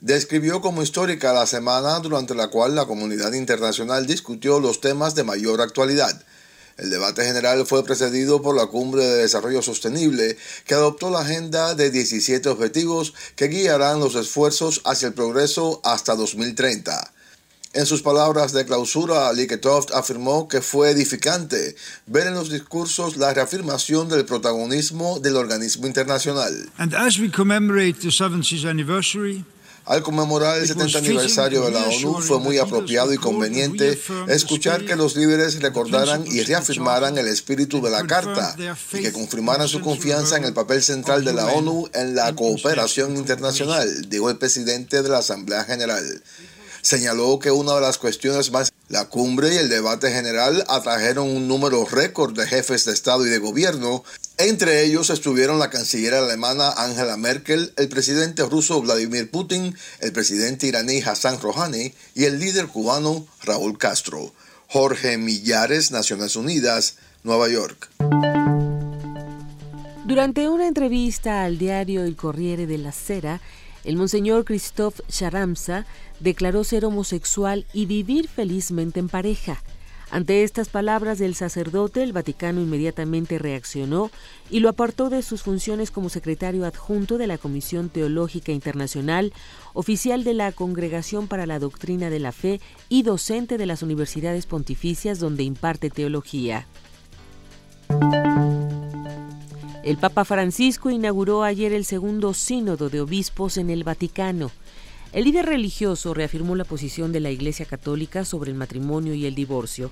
[0.01, 5.25] describió como histórica la semana durante la cual la comunidad internacional discutió los temas de
[5.25, 6.25] mayor actualidad
[6.77, 11.73] el debate general fue precedido por la Cumbre de Desarrollo Sostenible, que adoptó la agenda
[11.73, 17.13] de 17 objetivos que guiarán los esfuerzos hacia el progreso hasta 2030.
[17.73, 23.33] En sus palabras de clausura, Liketoft afirmó que fue edificante ver en los discursos la
[23.33, 26.53] reafirmación del protagonismo del organismo internacional.
[26.77, 29.43] And as we commemorate the 70th anniversary,
[29.85, 34.95] al conmemorar el 70 aniversario de la ONU fue muy apropiado y conveniente escuchar que
[34.95, 38.55] los líderes recordaran y reafirmaran el espíritu de la Carta
[38.93, 43.15] y que confirmaran su confianza en el papel central de la ONU en la cooperación
[43.15, 46.03] internacional, dijo el presidente de la Asamblea General
[46.85, 51.47] señaló que una de las cuestiones más la cumbre y el debate general atrajeron un
[51.47, 54.03] número récord de jefes de Estado y de gobierno.
[54.37, 60.67] Entre ellos estuvieron la canciller alemana Angela Merkel, el presidente ruso Vladimir Putin, el presidente
[60.67, 64.31] iraní Hassan Rouhani y el líder cubano Raúl Castro.
[64.67, 67.89] Jorge Millares, Naciones Unidas, Nueva York.
[70.05, 73.41] Durante una entrevista al diario El Corriere de la Sera,
[73.85, 75.85] el monseñor Christophe Charamza
[76.19, 79.61] declaró ser homosexual y vivir felizmente en pareja.
[80.11, 84.11] Ante estas palabras del sacerdote, el Vaticano inmediatamente reaccionó
[84.51, 89.33] y lo apartó de sus funciones como secretario adjunto de la Comisión Teológica Internacional,
[89.73, 94.45] oficial de la Congregación para la Doctrina de la Fe y docente de las universidades
[94.45, 96.67] pontificias donde imparte teología.
[99.85, 104.49] El Papa Francisco inauguró ayer el segundo sínodo de obispos en el Vaticano.
[105.13, 109.35] El líder religioso reafirmó la posición de la Iglesia Católica sobre el matrimonio y el
[109.35, 109.91] divorcio.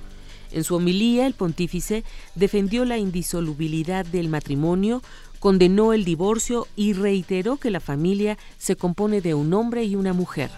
[0.52, 5.04] En su homilía, el pontífice defendió la indisolubilidad del matrimonio,
[5.40, 10.14] condenó el divorcio y reiteró que la familia se compone de un hombre y una
[10.14, 10.50] mujer.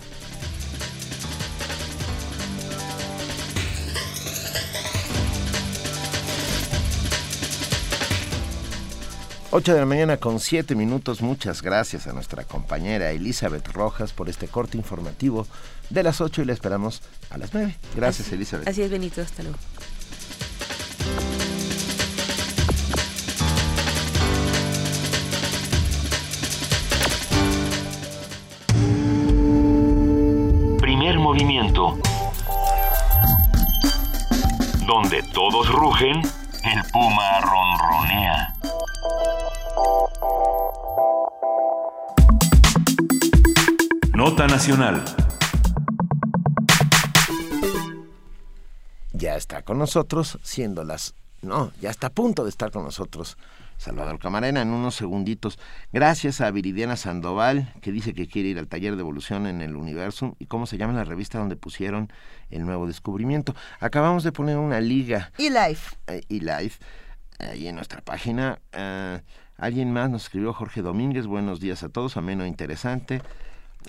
[9.58, 11.22] 8 de la mañana con 7 minutos.
[11.22, 15.48] Muchas gracias a nuestra compañera Elizabeth Rojas por este corte informativo
[15.90, 17.74] de las 8 y la esperamos a las 9.
[17.96, 18.68] Gracias, Elizabeth.
[18.68, 19.22] Así es, Benito.
[19.22, 19.58] Hasta luego.
[30.82, 31.98] Primer movimiento
[34.86, 38.56] Donde todos rugen, el puma ronronea.
[44.14, 45.04] Nota Nacional.
[49.12, 51.16] Ya está con nosotros, siendo las...
[51.42, 53.38] No, ya está a punto de estar con nosotros.
[53.78, 55.60] Salvador Camarena en unos segunditos.
[55.92, 59.76] Gracias a Viridiana Sandoval, que dice que quiere ir al taller de evolución en el
[59.76, 60.36] universo.
[60.40, 62.12] ¿Y cómo se llama la revista donde pusieron
[62.50, 63.54] el nuevo descubrimiento?
[63.80, 65.32] Acabamos de poner una liga.
[65.38, 65.98] E-Life.
[66.08, 66.80] Eh, E-Life,
[67.40, 68.60] ahí en nuestra página.
[68.72, 69.22] Eh,
[69.58, 71.28] Alguien más nos escribió Jorge Domínguez.
[71.28, 73.22] Buenos días a todos, ameno e interesante.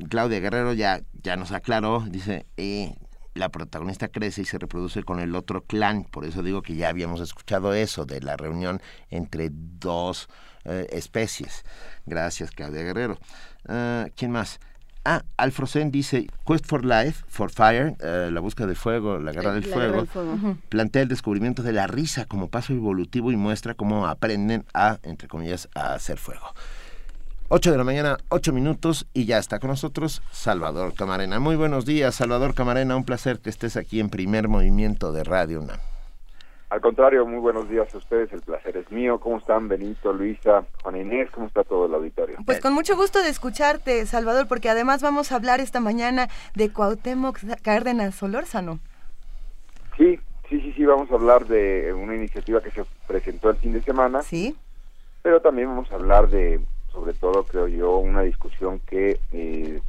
[0.08, 2.94] Claudia Guerrero ya, ya nos aclaró, dice, eh,
[3.34, 6.88] la protagonista crece y se reproduce con el otro clan, por eso digo que ya
[6.88, 10.28] habíamos escuchado eso de la reunión entre dos
[10.64, 11.64] eh, especies.
[12.04, 13.18] Gracias, Claudia Guerrero.
[13.66, 14.60] Ah, ¿Quién más?
[15.08, 19.52] Ah, Alfrosen dice, Quest for Life, for Fire, eh, la búsqueda del fuego, la guerra
[19.52, 20.56] Eh, del la fuego, guerra del fuego, ujú.
[20.68, 25.28] plantea el descubrimiento de la risa como paso evolutivo y muestra cómo aprenden a, entre
[25.28, 26.46] comillas, a hacer fuego.
[27.50, 31.38] 8 de la mañana, 8 minutos y ya está con nosotros Salvador Camarena.
[31.38, 32.96] Muy buenos días, Salvador Camarena.
[32.96, 35.78] Un placer que estés aquí en primer movimiento de Radio UNAM.
[36.68, 39.20] Al contrario, muy buenos días a ustedes, el placer es mío.
[39.20, 41.30] ¿Cómo están Benito, Luisa, Juana Inés?
[41.30, 42.38] ¿Cómo está todo el auditorio?
[42.44, 46.72] Pues con mucho gusto de escucharte, Salvador, porque además vamos a hablar esta mañana de
[46.72, 48.80] Cuauhtémoc Cárdenas Solórzano.
[49.96, 53.72] Sí, sí, sí, sí, vamos a hablar de una iniciativa que se presentó el fin
[53.72, 54.22] de semana.
[54.22, 54.56] Sí.
[55.22, 56.60] Pero también vamos a hablar de,
[56.90, 59.80] sobre todo, creo yo, una discusión que eh,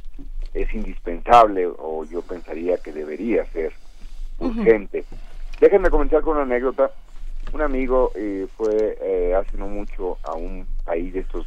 [0.54, 3.72] es indispensable o yo pensaría que debería ser
[4.38, 5.04] urgente.
[5.60, 6.92] Déjenme comenzar con una anécdota.
[7.52, 11.46] Un amigo eh, fue eh, hace no mucho a un país de estos,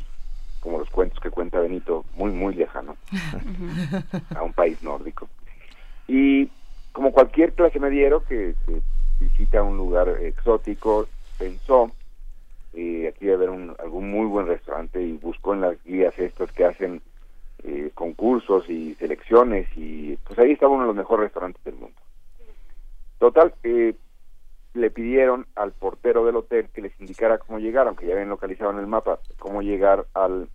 [0.59, 2.97] como los cuentos que cuenta Benito, muy, muy lejano,
[4.35, 5.29] a un país nórdico.
[6.07, 6.49] Y
[6.91, 8.81] como cualquier clase mediero que, que
[9.19, 11.07] visita un lugar exótico,
[11.37, 11.91] pensó,
[12.73, 16.51] eh, aquí debe haber un, algún muy buen restaurante y buscó en las guías estas
[16.51, 17.01] que hacen
[17.63, 21.95] eh, concursos y selecciones y pues ahí estaba uno de los mejores restaurantes del mundo.
[23.21, 23.93] Total, eh,
[24.73, 28.71] le pidieron al portero del hotel que les indicara cómo llegar, aunque ya habían localizado
[28.71, 30.49] en el mapa, cómo llegar al,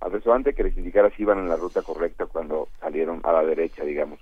[0.00, 3.44] al restaurante, que les indicara si iban en la ruta correcta cuando salieron a la
[3.44, 4.18] derecha, digamos,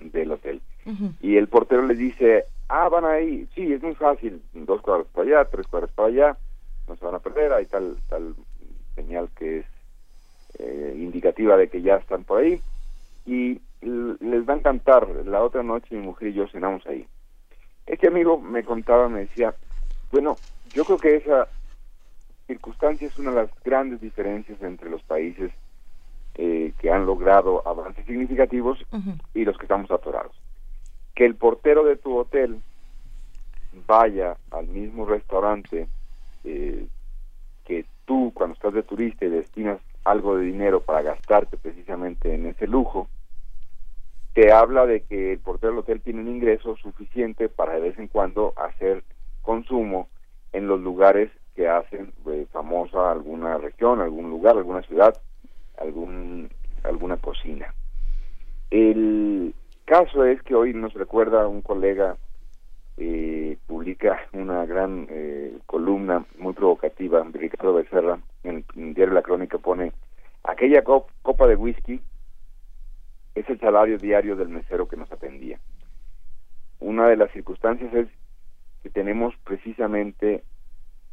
[0.00, 0.62] del hotel.
[1.20, 5.26] Y el portero les dice, ah, van ahí, sí, es muy fácil, dos cuadras para
[5.26, 6.36] allá, tres cuadras para allá,
[6.86, 8.36] no se van a perder, hay tal, tal
[8.94, 9.66] señal que es
[10.60, 12.60] eh, indicativa de que ya están por ahí,
[13.26, 17.06] y les va a encantar, la otra noche mi mujer y yo cenamos ahí.
[17.86, 19.54] Este amigo me contaba, me decía,
[20.10, 20.36] bueno,
[20.72, 21.48] yo creo que esa
[22.46, 25.52] circunstancia es una de las grandes diferencias entre los países
[26.34, 28.84] eh, que han logrado avances significativos
[29.34, 30.34] y los que estamos atorados.
[31.14, 32.60] Que el portero de tu hotel
[33.86, 35.88] vaya al mismo restaurante
[36.44, 36.86] eh,
[37.64, 42.46] que tú cuando estás de turista y destinas algo de dinero para gastarte precisamente en
[42.46, 43.08] ese lujo,
[44.36, 47.98] te habla de que el portero del hotel tiene un ingreso suficiente para de vez
[47.98, 49.02] en cuando hacer
[49.40, 50.10] consumo
[50.52, 55.16] en los lugares que hacen eh, famosa alguna región, algún lugar, alguna ciudad,
[55.78, 56.50] algún
[56.84, 57.72] alguna cocina.
[58.70, 59.54] El
[59.86, 62.18] caso es que hoy nos recuerda un colega
[62.98, 69.56] eh, publica una gran eh, columna muy provocativa, Ricardo Becerra, en el diario La Crónica
[69.56, 69.92] pone,
[70.44, 72.02] aquella cop- copa de whisky
[73.36, 75.60] es el salario diario del mesero que nos atendía.
[76.80, 78.08] Una de las circunstancias es
[78.82, 80.42] que tenemos precisamente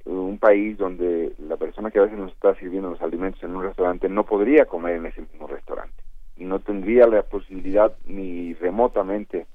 [0.06, 3.64] un país donde la persona que a veces nos está sirviendo los alimentos en un
[3.64, 6.02] restaurante no podría comer en ese mismo restaurante
[6.38, 9.46] y no tendría la posibilidad ni remotamente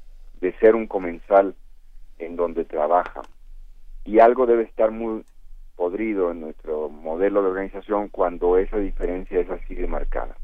[0.40, 1.55] de ser un comensal
[2.19, 3.23] en donde trabaja.
[4.05, 5.24] Y algo debe estar muy
[5.77, 10.36] podrido en nuestro modelo de organización cuando esa diferencia es así de marcada.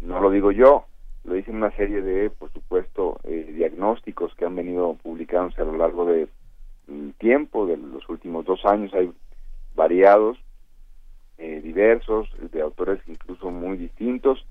[0.00, 0.86] No lo digo yo,
[1.24, 5.76] lo dicen una serie de, por supuesto, eh, diagnósticos que han venido publicándose a lo
[5.76, 6.28] largo de
[6.88, 9.12] el tiempo, de los últimos dos años, hay
[9.74, 10.38] variados,
[11.38, 14.44] eh, diversos, de autores incluso muy distintos,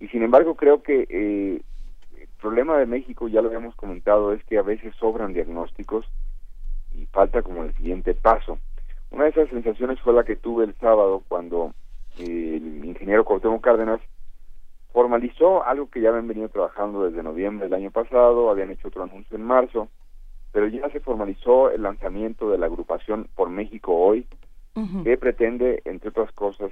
[0.00, 1.62] y sin embargo creo que eh,
[2.20, 6.06] el problema de México, ya lo habíamos comentado, es que a veces sobran diagnósticos
[6.94, 8.58] y falta como el siguiente paso.
[9.10, 11.72] Una de esas sensaciones fue la que tuve el sábado cuando
[12.18, 14.00] eh, el ingeniero Cuauhtémoc Cárdenas
[14.92, 19.02] formalizó algo que ya habían venido trabajando desde noviembre del año pasado, habían hecho otro
[19.02, 19.88] anuncio en marzo,
[20.52, 24.26] pero ya se formalizó el lanzamiento de la agrupación Por México Hoy,
[25.04, 26.70] que pretende, entre otras cosas,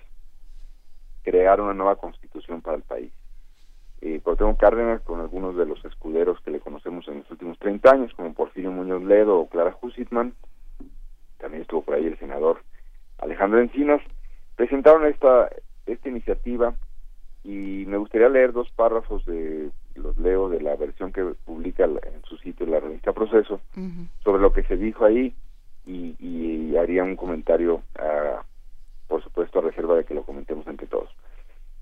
[1.22, 3.12] crear una nueva constitución para el país.
[4.01, 7.90] Eh, Cuauhtémoc Cárdenas, con algunos de los escuderos que le conocemos en los últimos 30
[7.90, 10.32] años, como Porfirio Porfirio Muñoz Ledo o Clara Hussitman,
[11.38, 12.62] también estuvo por ahí el senador
[13.18, 14.01] Alejandro Encinas,
[14.56, 15.51] presentaron esta,
[15.86, 16.74] esta iniciativa
[17.45, 22.23] y me gustaría leer dos párrafos de los leo de la versión que publica en
[22.25, 23.61] su sitio la revista Proceso
[24.23, 25.35] sobre lo que se dijo ahí
[25.87, 28.43] y, y haría un comentario a,
[29.09, 31.11] por supuesto a reserva de que lo comentemos entre todos.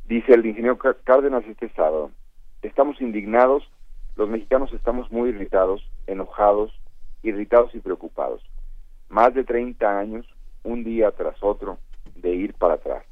[0.08, 2.10] Dice el ingeniero Cárdenas este sábado,
[2.62, 3.68] estamos indignados,
[4.16, 6.72] los mexicanos estamos muy irritados, enojados,
[7.22, 8.42] irritados y preocupados.
[9.10, 10.26] Más de 30 años,
[10.62, 11.78] un día tras otro,
[12.16, 13.04] de ir para atrás.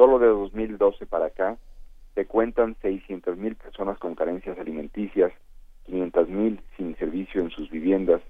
[0.00, 1.58] Solo de 2012 para acá,
[2.14, 5.30] se cuentan 600 mil personas con carencias alimenticias,
[5.84, 8.22] 500 mil sin servicio en sus viviendas,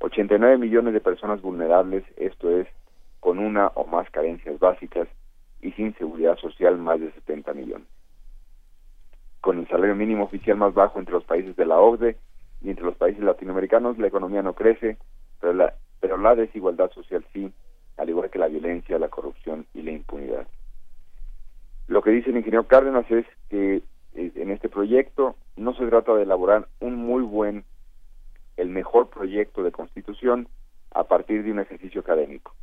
[0.00, 2.66] 89 millones de personas vulnerables, esto es,
[3.20, 5.06] con una o más carencias básicas,
[5.60, 7.86] y sin seguridad social más de 70 millones.
[9.40, 12.16] Con el salario mínimo oficial más bajo entre los países de la OCDE
[12.62, 14.96] y entre los países latinoamericanos, la economía no crece,
[15.40, 17.52] pero la, pero la desigualdad social sí,
[17.96, 20.48] al igual que la violencia, la corrupción y la impunidad.
[21.92, 23.82] Lo que dice el ingeniero Cárdenas es que
[24.14, 27.64] eh, en este proyecto no se trata de elaborar un muy buen,
[28.56, 30.48] el mejor proyecto de constitución
[30.92, 32.54] a partir de un ejercicio académico.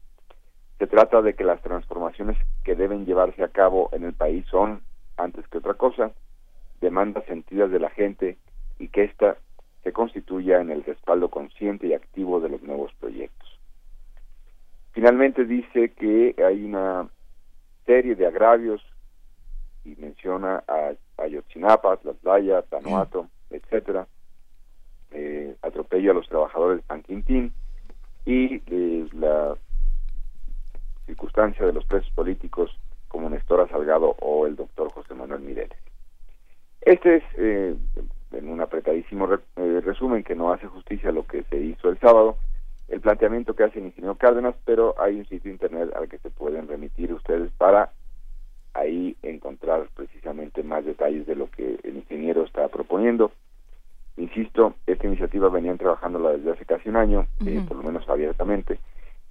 [0.79, 4.81] Se trata de que las transformaciones que deben llevarse a cabo en el país son,
[5.15, 6.11] antes que otra cosa,
[6.81, 8.39] demandas sentidas de la gente
[8.79, 9.37] y que ésta
[9.83, 13.59] se constituya en el respaldo consciente y activo de los nuevos proyectos.
[14.93, 17.07] Finalmente dice que hay una
[17.85, 18.83] serie de agravios
[19.85, 24.07] y menciona a Ayotzinapa, Tlatlaya, Tanuato, etcétera,
[25.11, 27.53] eh, atropello a los trabajadores de San Quintín
[28.25, 29.55] y eh, la
[31.05, 32.71] circunstancia de los presos políticos
[33.07, 35.77] como Nestora Salgado o el doctor José Manuel Mireles.
[36.81, 37.75] Este es, eh,
[38.31, 42.37] en un apretadísimo resumen que no hace justicia a lo que se hizo el sábado,
[42.87, 46.29] el planteamiento que hace el ingeniero Cárdenas, pero hay un sitio internet al que se
[46.29, 47.91] pueden remitir ustedes para
[48.79, 53.31] ahí encontrar precisamente más detalles de lo que el ingeniero está proponiendo.
[54.17, 58.79] Insisto, esta iniciativa venían trabajándola desde hace casi un año, eh, por lo menos abiertamente,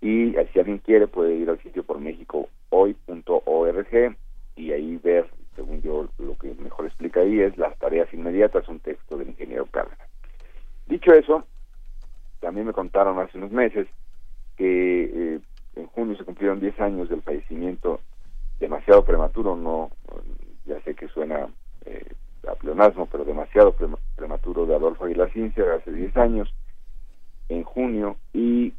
[0.01, 4.17] y si alguien quiere puede ir al sitio por mexicohoy.org
[4.57, 8.81] y ahí ver, según yo, lo que mejor explica ahí es las tareas inmediatas, un
[8.81, 10.09] texto del ingeniero Cárdenas.
[10.87, 11.45] Dicho eso,
[12.41, 13.89] también me contaron hace unos meses
[14.57, 15.41] que eh,
[15.77, 18.01] en junio se cumplieron 10 años del fallecimiento
[18.59, 19.91] demasiado prematuro, no,
[20.65, 21.49] ya sé que suena
[21.85, 22.13] eh,
[22.49, 23.75] a pleonasmo, pero demasiado
[24.17, 26.53] prematuro de Adolfo Aguilar Cincia hace 10 años,
[27.49, 28.75] en junio, y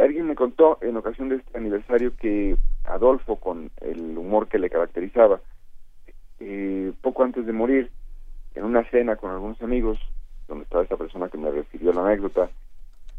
[0.00, 4.70] alguien me contó en ocasión de este aniversario que Adolfo, con el humor que le
[4.70, 5.40] caracterizaba,
[6.38, 7.90] eh, poco antes de morir,
[8.54, 9.98] en una cena con algunos amigos,
[10.48, 12.50] donde estaba esta persona que me refirió la anécdota,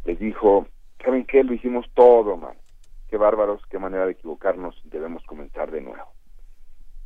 [0.05, 0.67] les dijo,
[1.03, 1.43] ¿saben qué?
[1.43, 2.55] Lo hicimos todo mal
[3.11, 6.07] qué bárbaros, qué manera de equivocarnos, debemos comenzar de nuevo.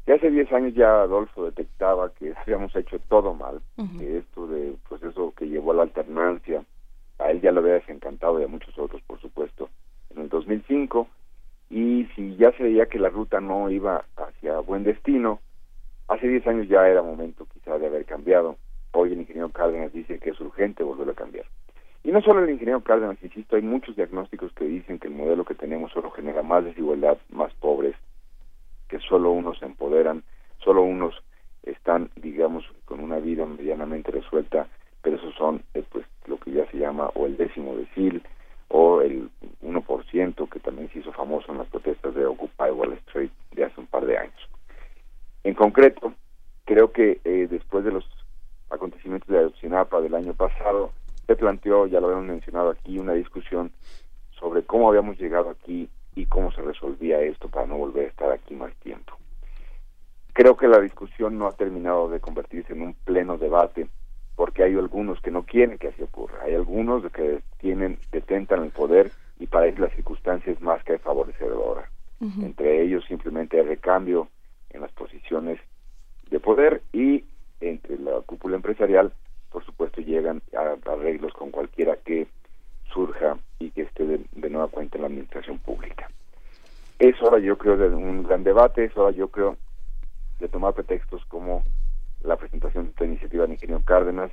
[0.05, 3.59] Y hace 10 años ya Adolfo detectaba que habíamos hecho todo mal,
[3.97, 6.63] que esto de, pues eso que llevó a la alternancia,
[7.17, 9.69] a él ya lo había desencantado y a muchos otros, por supuesto,
[10.11, 11.07] en el 2005,
[11.71, 15.39] y si ya se veía que la ruta no iba hacia buen destino,
[16.07, 18.57] hace 10 años ya era momento quizá de haber cambiado.
[18.91, 21.47] Hoy el ingeniero Cárdenas dice que es urgente volver a cambiar.
[22.05, 25.43] Y no solo el ingeniero Cárdenas, insisto, hay muchos diagnósticos que dicen que el modelo
[25.43, 27.95] que tenemos solo genera más desigualdad, más pobres,
[28.87, 30.21] que solo unos se empoderan,
[30.59, 31.15] solo unos
[31.63, 34.67] están, digamos, con una vida medianamente resuelta,
[35.01, 38.21] pero esos son, eh, pues, lo que ya se llama o el décimo decil
[38.67, 39.31] o el
[39.63, 43.81] 1% que también se hizo famoso en las protestas de Occupy Wall Street de hace
[43.81, 44.49] un par de años.
[45.43, 46.13] En concreto,
[46.65, 48.07] creo que eh, después de los
[48.69, 50.91] acontecimientos de Ayotzinapa del año pasado,
[51.27, 53.71] se planteó, ya lo habíamos mencionado aquí, una discusión
[54.39, 58.31] sobre cómo habíamos llegado aquí y cómo se resolvía esto para no volver a estar
[58.31, 59.13] aquí más tiempo.
[60.33, 63.87] Creo que la discusión no ha terminado de convertirse en un pleno debate
[64.35, 68.71] porque hay algunos que no quieren que así ocurra, hay algunos que tienen, detentan el
[68.71, 71.89] poder y para ellos la circunstancia es más que favorecedora.
[72.41, 74.29] Entre ellos simplemente el recambio
[74.71, 75.59] en las posiciones
[76.29, 77.23] de poder y
[77.59, 79.13] entre la cúpula empresarial
[79.55, 82.27] por supuesto llegan a, arreglos con cualquiera que
[82.91, 86.09] surja y que esté de, nueva cuenta en la administración pública.
[86.99, 89.55] Es hora, yo creo, de un gran debate, es hora, yo creo,
[90.41, 91.63] de tomar pretextos como
[92.21, 94.29] la presentación de esta iniciativa del ingeniero Cárdenas.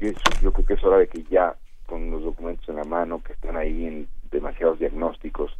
[0.00, 0.10] Yo,
[0.42, 1.54] yo creo que es hora de que ya,
[1.86, 5.56] con los documentos en la mano, que están ahí en demasiados diagnósticos,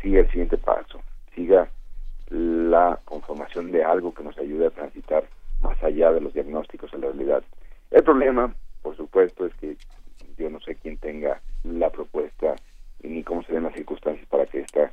[0.00, 1.02] siga el siguiente paso,
[1.34, 1.68] siga
[2.30, 5.28] la conformación de algo que nos ayude a transitar
[5.60, 7.44] más allá de los diagnósticos en la realidad.
[7.90, 9.76] El problema, por supuesto, es que
[10.36, 12.56] yo no sé quién tenga la propuesta
[13.02, 14.92] ni cómo se den las circunstancias para que esta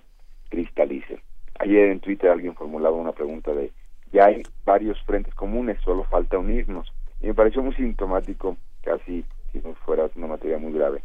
[0.49, 1.19] cristalice.
[1.59, 3.71] Ayer en Twitter alguien formulaba una pregunta de,
[4.11, 6.91] ya hay varios frentes comunes, solo falta unirnos.
[7.21, 11.03] Y me pareció muy sintomático, casi, si no fuera una materia muy grave,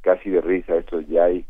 [0.00, 1.44] casi de risa, esto ya hay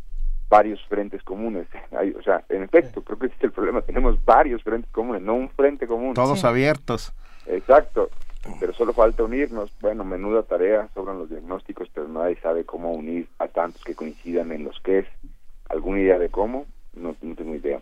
[0.48, 1.66] varios frentes comunes.
[1.98, 5.22] Hay, o sea, en efecto, creo que ese es el problema, tenemos varios frentes comunes,
[5.22, 6.14] no un frente común.
[6.14, 7.12] Todos abiertos.
[7.46, 8.10] Exacto
[8.60, 9.70] pero solo falta unirnos.
[9.80, 14.52] Bueno, menuda tarea, sobran los diagnósticos, pero nadie sabe cómo unir a tantos que coincidan
[14.52, 15.06] en los que es.
[15.68, 16.66] ¿Alguna idea de cómo?
[16.94, 17.80] No, no tengo idea.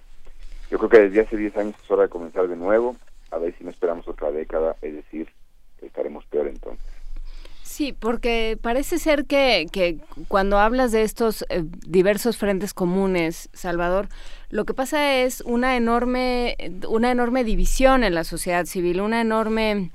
[0.71, 2.97] Yo creo que desde hace 10 años es hora de comenzar de nuevo,
[3.31, 5.29] a ver si no esperamos otra década, es decir,
[5.81, 6.85] estaremos peor entonces.
[7.63, 14.09] Sí, porque parece ser que, que cuando hablas de estos eh, diversos frentes comunes, Salvador,
[14.49, 16.57] lo que pasa es una enorme,
[16.89, 19.91] una enorme división en la sociedad civil, una enorme,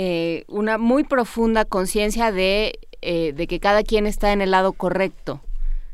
[0.00, 4.72] eh, una muy profunda conciencia de, eh, de que cada quien está en el lado
[4.72, 5.40] correcto,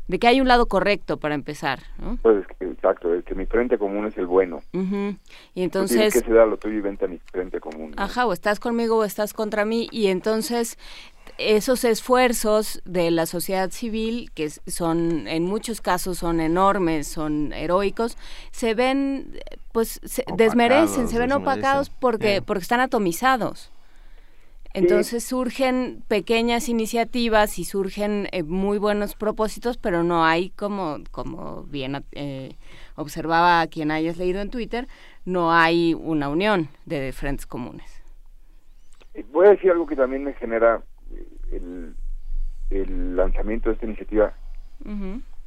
[0.07, 2.19] de que hay un lado correcto para empezar, ¿no?
[2.21, 4.61] Pues exacto, es que mi frente común es el bueno.
[4.73, 5.17] Y Tú
[5.55, 5.97] entonces...
[6.13, 7.93] tienes que dar lo tuyo y vente a mi frente común.
[7.97, 8.03] ¿no?
[8.03, 10.77] Ajá, o estás conmigo o estás contra mí y entonces
[11.39, 18.15] esos esfuerzos de la sociedad civil, que son en muchos casos son enormes, son heroicos,
[18.51, 19.39] se ven,
[19.71, 21.31] pues, se desmerecen, se ven desmerecen.
[21.41, 22.41] opacados porque, Eh.
[22.43, 23.71] porque están atomizados.
[24.75, 31.63] Entonces surgen pequeñas iniciativas y surgen eh, muy buenos propósitos, pero no hay como, como
[31.63, 32.55] bien eh,
[32.95, 34.87] observaba quien hayas leído en Twitter,
[35.23, 38.03] no hay una unión de frentes comunes.
[39.31, 41.95] Voy a decir algo que también me genera eh, el,
[42.69, 44.33] el lanzamiento de esta iniciativa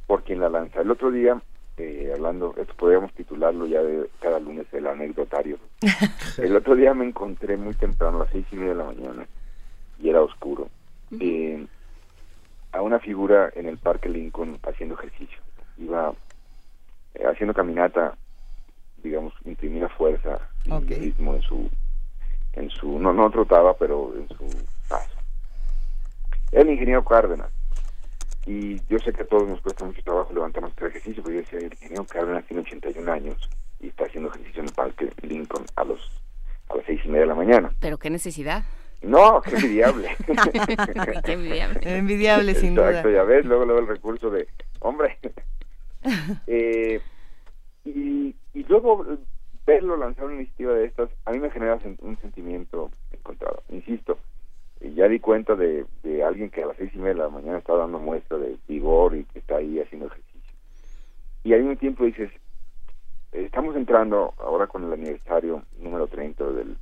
[0.07, 0.81] por quien la lanza.
[0.81, 1.39] El otro día,
[1.79, 5.57] eh, hablando, esto podríamos titularlo ya de cada lunes el anecdotario.
[6.37, 9.25] el otro día me encontré muy temprano, a las seis y media de la mañana,
[9.97, 10.69] y era oscuro,
[11.19, 11.65] eh,
[12.73, 15.39] a una figura en el Parque Lincoln haciendo ejercicio.
[15.77, 16.13] Iba
[17.15, 18.15] eh, haciendo caminata,
[19.01, 20.89] digamos, imprimía fuerza y Ok.
[20.89, 21.69] ritmo en su,
[22.53, 24.45] en su, no, no trotaba, pero en su
[24.89, 25.15] paso.
[26.51, 27.49] Era el ingeniero Cárdenas.
[28.49, 31.41] Y yo sé que a todos nos cuesta mucho trabajo levantarnos este ejercicio, pero yo
[31.41, 33.49] decía, el ingeniero Cárdenas tiene 81 años
[33.79, 35.99] y está haciendo ejercicio en el Parque Lincoln a los
[36.69, 37.71] a las seis y media de la mañana.
[37.79, 38.63] Pero qué necesidad.
[39.03, 40.09] No, qué envidiable.
[41.25, 41.97] qué envidiable.
[41.97, 42.87] Envidiable, sin duda.
[42.89, 44.47] Exacto, ya ves, luego, luego el recurso de,
[44.79, 45.19] hombre.
[46.47, 47.01] Eh,
[47.83, 49.17] y, y luego eh,
[49.67, 53.61] verlo lanzar una iniciativa de estas, a mí me genera un sentimiento encontrado.
[53.69, 54.17] Insisto,
[54.81, 57.57] ya di cuenta de, de alguien que a las seis y media de la mañana
[57.57, 60.53] está dando muestra de vigor y que está ahí haciendo ejercicio.
[61.43, 62.31] Y al mismo tiempo dices,
[63.31, 66.77] estamos entrando ahora con el aniversario número 30 del,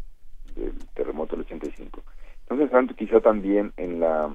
[0.56, 2.02] del terremoto del 85.
[2.42, 4.34] Estamos entrando quizá también en la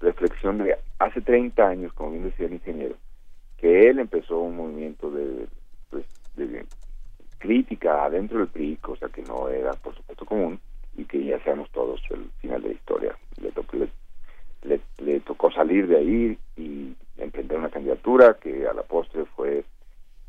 [0.00, 2.96] reflexión de hace 30 años, como bien decía el ingeniero,
[3.58, 5.46] que él empezó un movimiento de,
[5.90, 6.04] pues,
[6.36, 6.66] de
[7.38, 10.58] crítica adentro del PRI, cosa que no era, por supuesto, común,
[10.96, 13.16] y que ya sabemos todos el final de la historia.
[13.40, 13.88] Le, tocó, le,
[14.62, 19.64] le- le tocó salir de ahí y emprender una candidatura que a la postre fue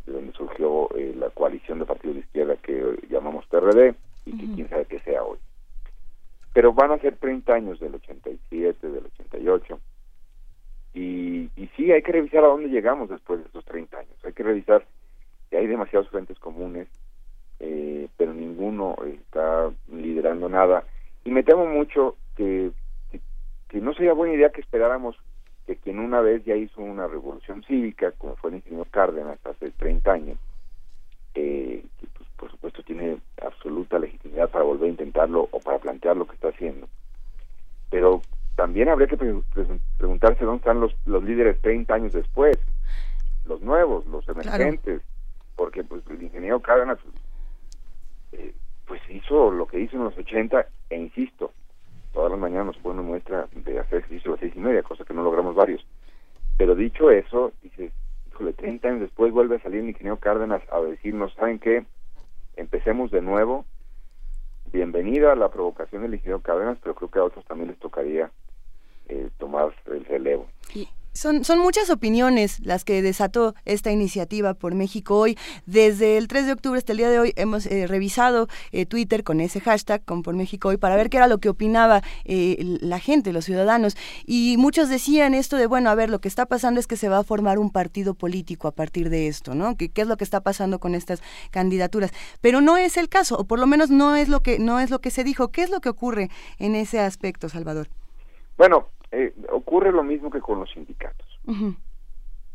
[0.05, 4.37] de donde surgió eh, la coalición de partidos de izquierda que hoy llamamos PRD y
[4.37, 5.37] que quién sabe qué sea hoy.
[6.53, 9.79] Pero van a ser 30 años del 87, del 88.
[10.93, 14.13] Y, y sí, hay que revisar a dónde llegamos después de esos 30 años.
[14.23, 14.85] Hay que revisar
[15.49, 16.87] que hay demasiados frentes comunes,
[17.59, 20.83] eh, pero ninguno está liderando nada.
[21.23, 22.71] Y me temo mucho que,
[23.11, 23.19] que,
[23.69, 25.15] que no sería buena idea que esperáramos
[25.65, 29.71] que quien una vez ya hizo una revolución cívica, como fue el ingeniero Cárdenas hace
[29.71, 30.37] 30 años,
[31.33, 36.15] eh, que pues, por supuesto tiene absoluta legitimidad para volver a intentarlo o para plantear
[36.17, 36.87] lo que está haciendo.
[37.89, 38.21] Pero
[38.55, 42.57] también habría que pre- pre- preguntarse dónde están los, los líderes 30 años después,
[43.45, 45.01] los nuevos, los emergentes,
[45.55, 46.99] porque pues el ingeniero Cárdenas
[48.35, 48.53] eh,
[48.85, 51.51] pues hizo lo que hizo en los 80 e insisto,
[52.13, 55.03] todas las mañanas nos pone muestra de hacer ejercicio a las seis y media, cosa
[55.03, 55.85] que no logramos varios.
[56.57, 57.91] Pero dicho eso, dices,
[58.27, 61.85] híjole, 30 años después vuelve a salir el ingeniero Cárdenas a decirnos, ¿saben qué?
[62.55, 63.65] Empecemos de nuevo.
[64.71, 68.31] Bienvenida a la provocación del ingeniero Cárdenas, pero creo que a otros también les tocaría
[69.09, 70.47] eh, tomar el relevo.
[71.15, 75.37] Son, son muchas opiniones las que desató esta iniciativa por México hoy.
[75.65, 79.23] Desde el 3 de octubre hasta el día de hoy hemos eh, revisado eh, Twitter
[79.23, 82.57] con ese hashtag, con por México hoy, para ver qué era lo que opinaba eh,
[82.81, 83.95] la gente, los ciudadanos.
[84.25, 87.07] Y muchos decían esto de, bueno, a ver, lo que está pasando es que se
[87.07, 89.77] va a formar un partido político a partir de esto, ¿no?
[89.77, 92.11] ¿Qué, qué es lo que está pasando con estas candidaturas?
[92.41, 94.89] Pero no es el caso, o por lo menos no es lo que, no es
[94.89, 95.47] lo que se dijo.
[95.47, 96.29] ¿Qué es lo que ocurre
[96.59, 97.87] en ese aspecto, Salvador?
[98.57, 101.27] Bueno, eh, ocurre lo mismo que con los sindicatos.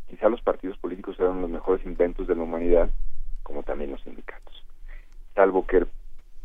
[0.09, 2.91] Quizá los partidos políticos eran los mejores inventos de la humanidad,
[3.43, 4.65] como también los sindicatos.
[5.35, 5.87] salvo que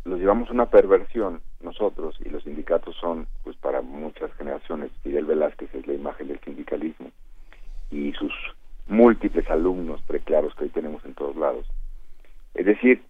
[0.04, 5.26] los llevamos a una perversión nosotros y los sindicatos son, pues para muchas generaciones, Fidel
[5.26, 7.10] Velázquez es la imagen del sindicalismo
[7.90, 8.32] y sus
[8.86, 11.66] múltiples alumnos preclaros que hoy tenemos en todos lados.
[12.54, 13.02] Es decir,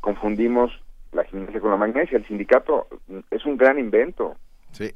[0.00, 0.70] confundimos
[1.12, 2.18] la gimnasia con la magnesia.
[2.18, 2.86] El sindicato
[3.30, 4.36] es un gran invento.
[4.72, 4.92] Sí.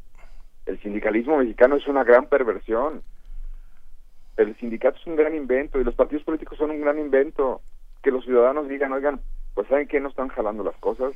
[0.66, 3.02] El sindicalismo mexicano es una gran perversión.
[4.36, 7.62] El sindicato es un gran invento y los partidos políticos son un gran invento.
[8.02, 9.20] Que los ciudadanos digan, oigan,
[9.54, 11.14] pues ¿saben qué no están jalando las cosas?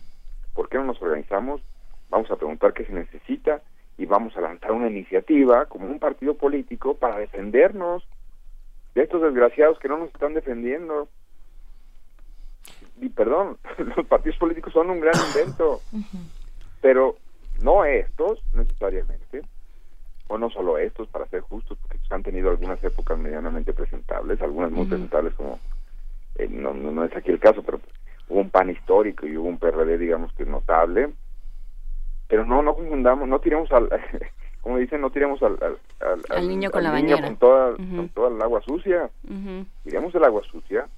[0.54, 1.60] ¿Por qué no nos organizamos?
[2.08, 3.60] Vamos a preguntar qué se necesita
[3.98, 8.02] y vamos a lanzar una iniciativa como un partido político para defendernos
[8.94, 11.08] de estos desgraciados que no nos están defendiendo.
[13.00, 13.58] Y perdón,
[13.96, 15.80] los partidos políticos son un gran invento,
[16.80, 17.16] pero
[17.60, 19.42] no estos necesariamente,
[20.28, 24.70] o no solo estos, para ser justos, porque han tenido algunas épocas medianamente presentables, algunas
[24.70, 25.58] muy presentables como,
[26.36, 27.80] eh, no, no, no es aquí el caso, pero
[28.28, 31.10] hubo un PAN histórico y hubo un PRD, digamos que notable,
[32.28, 33.88] pero no, no confundamos, no tiremos al,
[34.60, 37.26] como dicen, no tiremos al, al, Al niño con la niño bañera.
[37.28, 39.66] con toda, con toda el agua sucia Ujú.
[39.82, 40.88] tiremos el agua sucia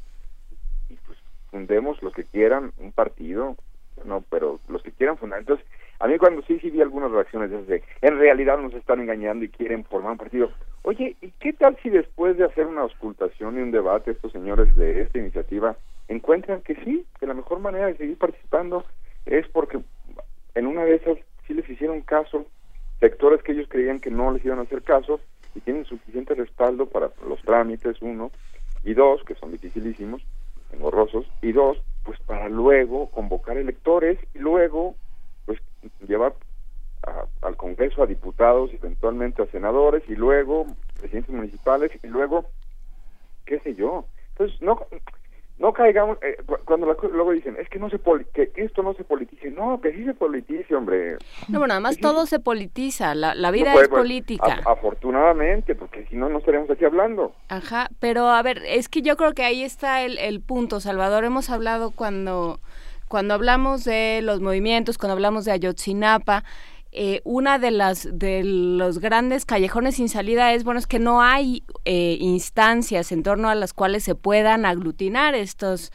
[0.90, 1.18] y pues
[1.50, 3.56] fundemos los que quieran un partido,
[4.04, 5.40] no, pero los que quieran fundar.
[5.40, 5.64] Entonces,
[6.02, 9.00] a mí cuando sí, sí vi algunas reacciones de esas de, en realidad nos están
[9.00, 10.50] engañando y quieren formar un partido.
[10.82, 14.74] Oye, ¿y qué tal si después de hacer una auscultación y un debate estos señores
[14.74, 15.76] de esta iniciativa
[16.08, 18.84] encuentran que sí, que la mejor manera de seguir participando
[19.26, 19.78] es porque
[20.56, 22.46] en una de esas sí les hicieron caso
[22.98, 25.20] sectores que ellos creían que no les iban a hacer caso
[25.54, 28.32] y tienen suficiente respaldo para los trámites, uno,
[28.82, 30.20] y dos, que son dificilísimos,
[30.72, 34.96] engorrosos, y dos, pues para luego convocar electores y luego,
[35.44, 35.60] pues
[36.06, 36.34] llevar
[37.06, 40.66] a- al Congreso a diputados, eventualmente a senadores, y luego
[40.98, 42.46] presidentes municipales, y luego,
[43.44, 44.06] qué sé yo.
[44.30, 44.80] Entonces, no,
[45.58, 48.94] no caigamos, eh, cu- cuando luego dicen, es que no se poli- que esto no
[48.94, 51.16] se politice, no, que sí se politice, hombre.
[51.48, 54.60] No, bueno, además todo se politiza, la, la vida No puede, es pues, política.
[54.64, 57.34] a- afortunadamente, porque si no, no estaríamos aquí hablando.
[57.48, 61.24] Ajá, pero a ver, es que yo creo que ahí está el, el punto, Salvador.
[61.24, 62.60] Hemos hablado cuando,
[63.12, 66.44] cuando hablamos de los movimientos, cuando hablamos de Ayotzinapa,
[66.92, 71.20] eh, una de las de los grandes callejones sin salida es bueno es que no
[71.20, 75.92] hay eh, instancias en torno a las cuales se puedan aglutinar estos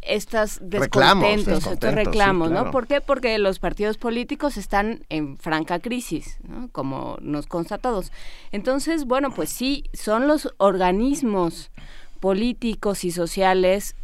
[0.00, 2.64] estas Reclamos, descontentos, estos sí, reclamos, claro.
[2.64, 2.70] ¿no?
[2.70, 3.02] ¿Por qué?
[3.02, 6.70] Porque los partidos políticos están en franca crisis, ¿no?
[6.72, 8.12] Como nos consta a todos.
[8.50, 11.70] Entonces, bueno, pues sí, son los organismos
[12.18, 13.94] políticos y sociales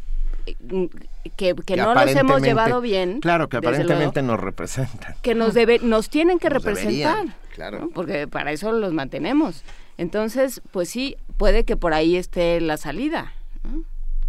[1.37, 3.19] que, que no los hemos llevado bien.
[3.21, 5.15] Claro, que luego, aparentemente nos representan.
[5.21, 7.79] que nos debe, nos tienen que Nos representar, deberían, claro.
[7.79, 7.89] ¿no?
[7.89, 9.63] porque para eso los mantenemos.
[9.97, 13.33] Entonces, pues sí, puede que por ahí esté la salida.
[13.63, 13.83] ¿no?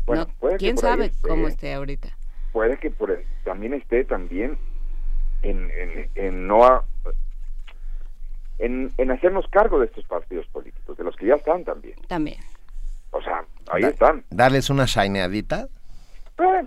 [0.07, 1.29] Bueno, No, puede que ¿Quién sabe esté.
[1.29, 2.09] cómo esté ahorita?
[2.53, 4.59] Puede que por el- también esté también
[5.43, 6.85] en, en, en no a-
[8.59, 11.97] en, en hacernos cargo de estos partidos políticos, de los que ya están también.
[12.07, 12.39] También.
[13.11, 14.25] O sea, ahí Da- están.
[14.31, 15.69] Darles una shineadita.
[16.39, 16.65] Eh,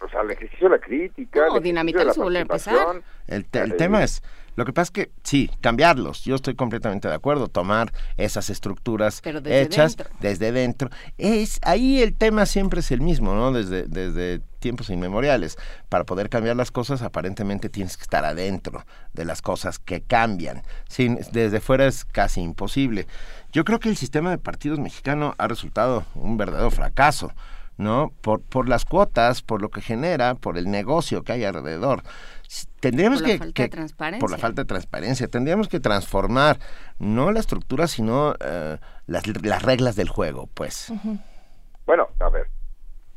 [0.00, 1.46] o sea, el ejercicio de la crítica.
[1.48, 3.02] No, el dinamitar su volver a empezar.
[3.26, 4.22] El, te- el Eh, tema es,
[4.56, 6.22] lo que pasa es que sí, cambiarlos.
[6.24, 7.48] Yo estoy completamente de acuerdo.
[7.48, 10.16] Tomar esas estructuras Pero desde hechas dentro.
[10.20, 10.90] desde dentro.
[11.18, 13.52] Es ahí el tema siempre es el mismo, ¿no?
[13.52, 15.56] Desde desde tiempos inmemoriales.
[15.88, 20.62] Para poder cambiar las cosas, aparentemente tienes que estar adentro de las cosas que cambian.
[20.88, 23.06] Sin, desde fuera es casi imposible.
[23.52, 27.32] Yo creo que el sistema de partidos mexicano ha resultado un verdadero fracaso.
[27.78, 28.12] ¿No?
[28.22, 32.02] Por, por las cuotas, por lo que genera, por el negocio que hay alrededor.
[32.80, 34.20] Tendríamos Por la que, falta que- de transparencia.
[34.20, 36.58] por la falta de transparencia, tendríamos que transformar
[36.98, 40.92] no la estructura, sino eh, las, las reglas del juego, pues.
[41.86, 42.46] Bueno, a ver,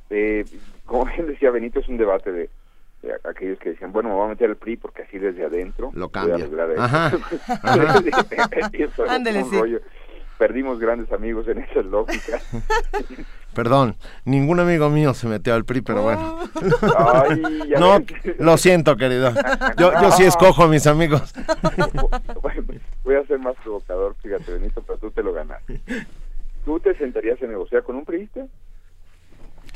[0.10, 0.46] eh,
[0.86, 2.50] como bien decía Benito, es un debate de,
[3.04, 5.92] de aquellos que decían, bueno, me voy a meter el PRI porque así desde adentro
[5.94, 6.36] Lo voy a cambia.
[6.46, 6.82] arreglar esto.
[6.84, 7.06] Ajá,
[7.64, 8.04] ajá.
[8.74, 9.58] Y eso es Ándele, un sí.
[9.60, 9.80] rollo.
[10.40, 12.40] Perdimos grandes amigos en esa lógica.
[13.54, 16.40] Perdón, ningún amigo mío se metió al PRI, pero bueno.
[16.98, 18.40] Ay, ya no, ves.
[18.40, 19.34] lo siento, querido.
[19.78, 21.34] Yo, yo sí escojo a mis amigos.
[23.04, 25.62] Voy a ser más provocador, fíjate, Benito, pero tú te lo ganas.
[26.64, 28.46] ¿Tú te sentarías a negociar con un priista?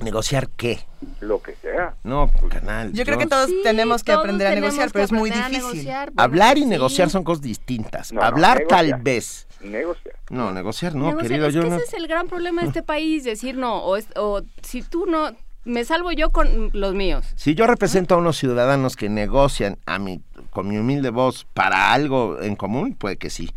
[0.01, 0.79] ¿Negociar qué?
[1.19, 1.95] Lo que sea.
[2.03, 2.93] No, canal.
[2.93, 5.57] Yo creo que todos tenemos que todos aprender a negociar, pero es muy difícil.
[5.57, 6.11] negociar.
[6.11, 6.67] Bueno, Hablar y sí.
[6.67, 8.13] negociar son cosas distintas.
[8.13, 9.45] No, no, Hablar tal vez.
[9.63, 10.15] Negociar.
[10.29, 11.27] No, negociar no, Negociar.
[11.29, 11.47] querido.
[11.47, 11.75] es Yo que no.
[11.77, 15.05] ese es el gran problema de este país, decir no, o, es- o si tú
[15.05, 15.31] no,
[15.65, 17.25] me salvo yo con los míos.
[17.35, 21.93] Si yo represento a unos ciudadanos que negocian a mi, con mi humilde voz para
[21.93, 23.49] algo en común, puede que sí.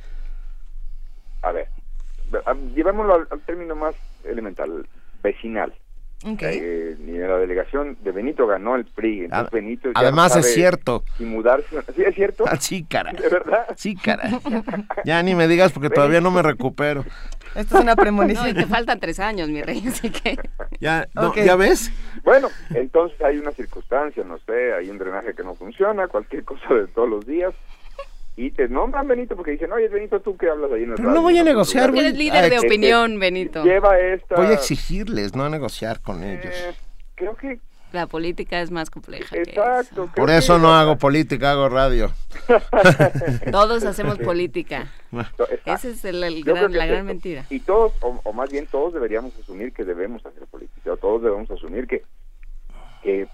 [1.43, 1.69] A ver,
[2.74, 4.89] llevémoslo al, al término más elemental,
[5.23, 5.74] vecinal.
[6.24, 6.43] Ok.
[6.43, 9.24] Eh, ni en la delegación de Benito ganó el PRI.
[9.24, 11.05] Entonces Benito ya además no es cierto.
[11.18, 11.82] Si mudarse.
[11.94, 12.44] ¿Sí es cierto?
[12.48, 13.12] Ah, sí, cara.
[13.12, 13.66] ¿De verdad?
[13.76, 14.30] Sí, cara.
[15.05, 17.05] Ya ni me digas porque todavía no me recupero.
[17.55, 18.55] Esto es una No, y premonición.
[18.55, 20.36] te faltan tres años, mi rey, así que...
[20.80, 21.38] Ya, no, Ok.
[21.38, 21.90] ¿ya ves?
[22.22, 26.74] Bueno, entonces hay una circunstancia, no sé, hay un drenaje que no funciona, cualquier cosa
[26.74, 27.55] de todos los días.
[28.39, 31.09] Y te nombran Benito porque dicen, oye Benito, tú que hablas ahí en el Pero
[31.09, 33.65] no radio, voy a otro negociar, lugar?" voy- Eres líder de este, opinión, Benito.
[33.65, 34.35] Lleva esta...
[34.37, 36.55] Voy a exigirles, no a negociar con ellos.
[36.55, 36.75] Eh,
[37.15, 37.59] creo que...
[37.93, 39.31] La política es más compleja.
[39.35, 40.11] que Exacto.
[40.15, 42.11] Por creo eso que- no hago política, hago radio.
[43.51, 44.89] Todos hacemos política.
[45.65, 47.05] Esa es el- gran- que la es gran esto.
[47.05, 47.45] mentira.
[47.49, 51.23] Y todos, o, o más bien todos deberíamos asumir que debemos hacer política, o todos
[51.23, 52.03] debemos asumir que,
[53.03, 53.27] que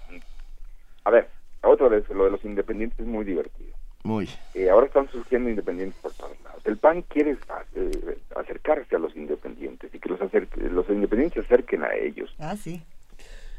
[1.03, 1.29] a ver,
[1.61, 3.72] otra vez, lo de los independientes es muy divertido.
[4.03, 4.29] Muy.
[4.53, 6.61] Eh, ahora están surgiendo independientes por todos lados.
[6.65, 7.37] El PAN quiere
[7.75, 12.33] eh, acercarse a los independientes y que los, acerque- los independientes se acerquen a ellos.
[12.39, 12.81] Ah, sí.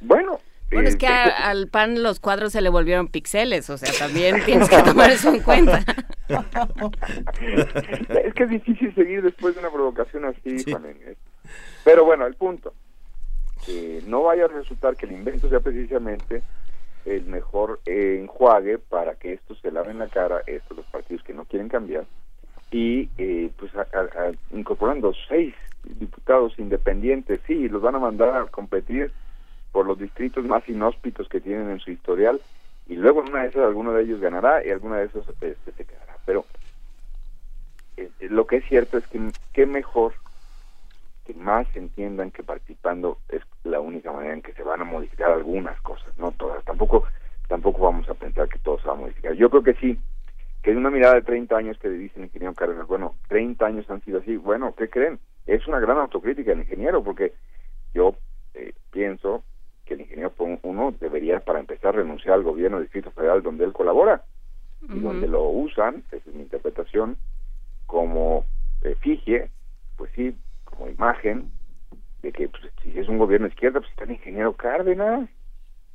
[0.00, 0.38] Bueno,
[0.70, 3.90] Bueno, eh, es que a- al pan los cuadros se le volvieron pixeles, o sea,
[3.98, 5.82] también tienes que tomar eso en cuenta.
[8.24, 11.16] es que es difícil seguir después de una provocación así, Juan Inés.
[11.84, 12.74] Pero bueno, el punto.
[13.66, 16.42] Que no vaya a resultar que el invento sea precisamente
[17.04, 21.34] el mejor eh, enjuague para que estos se laven la cara, estos los partidos que
[21.34, 22.04] no quieren cambiar,
[22.70, 23.72] y eh, pues
[24.52, 25.54] incorporando seis
[25.84, 29.12] diputados independientes, sí, los van a mandar a competir
[29.72, 32.40] por los distritos más inhóspitos que tienen en su historial,
[32.86, 35.72] y luego en una de esas alguno de ellos ganará y alguna de esos este,
[35.72, 36.16] se quedará.
[36.26, 36.44] Pero
[37.96, 39.20] eh, eh, lo que es cierto es que
[39.52, 40.14] qué mejor
[41.24, 45.30] que más entiendan que participando es la única manera en que se van a modificar
[45.30, 46.64] algunas cosas, no todas.
[46.64, 47.04] Tampoco
[47.48, 49.32] tampoco vamos a pensar que todo se va a modificar.
[49.34, 49.98] Yo creo que sí,
[50.62, 53.66] que en una mirada de 30 años que le dice el ingeniero Cárdenas, bueno, 30
[53.66, 55.18] años han sido así, bueno, ¿qué creen?
[55.46, 57.34] Es una gran autocrítica del ingeniero, porque
[57.92, 58.16] yo
[58.54, 59.44] eh, pienso
[59.84, 60.32] que el ingeniero
[60.62, 64.24] uno debería, para empezar, renunciar al gobierno del Distrito Federal donde él colabora
[64.82, 67.16] y donde lo usan, esa es mi interpretación,
[67.86, 68.44] como
[68.82, 69.50] efigie,
[69.96, 70.36] pues sí,
[70.74, 71.50] como imagen
[72.22, 75.28] de que pues, si es un gobierno de izquierda, pues está el ingeniero Cárdenas,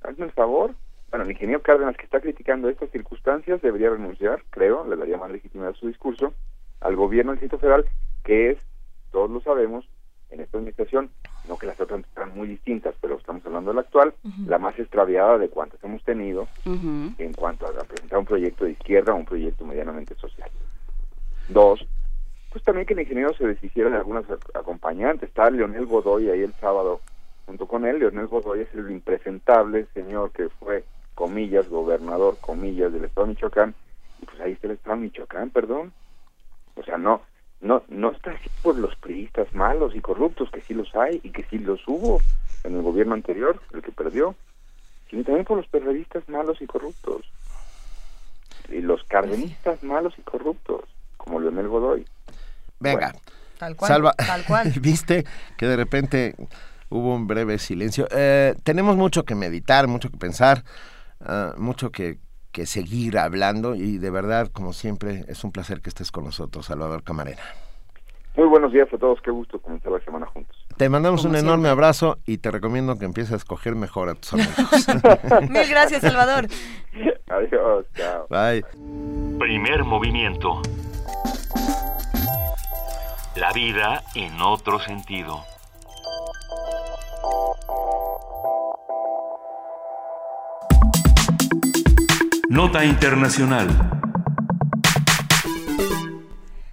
[0.02, 0.76] hazme el favor.
[1.10, 5.32] Bueno, el ingeniero Cárdenas que está criticando estas circunstancias debería renunciar, creo, le daría más
[5.32, 6.34] legitimidad a su discurso,
[6.82, 7.86] al gobierno del Distrito Federal,
[8.24, 8.60] que es,
[9.12, 9.90] todos lo sabemos,
[10.30, 11.10] en esta administración,
[11.48, 14.14] no que las otras están muy distintas, pero estamos hablando de la actual,
[14.46, 19.14] la más extraviada de cuantas hemos tenido en cuanto a presentar un proyecto de izquierda
[19.14, 20.50] o un proyecto medianamente social.
[21.48, 21.84] Dos,
[22.52, 25.30] pues también que el ingeniero se deshiciera de algunos ac- acompañantes.
[25.30, 27.02] Está Leonel Godoy ahí el sábado
[27.46, 28.00] junto con él.
[28.00, 30.84] Leonel Godoy es el impresentable señor que fue,
[31.16, 33.76] comillas, gobernador, comillas, del estado de Michoacán.
[34.22, 35.94] Y pues ahí está el estado de Michoacán, perdón.
[36.76, 37.22] O sea, no,
[37.62, 41.32] no, no está así por los priistas malos y corruptos, que sí los hay y
[41.32, 42.20] que sí los hubo
[42.64, 44.36] en el gobierno anterior, el que perdió,
[45.10, 47.22] sino también por los periodistas malos y corruptos.
[48.70, 50.84] Y los cardenistas malos y corruptos,
[51.30, 52.06] como Leonel Godoy.
[52.80, 53.14] Venga.
[53.60, 54.74] Tal cual, Salva, tal cual.
[54.82, 55.26] ¿viste
[55.58, 56.36] que de repente
[56.90, 58.08] hubo un breve silencio?
[58.12, 60.64] Eh, tenemos mucho que meditar, mucho que pensar,
[61.22, 62.18] ah, mucho que,
[62.52, 66.66] que seguir hablando y de verdad, como siempre, es un placer que estés con nosotros,
[66.66, 67.42] Salvador Camarena.
[68.36, 70.56] Muy buenos días a todos, qué gusto comenzar la semana juntos.
[70.78, 74.16] Te mandamos Como un enorme abrazo y te recomiendo que empieces a escoger mejor a
[74.16, 74.88] tus amigos.
[75.50, 76.48] Mil gracias, Salvador.
[77.28, 78.28] Adiós, chao.
[78.30, 78.64] Bye.
[79.38, 80.62] Primer movimiento.
[83.40, 85.46] La vida en otro sentido.
[92.50, 93.70] Nota Internacional.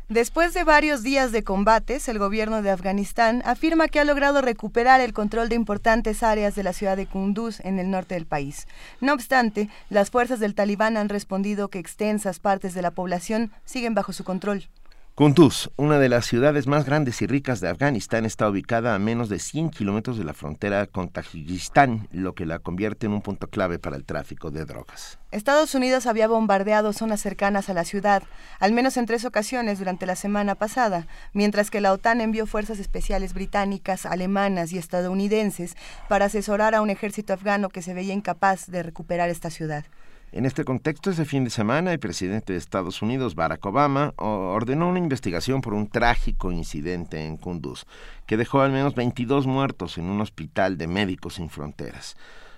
[0.09, 5.01] Después de varios días de combates, el gobierno de Afganistán afirma que ha logrado recuperar
[5.01, 8.66] el control de importantes áreas de la ciudad de Kunduz en el norte del país.
[9.01, 13.94] No obstante, las fuerzas del talibán han respondido que extensas partes de la población siguen
[13.94, 14.68] bajo su control.
[15.16, 19.30] Kunduz, una de las ciudades más grandes y ricas de Afganistán, está ubicada a menos
[19.30, 23.48] de 100 kilómetros de la frontera con Tayikistán, lo que la convierte en un punto
[23.48, 25.18] clave para el tráfico de drogas.
[25.30, 28.24] Estados Unidos había bombardeado zonas cercanas a la ciudad,
[28.60, 32.78] al menos en tres ocasiones durante la semana pasada, mientras que la OTAN envió fuerzas
[32.78, 35.78] especiales británicas, alemanas y estadounidenses
[36.10, 39.86] para asesorar a un ejército afgano que se veía incapaz de recuperar esta ciudad.
[40.32, 44.89] En este contexto, ese fin de semana, el presidente de Estados Unidos, Barack Obama, ordenó
[44.89, 47.86] una investigación por un trágico incidente en Kunduz,
[48.27, 52.16] que dejó al menos 22 muertos en un hospital de Médicos Sin Fronteras.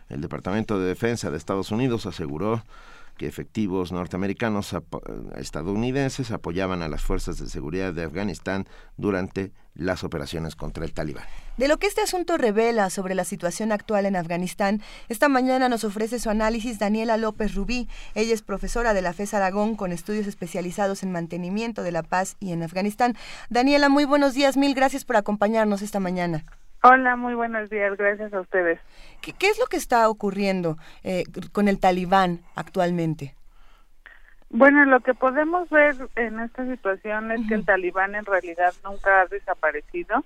[0.09, 2.65] El Departamento de Defensa de Estados Unidos aseguró
[3.19, 4.75] que efectivos norteamericanos
[5.37, 8.67] estadounidenses apoyaban a las fuerzas de seguridad de Afganistán
[8.97, 11.25] durante las operaciones contra el talibán.
[11.57, 15.85] De lo que este asunto revela sobre la situación actual en Afganistán, esta mañana nos
[15.85, 17.89] ofrece su análisis Daniela López Rubí.
[18.15, 22.37] Ella es profesora de la FES Aragón con estudios especializados en mantenimiento de la paz
[22.41, 23.17] y en Afganistán.
[23.51, 26.45] Daniela, muy buenos días, mil gracias por acompañarnos esta mañana.
[26.83, 28.79] Hola, muy buenos días, gracias a ustedes.
[29.21, 33.35] ¿Qué, es lo que está ocurriendo eh, con el talibán actualmente?
[34.51, 39.23] Bueno, lo que podemos ver en esta situación es que el talibán en realidad nunca
[39.23, 40.25] ha desaparecido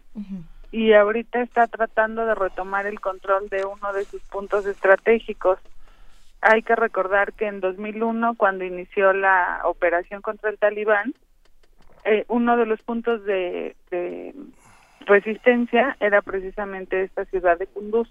[0.70, 5.58] y ahorita está tratando de retomar el control de uno de sus puntos estratégicos.
[6.42, 11.14] Hay que recordar que en 2001, cuando inició la operación contra el talibán,
[12.04, 14.34] eh, uno de los puntos de, de
[15.06, 18.08] resistencia era precisamente esta ciudad de Kunduz,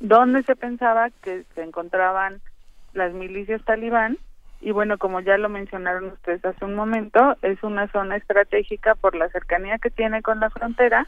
[0.00, 2.40] donde se pensaba que se encontraban
[2.94, 4.18] las milicias talibán
[4.60, 9.14] y bueno, como ya lo mencionaron ustedes hace un momento, es una zona estratégica por
[9.14, 11.06] la cercanía que tiene con la frontera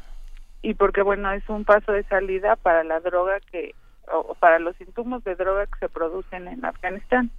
[0.63, 3.75] y porque bueno, es un paso de salida para la droga que
[4.13, 7.31] o para los insumos de droga que se producen en Afganistán.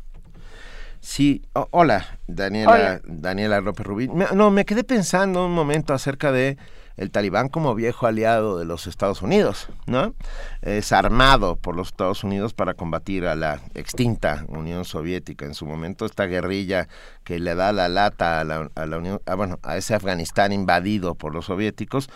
[0.99, 4.07] Sí, hola, Daniela, Daniela López Rubí.
[4.07, 6.57] no, me quedé pensando un momento acerca de
[6.97, 10.13] el talibán como viejo aliado de los Estados Unidos, ¿no?
[10.61, 15.65] Es armado por los Estados Unidos para combatir a la extinta Unión Soviética en su
[15.65, 16.88] momento, esta guerrilla
[17.23, 21.15] que le da la lata a la, a la Unión, bueno, a ese Afganistán invadido
[21.15, 22.09] por los soviéticos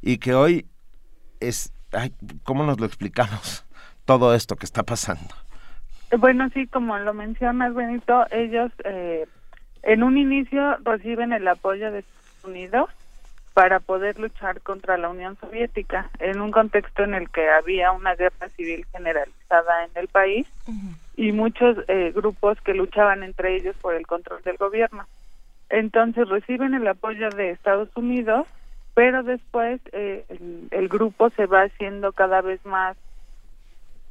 [0.00, 0.66] y que hoy
[1.40, 2.12] es, ay,
[2.44, 3.64] ¿cómo nos lo explicamos?
[4.04, 5.34] Todo esto que está pasando.
[6.18, 9.26] Bueno, sí, como lo mencionas, Benito, ellos eh,
[9.82, 12.90] en un inicio reciben el apoyo de Estados Unidos
[13.54, 18.14] para poder luchar contra la Unión Soviética en un contexto en el que había una
[18.14, 20.46] guerra civil generalizada en el país
[21.16, 25.06] y muchos eh, grupos que luchaban entre ellos por el control del gobierno.
[25.68, 28.46] Entonces reciben el apoyo de Estados Unidos,
[28.94, 30.24] pero después eh,
[30.70, 32.96] el, grupo se va haciendo cada vez más,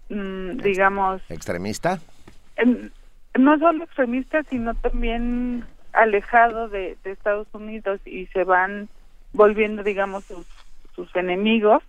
[0.10, 1.22] mm, digamos...
[1.30, 2.00] ¿Extremista?
[3.40, 8.88] no solo extremista, sino también alejado de Estados Unidos y se van
[9.34, 10.46] volviendo, digamos, sus,
[10.96, 11.84] sus enemigos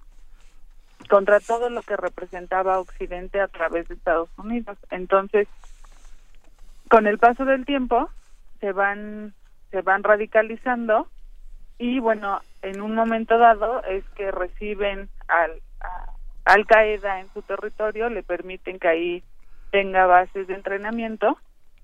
[1.09, 4.78] contra todo lo que representaba Occidente a través de Estados Unidos.
[4.90, 5.48] Entonces,
[6.89, 8.09] con el paso del tiempo,
[8.60, 9.35] se van,
[9.70, 11.09] se van radicalizando
[11.78, 15.60] y bueno, en un momento dado es que reciben al,
[16.44, 19.23] Al Qaeda en su territorio, le permiten que ahí
[19.70, 21.39] tenga bases de entrenamiento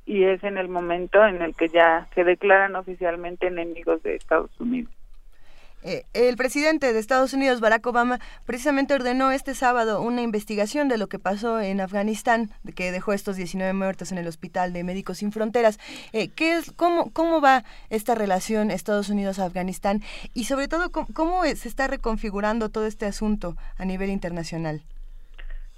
[0.06, 4.50] y es en el momento en el que ya se declaran oficialmente enemigos de Estados
[4.60, 4.97] Unidos.
[5.90, 10.98] Eh, el presidente de Estados Unidos, Barack Obama, precisamente ordenó este sábado una investigación de
[10.98, 15.16] lo que pasó en Afganistán, que dejó estos 19 muertos en el Hospital de Médicos
[15.16, 15.78] Sin Fronteras.
[16.12, 20.02] Eh, ¿qué es, cómo, ¿Cómo va esta relación Estados Unidos-Afganistán?
[20.34, 24.82] Y sobre todo, ¿cómo, se está reconfigurando todo este asunto a nivel internacional?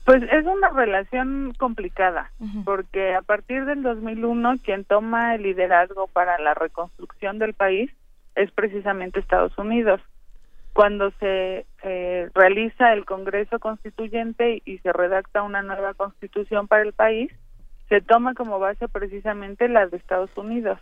[0.07, 2.33] Pues es una relación complicada,
[2.65, 7.93] porque a partir del 2001 quien toma el liderazgo para la reconstrucción del país
[8.35, 10.01] es precisamente Estados Unidos.
[10.73, 11.67] Cuando se
[12.35, 17.33] realiza el Congreso Constituyente y se redacta una nueva constitución para el país,
[17.89, 20.79] se toma como base precisamente la de Estados Unidos.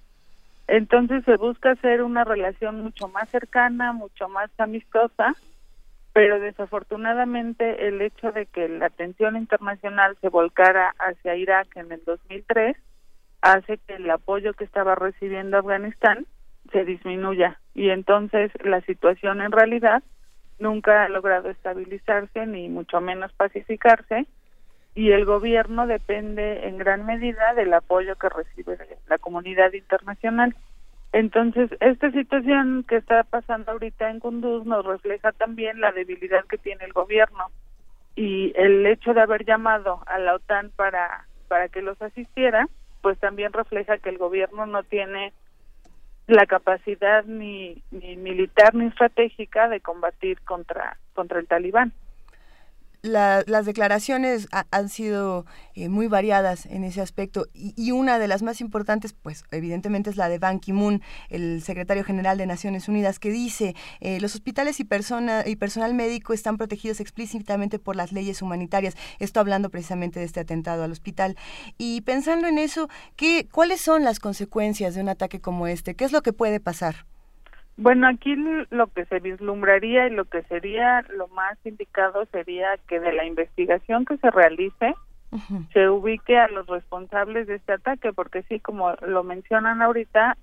[0.66, 5.35] Entonces se busca hacer una relación mucho más cercana, mucho más amistosa,
[6.12, 12.05] pero desafortunadamente el hecho de que la atención internacional se volcara hacia Irak en el
[12.05, 12.77] 2003
[13.41, 16.27] hace que el apoyo que estaba recibiendo Afganistán
[16.73, 20.03] se disminuya y entonces la situación en realidad
[20.59, 24.27] nunca ha logrado estabilizarse ni mucho menos pacificarse
[24.95, 28.77] y el gobierno depende en gran medida del apoyo que recibe
[29.07, 30.57] la comunidad internacional.
[31.12, 36.59] Entonces, esta situación que está pasando ahorita en Kunduz nos refleja también la debilidad que
[36.59, 37.47] tiene el gobierno
[38.16, 42.69] y el hecho de haber llamado a la OTAN para para que los asistiera,
[43.03, 45.32] pues también refleja que el gobierno no tiene
[46.28, 51.92] la capacidad ni, ni militar ni estratégica de combatir contra contra el talibán
[53.03, 58.61] las declaraciones han sido eh, muy variadas en ese aspecto y, una de las más
[58.61, 63.31] importantes, pues evidentemente es la de Ban Ki-moon, el secretario general de Naciones Unidas, que
[63.31, 68.43] dice eh, los hospitales y, persona, y personal médico están protegidos explícitamente por las leyes
[68.43, 68.97] humanitarias.
[69.19, 71.37] Esto hablando precisamente de este atentado al hospital.
[71.79, 75.95] Y pensando en eso, ¿qué, ¿cuáles son las consecuencias de un ataque como este?
[75.95, 77.07] ¿Qué es lo que puede pasar?
[77.78, 78.34] Bueno, aquí
[78.70, 83.24] lo que se vislumbraría y lo que sería lo más indicado sería que de la
[83.24, 84.94] investigación que se realice
[85.72, 90.36] se ubique a los responsables de este ataque, porque sí, como lo mencionan ahorita,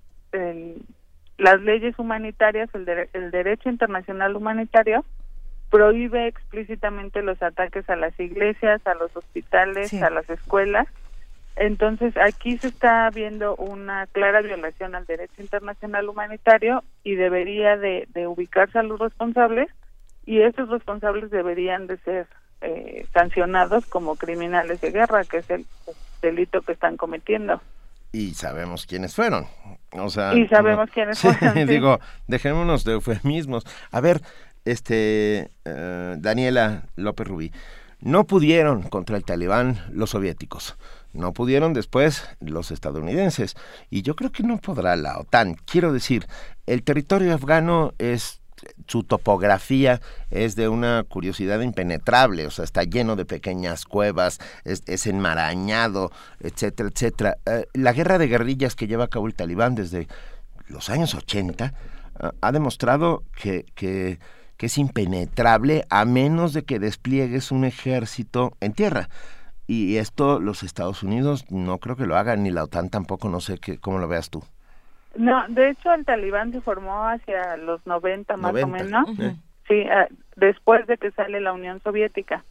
[1.36, 5.04] las leyes humanitarias, el, el derecho internacional humanitario,
[5.70, 10.86] prohíbe explícitamente los ataques a las iglesias, a los hospitales, a las escuelas.
[11.56, 18.06] Entonces aquí se está viendo una clara violación al derecho internacional humanitario y debería de,
[18.26, 19.68] ubicarse a los responsables
[20.26, 22.26] y esos responsables deberían de ser
[22.60, 25.64] eh, sancionados como criminales de guerra, que es el
[26.20, 27.62] delito que están cometiendo.
[28.12, 29.46] Y sabemos quiénes fueron.
[29.92, 31.66] O sea, y sabemos quiénes fueron.
[31.66, 33.64] Digo, dejémonos de eufemismos.
[33.90, 34.20] A ver,
[34.66, 37.52] este eh, Daniela López Rubí,
[38.00, 40.76] no pudieron contra el talibán los soviéticos,
[41.16, 43.54] no pudieron después los estadounidenses
[43.90, 45.56] y yo creo que no podrá la OTAN.
[45.64, 46.26] Quiero decir,
[46.66, 48.40] el territorio afgano es
[48.86, 55.06] su topografía es de una curiosidad impenetrable, o sea, está lleno de pequeñas cuevas, es,
[55.06, 56.10] enmarañado,
[56.40, 57.38] etcétera, etcétera.
[57.44, 60.08] Eh, la guerra de guerrillas que lleva a cabo el talibán desde
[60.68, 64.18] los años 80 eh, ha demostrado que, que
[64.56, 69.08] que es impenetrable a menos de que despliegues un ejército en tierra.
[69.66, 73.40] Y esto los Estados Unidos no creo que lo hagan, ni la OTAN tampoco, no
[73.40, 74.44] sé qué, cómo lo veas tú.
[75.16, 79.08] No, de hecho el talibán se formó hacia los 90 más o menos,
[79.66, 82.44] sí, ah, después de que sale la Unión Soviética,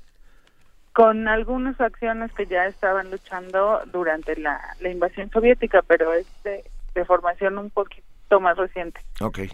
[0.94, 6.64] con algunas acciones que ya estaban luchando durante la, invasión soviética, pero es de,
[6.96, 9.00] de formación un poquito más reciente.
[9.22, 9.50] Okay.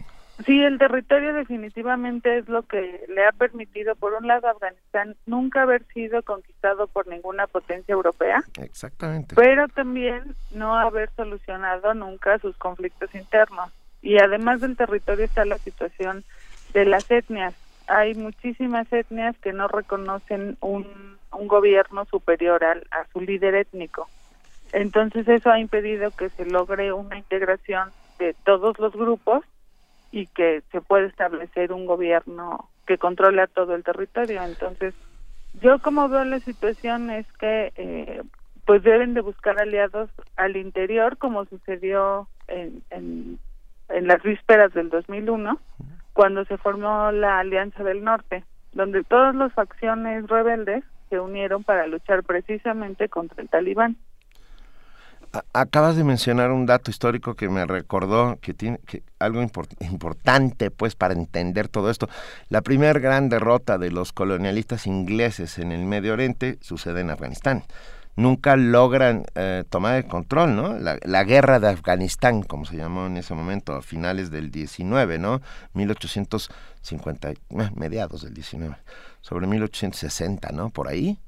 [0.45, 5.15] Sí, el territorio definitivamente es lo que le ha permitido, por un lado, a Afganistán
[5.25, 8.43] nunca haber sido conquistado por ninguna potencia europea.
[8.61, 9.35] Exactamente.
[9.35, 13.71] Pero también no haber solucionado nunca sus conflictos internos.
[14.01, 16.23] Y además del territorio está la situación
[16.73, 17.53] de las etnias.
[17.87, 24.07] Hay muchísimas etnias que no reconocen un, un gobierno superior al, a su líder étnico.
[24.71, 29.43] Entonces eso ha impedido que se logre una integración de todos los grupos
[30.11, 34.43] y que se puede establecer un gobierno que controle a todo el territorio.
[34.43, 34.93] Entonces,
[35.61, 38.21] yo como veo la situación es que eh,
[38.65, 43.39] pues deben de buscar aliados al interior, como sucedió en, en,
[43.89, 45.59] en las vísperas del 2001,
[46.13, 48.43] cuando se formó la Alianza del Norte,
[48.73, 53.97] donde todas las facciones rebeldes se unieron para luchar precisamente contra el talibán
[55.53, 60.95] acabas de mencionar un dato histórico que me recordó que tiene que, algo importante pues
[60.95, 62.09] para entender todo esto.
[62.49, 67.63] La primera gran derrota de los colonialistas ingleses en el Medio Oriente sucede en Afganistán.
[68.17, 70.77] Nunca logran eh, tomar el control, ¿no?
[70.77, 75.41] La, guerra de Afganistán, como se llamó en ese momento, a finales del 19, ¿no?
[75.73, 77.35] 1850, eh,
[77.73, 78.75] mediados del 19,
[79.21, 80.69] sobre 1860, ¿no?
[80.71, 81.19] Por ahí.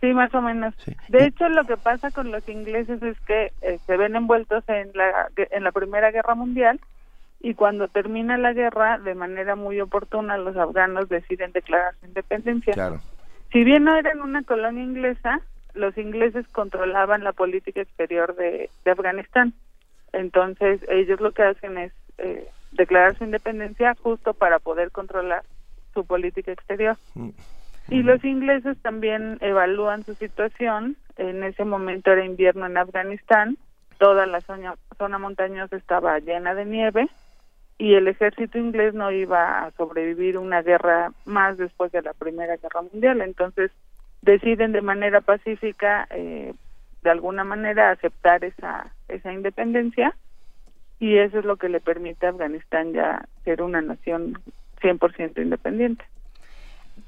[0.00, 0.74] Sí, más o menos.
[1.08, 4.90] De hecho, lo que pasa con los ingleses es que eh, se ven envueltos en
[4.94, 6.80] la, en la Primera Guerra Mundial
[7.40, 12.74] y cuando termina la guerra, de manera muy oportuna, los afganos deciden declarar su independencia.
[12.74, 13.00] Claro.
[13.52, 15.40] Si bien no eran una colonia inglesa,
[15.74, 19.52] los ingleses controlaban la política exterior de, de Afganistán.
[20.12, 25.42] Entonces, ellos lo que hacen es eh, declarar su independencia justo para poder controlar
[25.94, 26.96] su política exterior.
[27.14, 27.30] Mm.
[27.90, 30.96] Y los ingleses también evalúan su situación.
[31.16, 33.56] En ese momento era invierno en Afganistán,
[33.98, 37.08] toda la zona, zona montañosa estaba llena de nieve
[37.78, 42.56] y el ejército inglés no iba a sobrevivir una guerra más después de la Primera
[42.56, 43.20] Guerra Mundial.
[43.22, 43.70] Entonces
[44.22, 46.54] deciden de manera pacífica, eh,
[47.02, 50.14] de alguna manera, aceptar esa, esa independencia
[50.98, 54.40] y eso es lo que le permite a Afganistán ya ser una nación
[54.82, 56.04] 100% independiente.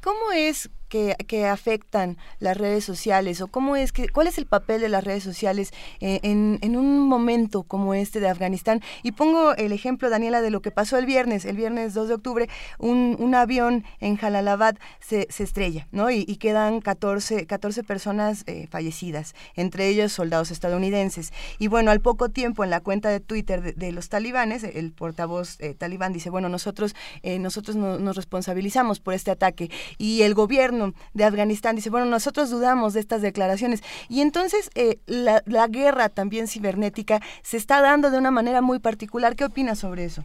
[0.01, 4.45] ¿Cómo es que, que, afectan las redes sociales o cómo es que cuál es el
[4.45, 9.12] papel de las redes sociales eh, en, en, un momento como este de Afganistán y
[9.12, 12.49] pongo el ejemplo Daniela de lo que pasó el viernes el viernes 2 de octubre
[12.79, 18.67] un, un avión en Jalalabad se, se estrella no y, quedan 14 14 personas eh,
[18.69, 21.33] fallecidas entre ellos soldados estadounidenses.
[21.59, 25.61] Y bueno al poco tiempo en la cuenta de Twitter de, los talibanes el portavoz
[25.61, 30.80] eh, talibán dice bueno nosotros nosotros nos responsabilizamos por este ataque y el gobierno
[31.15, 33.82] de Afganistán dice, bueno, nosotros dudamos de estas declaraciones.
[34.09, 38.78] Y entonces eh, la, la guerra también cibernética se está dando de una manera muy
[38.78, 39.36] particular.
[39.36, 40.24] ¿Qué opinas sobre eso?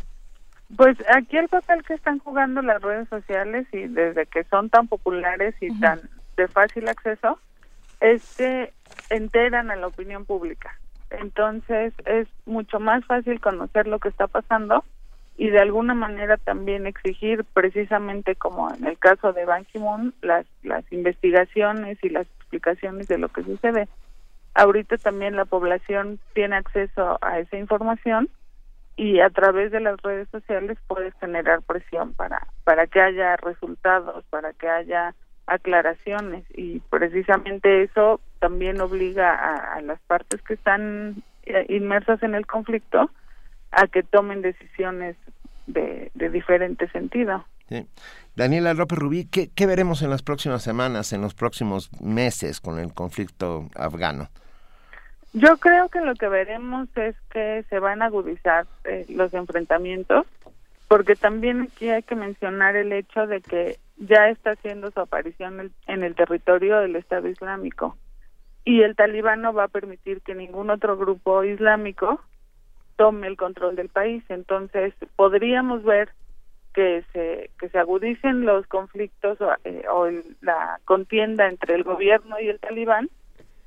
[0.76, 4.88] Pues aquí el papel que están jugando las redes sociales y desde que son tan
[4.88, 6.02] populares y tan
[6.38, 7.40] de fácil acceso,
[8.02, 8.74] es que
[9.10, 10.78] enteran a la opinión pública.
[11.12, 14.84] Entonces es mucho más fácil conocer lo que está pasando
[15.38, 20.46] y de alguna manera también exigir precisamente como en el caso de Ban Ki-moon las
[20.64, 23.88] las investigaciones y las explicaciones de lo que sucede.
[24.54, 28.30] Ahorita también la población tiene acceso a esa información
[28.96, 34.24] y a través de las redes sociales puedes generar presión para para que haya resultados,
[34.30, 35.14] para que haya
[35.48, 42.36] aclaraciones y precisamente eso también obliga a, a las partes que están eh, inmersas en
[42.36, 43.12] el conflicto
[43.76, 45.16] a que tomen decisiones
[45.68, 47.46] de, de diferente sentido.
[47.70, 47.88] Sí.
[48.36, 52.80] Daniela López Rubí, ¿qué, ¿qué veremos en las próximas semanas, en los próximos meses con
[52.80, 54.30] el conflicto afgano?
[55.34, 60.26] Yo creo que lo que veremos es que se van a agudizar eh, los enfrentamientos,
[60.88, 65.60] porque también aquí hay que mencionar el hecho de que ya está haciendo su aparición
[65.60, 67.98] en, en el territorio del Estado Islámico
[68.66, 72.20] y el talibán no va a permitir que ningún otro grupo islámico
[72.96, 74.24] tome el control del país.
[74.30, 76.10] Entonces podríamos ver
[76.74, 81.84] que se que se agudicen los conflictos o, eh, o el- la contienda entre el
[81.84, 83.10] gobierno y el talibán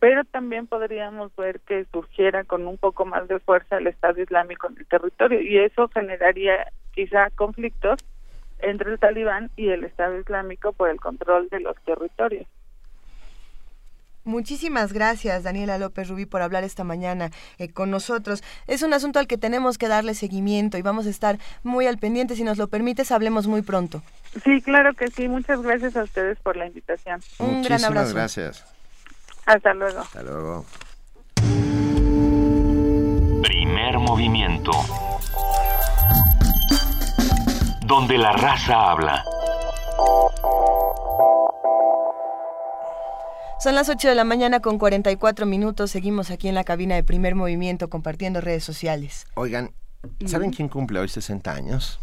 [0.00, 4.68] pero también podríamos ver que surgiera con un poco más de fuerza el Estado Islámico
[4.68, 7.98] en el territorio y eso generaría quizá conflictos
[8.60, 12.46] entre el talibán y el Estado Islámico por el control de los territorios.
[14.28, 18.44] Muchísimas gracias, Daniela López Rubí, por hablar esta mañana eh, con nosotros.
[18.66, 21.96] Es un asunto al que tenemos que darle seguimiento y vamos a estar muy al
[21.96, 22.36] pendiente.
[22.36, 24.02] Si nos lo permites, hablemos muy pronto.
[24.44, 25.28] Sí, claro que sí.
[25.28, 27.22] Muchas gracias a ustedes por la invitación.
[27.38, 28.14] Un gran Muchísimas abrazo.
[28.14, 28.64] gracias.
[29.46, 30.00] Hasta luego.
[30.00, 30.66] Hasta luego.
[33.42, 34.72] Primer movimiento.
[37.86, 39.24] Donde la raza habla.
[43.60, 45.90] Son las 8 de la mañana con 44 minutos.
[45.90, 49.26] Seguimos aquí en la cabina de primer movimiento compartiendo redes sociales.
[49.34, 49.72] Oigan,
[50.26, 51.98] ¿saben quién cumple hoy 60 años?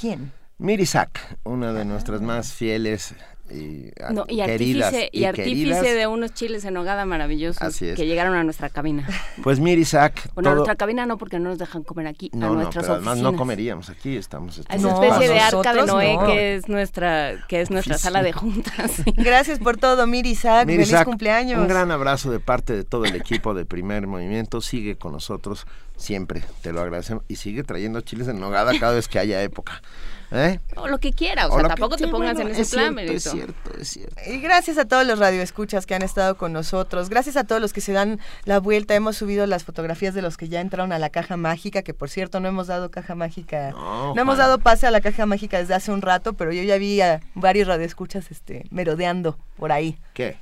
[0.00, 0.32] ¿Quién?
[0.58, 3.14] Miri Sack, una de nuestras más fieles
[3.50, 5.82] y, No, y queridas artífice, y y artífice queridas.
[5.82, 7.96] de unos chiles en hogada maravillosos Así es.
[7.96, 9.06] que llegaron a nuestra cabina.
[9.42, 12.36] Pues Miri Sack, Bueno, a nuestra cabina no, porque no nos dejan comer aquí, a
[12.36, 13.32] no, no, nuestras además oficinas.
[13.32, 14.58] no comeríamos aquí, estamos...
[14.58, 16.26] A esa estamos especie de arca de Noé no.
[16.26, 19.02] que es nuestra que es nuestra sala de juntas.
[19.16, 20.66] Gracias por todo, Miri Isaac.
[20.66, 21.60] Miri Feliz cumpleaños.
[21.60, 24.60] Un gran abrazo de parte de todo el equipo de Primer Movimiento.
[24.60, 25.66] Sigue con nosotros
[25.96, 27.24] siempre, te lo agradecemos.
[27.28, 29.82] Y sigue trayendo chiles en nogada cada vez que haya época.
[30.30, 30.60] ¿Eh?
[30.76, 32.62] O lo que quiera, o O sea, que- tampoco te sí, pongas bueno, en ese
[32.62, 34.14] es plan, cierto, es cierto, es cierto.
[34.26, 37.08] Y gracias a todos los radioescuchas que han estado con nosotros.
[37.08, 38.94] Gracias a todos los que se dan la vuelta.
[38.94, 42.10] Hemos subido las fotografías de los que ya entraron a la caja mágica, que por
[42.10, 43.70] cierto no hemos dado caja mágica.
[43.70, 46.76] No, hemos dado pase a la caja mágica desde hace un rato, pero yo ya
[46.76, 49.98] vi a varios radioescuchas este, merodeando por ahí.
[50.12, 50.36] ¿Qué?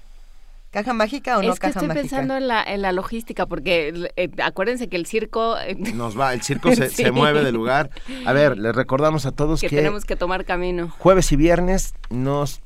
[0.70, 2.02] ¿Caja mágica o no es que caja estoy mágica?
[2.02, 5.56] pensando en la, en la logística, porque eh, acuérdense que el circo...
[5.59, 7.05] eh, Nos va, el circo se, Sí.
[7.05, 7.90] se mueve de lugar.
[8.26, 10.90] A ver, les recordamos a todos que que, tenemos que tomar camino.
[10.98, 12.60] jueves y viernes nos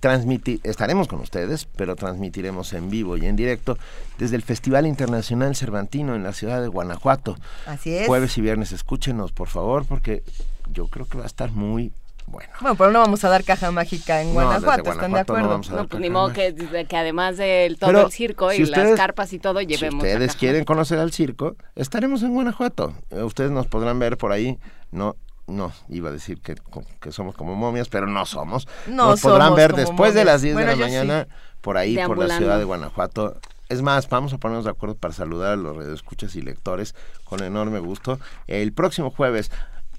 [0.00, 3.78] transmiti estaremos con ustedes, pero transmitiremos en vivo y en directo
[4.18, 7.36] desde el Festival Internacional Cervantino en la ciudad de Guanajuato.
[7.66, 8.08] Así es.
[8.08, 10.24] Jueves y viernes, escúchenos por favor, porque
[10.72, 11.92] yo creo que va a estar muy
[12.26, 12.50] bueno.
[12.60, 15.76] Bueno, pero no vamos a dar caja mágica en No, Guanajuato, ¿están de Guanajuato acuerdo?
[15.76, 16.54] No, pues ni modo que,
[16.88, 20.02] que además del todo Pero el circo si y ustedes- las carpas y todo, llevemos
[20.02, 22.94] Si ustedes quieren conocer al circo, estaremos en Guanajuato.
[23.10, 24.58] Eh, Ustedes nos podrán ver por ahí.
[24.90, 25.16] No,
[25.46, 26.54] no, iba a decir que,
[27.00, 28.66] que somos como momias, pero no somos.
[28.86, 30.90] No nos podrán somos ver como después de las 10 Bueno, de la sí.
[30.92, 31.28] mañana
[31.60, 33.38] por ahí, por la ciudad de Guanajuato.
[33.68, 36.94] Es más, vamos a ponernos de acuerdo para saludar a los radioescuchas y lectores
[37.24, 38.18] con enorme gusto.
[38.46, 39.50] El próximo jueves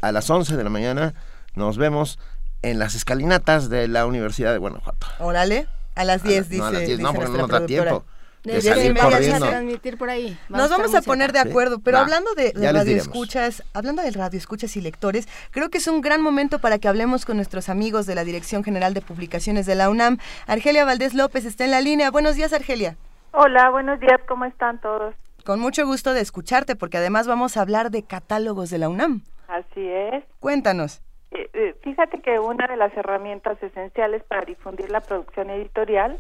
[0.02, 1.14] a las 11 de la mañana
[1.56, 2.20] nos vemos
[2.62, 5.08] en las escalinatas de la Universidad de Guanajuato.
[5.20, 7.66] Órale, a las 10 dice, no, a las 10 dice no, porque no nos da
[7.66, 8.06] tiempo
[8.44, 9.48] de De salir corriendo.
[9.48, 10.38] transmitir por ahí.
[10.50, 11.48] Nos vamos a poner de Sí.
[11.50, 12.04] acuerdo, pero Va.
[12.04, 16.60] hablando de, de radioescuchas, hablando de radioescuchas y lectores, creo que es un gran momento
[16.60, 20.18] para que hablemos con nuestros amigos de la Dirección General de Publicaciones de la UNAM.
[20.48, 22.12] Argelia Valdés López está en la línea.
[22.12, 22.98] Buenos días, Argelia.
[23.32, 25.16] Hola, buenos días, ¿cómo están todos?
[25.46, 29.22] Con mucho gusto de escucharte, porque además vamos a hablar de catálogos de la UNAM.
[29.48, 30.24] Así es.
[30.40, 31.02] Cuéntanos.
[31.34, 36.20] Eh, eh, fíjate que una de las herramientas esenciales para difundir la producción editorial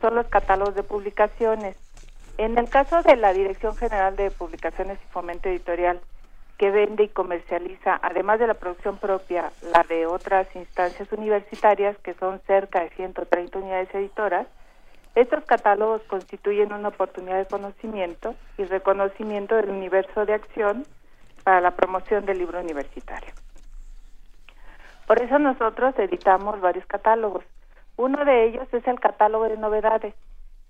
[0.00, 1.76] son los catálogos de publicaciones.
[2.38, 6.00] En el caso de la Dirección General de Publicaciones y Fomento Editorial,
[6.58, 12.14] que vende y comercializa, además de la producción propia, la de otras instancias universitarias, que
[12.14, 14.46] son cerca de 130 unidades editoras,
[15.16, 20.86] estos catálogos constituyen una oportunidad de conocimiento y reconocimiento del universo de acción
[21.42, 23.32] para la promoción del libro universitario.
[25.06, 27.44] Por eso nosotros editamos varios catálogos.
[27.96, 30.14] Uno de ellos es el catálogo de novedades,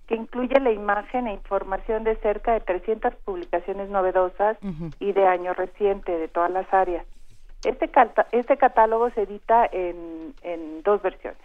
[0.07, 4.57] que incluye la imagen e información de cerca de 300 publicaciones novedosas
[4.99, 7.05] y de año reciente de todas las áreas.
[7.65, 7.89] Este,
[8.31, 11.41] este catálogo se edita en, en dos versiones.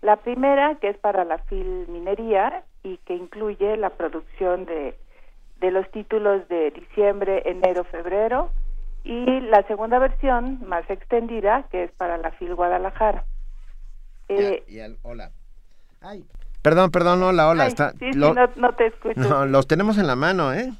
[0.00, 4.96] La primera, que es para la filminería, y que incluye la producción de,
[5.58, 8.50] de los títulos de diciembre, enero, febrero
[9.04, 13.24] y la segunda versión más extendida que es para la FIL Guadalajara.
[14.28, 14.62] Eh,
[15.02, 15.30] hola.
[16.62, 17.66] Perdón, perdón, hola, hola.
[17.66, 19.20] está, sí, no, no, te escucho.
[19.28, 20.72] No, los tenemos en la mano, ¿eh?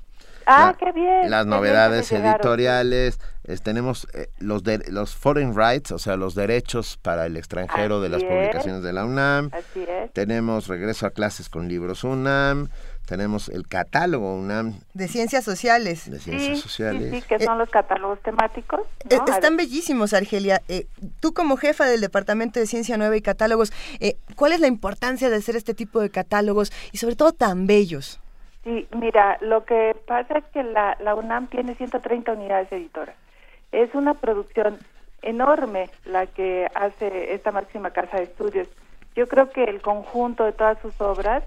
[0.51, 1.31] Ah, qué bien.
[1.31, 3.19] Las novedades editoriales,
[3.63, 8.09] tenemos eh, los de, los foreign rights, o sea, los derechos para el extranjero de
[8.09, 9.51] las publicaciones de la UNAM.
[9.53, 10.13] Así es.
[10.13, 12.69] Tenemos regreso a clases con libros UNAM.
[13.07, 14.79] Tenemos el catálogo UNAM.
[14.95, 16.09] De ciencias sociales.
[16.09, 17.11] De ciencias sociales.
[17.11, 18.83] Sí, sí, que son los catálogos temáticos.
[19.09, 20.63] Están bellísimos, Argelia.
[20.69, 20.87] Eh,
[21.19, 25.29] tú como jefa del Departamento de Ciencia Nueva y Catálogos, eh, ¿cuál es la importancia
[25.29, 28.21] de hacer este tipo de catálogos y sobre todo tan bellos?
[28.71, 33.17] Sí, mira, lo que pasa es que la, la UNAM tiene 130 unidades editoras.
[33.73, 34.79] Es una producción
[35.23, 38.69] enorme la que hace esta máxima casa de estudios.
[39.17, 41.43] Yo creo que el conjunto de todas sus obras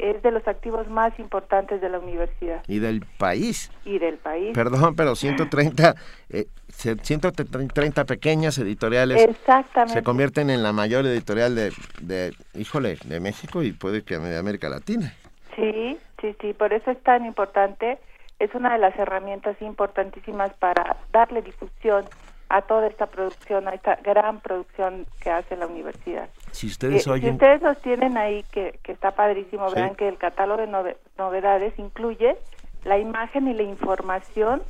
[0.00, 2.64] es de los activos más importantes de la universidad.
[2.66, 3.70] Y del país.
[3.84, 4.50] Y del país.
[4.52, 5.94] Perdón, pero 130,
[6.30, 9.94] eh, 130 pequeñas editoriales Exactamente.
[9.94, 14.36] se convierten en la mayor editorial de, de, híjole, de México y puede que de
[14.36, 15.14] América Latina.
[15.54, 17.98] Sí, sí, sí, por eso es tan importante.
[18.38, 22.04] Es una de las herramientas importantísimas para darle difusión
[22.48, 26.28] a toda esta producción, a esta gran producción que hace la universidad.
[26.50, 27.30] Si ustedes oyen...
[27.30, 31.78] Si ustedes los tienen ahí, que, que está padrísimo, vean que el catálogo de novedades
[31.78, 32.36] incluye
[32.84, 34.62] la imagen y la información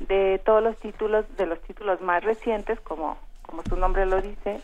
[0.00, 4.60] de todos los títulos, de los títulos más recientes, como, como su nombre lo dice,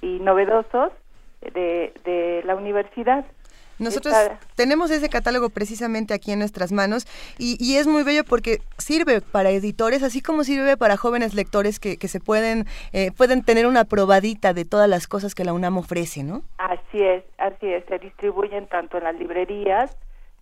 [0.00, 0.92] y novedosos
[1.40, 3.24] de, de la universidad.
[3.82, 4.14] Nosotros
[4.54, 7.06] tenemos ese catálogo precisamente aquí en nuestras manos
[7.38, 11.96] y, es muy bello porque sirve para editores, así como sirve para jóvenes lectores que,
[11.96, 16.22] se pueden, eh, pueden tener una probadita de todas las cosas que la UNAM ofrece,
[16.22, 16.42] ¿no?
[16.58, 17.84] Así es, así es.
[17.86, 19.96] Se distribuyen tanto en las librerías,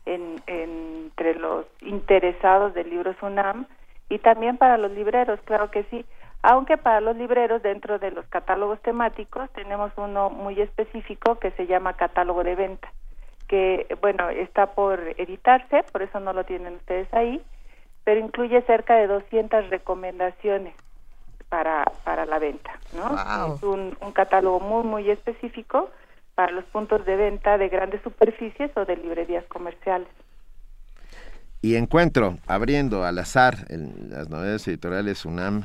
[0.07, 3.67] en, entre los interesados de libros UNAM
[4.09, 6.05] y también para los libreros, claro que sí
[6.43, 11.67] aunque para los libreros dentro de los catálogos temáticos tenemos uno muy específico que se
[11.67, 12.91] llama catálogo de venta
[13.51, 17.43] que, bueno, está por editarse, por eso no lo tienen ustedes ahí,
[18.05, 20.73] pero incluye cerca de 200 recomendaciones
[21.49, 23.57] para, para la venta, ¿no?
[23.57, 25.91] Es un, un catálogo muy, muy específico
[26.37, 30.09] para los puntos de venta de grandes superficies o de librerías comerciales.
[31.61, 35.65] Y encuentro, abriendo al azar en las novedades editoriales UNAM,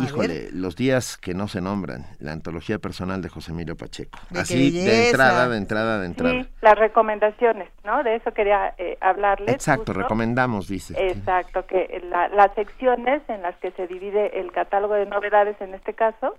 [0.00, 4.18] Híjole, los días que no se nombran, la antología personal de José Emilio Pacheco.
[4.34, 6.32] Así de entrada, de entrada, de entrada.
[6.34, 8.02] Sí, las recomendaciones, ¿no?
[8.02, 9.54] De eso quería eh, hablarles.
[9.54, 10.94] Exacto, recomendamos, dice.
[10.98, 15.94] Exacto, que las secciones en las que se divide el catálogo de novedades en este
[15.94, 16.34] caso,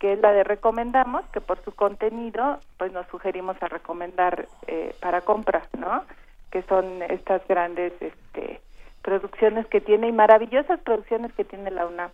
[0.00, 4.96] que es la de recomendamos, que por su contenido, pues nos sugerimos a recomendar eh,
[5.00, 6.02] para compra, ¿no?
[6.50, 8.60] Que son estas grandes este,
[9.02, 12.10] producciones que tiene y maravillosas producciones que tiene la UNAM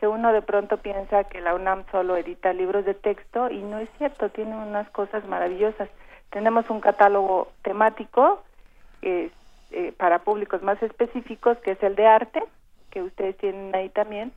[0.00, 3.78] que uno de pronto piensa que la UNAM solo edita libros de texto y no
[3.78, 5.90] es cierto, tiene unas cosas maravillosas.
[6.30, 8.42] Tenemos un catálogo temático
[9.02, 9.30] eh,
[9.98, 12.42] para públicos más específicos, que es el de arte,
[12.90, 14.32] que ustedes tienen ahí también,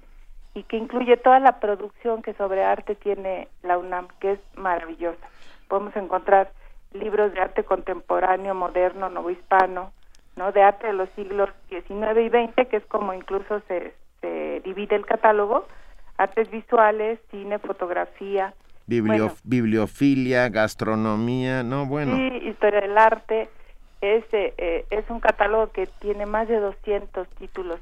[0.53, 5.25] y que incluye toda la producción que sobre arte tiene la UNAM, que es maravillosa.
[5.69, 6.51] Podemos encontrar
[6.91, 9.93] libros de arte contemporáneo, moderno, novohispano,
[10.35, 10.51] ¿no?
[10.51, 13.93] de arte de los siglos XIX y XX, que es como incluso se,
[14.23, 15.67] se divide el catálogo,
[16.17, 18.53] artes visuales, cine, fotografía.
[18.87, 22.15] bibliofilia, gastronomía, no, bueno.
[22.15, 23.49] Sí, historia del arte.
[24.01, 27.79] Es, eh, es un catálogo que tiene más de 200 títulos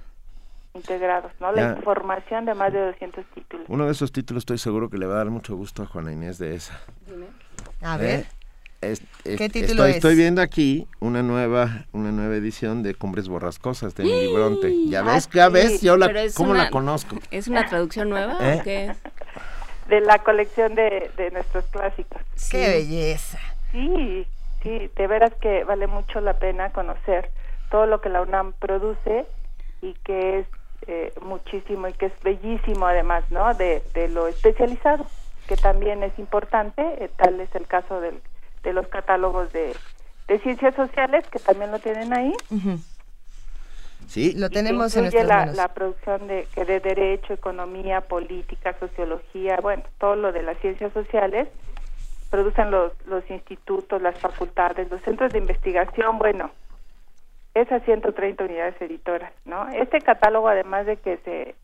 [0.73, 1.51] integrados, ¿no?
[1.51, 3.65] La información de más de 200 títulos.
[3.69, 6.11] Uno de esos títulos estoy seguro que le va a dar mucho gusto a Juana
[6.11, 6.80] Inés de esa.
[7.81, 8.19] A ver.
[8.22, 8.26] ¿Eh?
[8.81, 9.95] ¿Qué título estoy, es?
[9.97, 14.73] Estoy viendo aquí una nueva una nueva edición de Cumbres Borrascosas de mi libronte.
[14.87, 17.17] Ya ves, ya ves, yo la, ¿cómo la conozco?
[17.29, 18.95] ¿Es una traducción nueva o ¿Eh?
[19.87, 22.21] De la colección de, de nuestros clásicos.
[22.49, 23.39] ¡Qué belleza!
[23.71, 24.25] Sí,
[24.63, 27.29] sí, de veras que vale mucho la pena conocer
[27.69, 29.25] todo lo que la UNAM produce
[29.81, 30.47] y que es
[30.87, 33.53] eh, muchísimo y que es bellísimo además, ¿no?
[33.53, 35.05] De, de lo especializado,
[35.47, 38.19] que también es importante, eh, tal es el caso del
[38.63, 39.75] de los catálogos de,
[40.27, 42.33] de ciencias sociales, que también lo tienen ahí.
[44.07, 49.57] Sí, lo tenemos en nuestras la, la producción de, que de derecho, economía, política, sociología,
[49.61, 51.47] bueno, todo lo de las ciencias sociales,
[52.29, 56.51] producen los, los institutos, las facultades, los centros de investigación, bueno,
[57.53, 59.67] esas 130 unidades editoras, ¿no?
[59.69, 61.55] Este catálogo, además de que se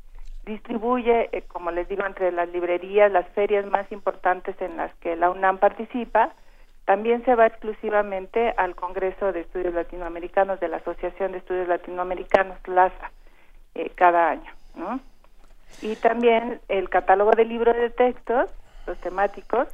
[0.45, 5.15] distribuye, eh, como les digo, entre las librerías, las ferias más importantes en las que
[5.15, 6.33] la UNAM participa,
[6.87, 12.57] también se va exclusivamente al Congreso de Estudios Latinoamericanos de la Asociación de Estudios Latinoamericanos,
[12.65, 13.11] LASA,
[13.75, 14.49] eh, cada año.
[15.81, 18.49] Y también el catálogo de libros de textos,
[18.85, 19.67] los temáticos,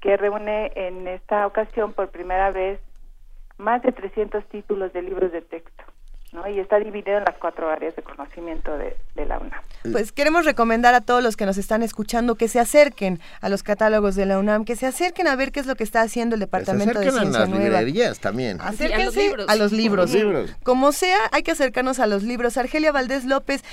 [0.00, 2.80] que reúne en esta ocasión por primera vez
[3.58, 5.84] más de 300 títulos de libros de texto.
[6.36, 6.48] ¿No?
[6.48, 8.96] y está dividido en las cuatro áreas de conocimiento de,
[9.26, 9.60] la UNAM.
[9.90, 13.62] Pues queremos recomendar a todos los que nos están escuchando que se acerquen a los
[13.62, 16.34] catálogos de la UNAM, que se acerquen a ver qué es lo que está haciendo
[16.34, 18.60] el Departamento de Ciencia a las librerías también.
[18.60, 20.14] Acérquense a los libros.
[20.62, 22.56] Como sea, hay que acercarnos a los libros.
[22.58, 23.64] Argelia Valdés López,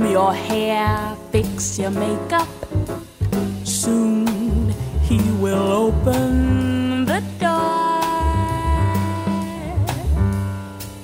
[0.06, 2.46] your hair, fix your makeup.
[3.64, 4.68] Soon
[5.00, 8.02] he will open the door.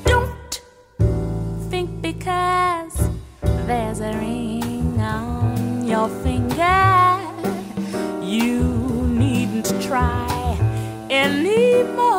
[0.04, 0.60] Don't
[1.70, 3.08] think because
[3.66, 7.18] there's a ring on your finger,
[8.22, 8.64] you
[9.08, 10.58] needn't try
[11.08, 12.11] anymore.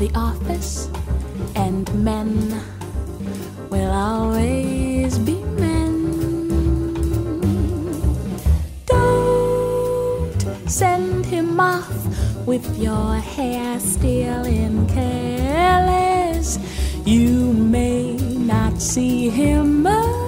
[0.00, 0.88] The office,
[1.54, 2.58] and men
[3.68, 6.16] will always be men.
[8.86, 11.92] Don't send him off
[12.46, 16.58] with your hair still in careless.
[17.04, 20.19] You may not see him again.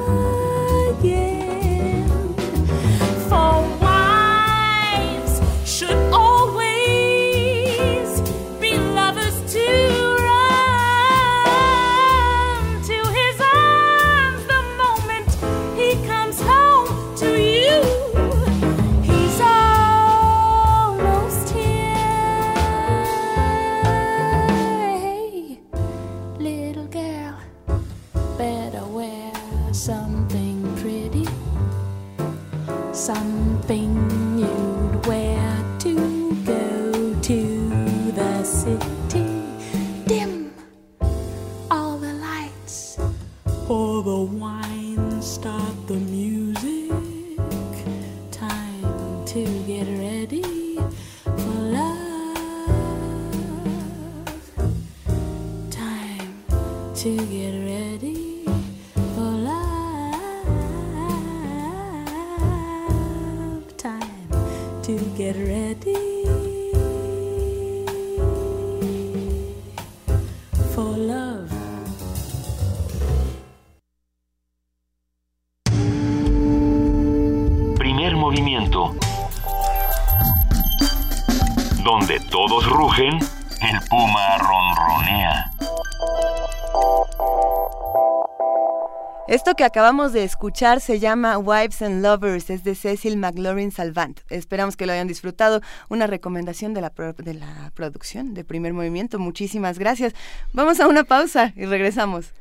[89.52, 94.20] Esto que acabamos de escuchar se llama Wives and Lovers, es de Cecil McLaurin Salvant.
[94.30, 95.60] Esperamos que lo hayan disfrutado.
[95.90, 99.18] Una recomendación de la, de la producción de primer movimiento.
[99.18, 100.14] Muchísimas gracias.
[100.54, 102.32] Vamos a una pausa y regresamos.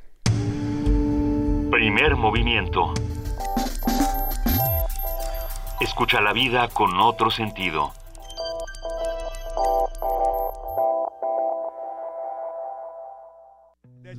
[1.70, 2.94] Primer movimiento.
[5.82, 7.92] Escucha la vida con otro sentido.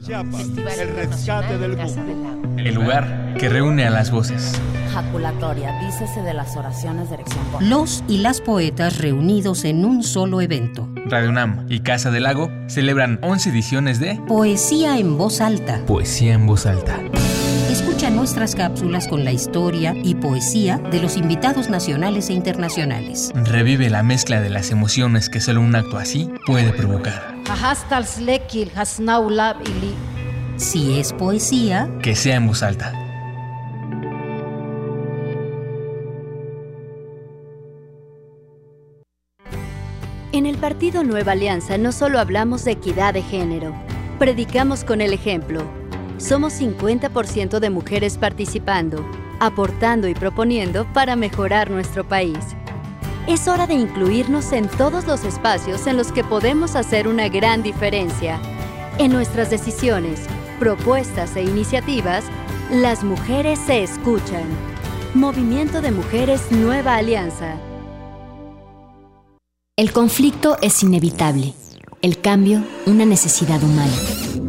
[0.05, 0.49] Chiapas,
[0.81, 2.59] el rescate del mundo.
[2.59, 4.61] El lugar que reúne a las voces.
[4.93, 7.45] Jaculatoria, dícese de las oraciones de erección.
[7.61, 10.89] Los y las poetas reunidos en un solo evento.
[11.07, 15.81] Radio UNAM y Casa del Lago celebran 11 ediciones de Poesía en voz alta.
[15.87, 16.99] Poesía en voz alta.
[18.03, 23.31] Escucha nuestras cápsulas con la historia y poesía de los invitados nacionales e internacionales.
[23.33, 27.37] Revive la mezcla de las emociones que solo un acto así puede provocar.
[30.57, 32.93] Si es poesía, que sea en voz alta.
[40.33, 43.73] En el Partido Nueva Alianza no solo hablamos de equidad de género,
[44.19, 45.82] predicamos con el ejemplo.
[46.23, 49.05] Somos 50% de mujeres participando,
[49.41, 52.39] aportando y proponiendo para mejorar nuestro país.
[53.27, 57.65] Es hora de incluirnos en todos los espacios en los que podemos hacer una gran
[57.65, 58.41] diferencia.
[58.99, 60.21] En nuestras decisiones,
[60.61, 62.25] propuestas e iniciativas,
[62.71, 64.45] las mujeres se escuchan.
[65.15, 67.57] Movimiento de Mujeres Nueva Alianza.
[69.77, 71.53] El conflicto es inevitable,
[72.01, 74.42] el cambio una necesidad humana.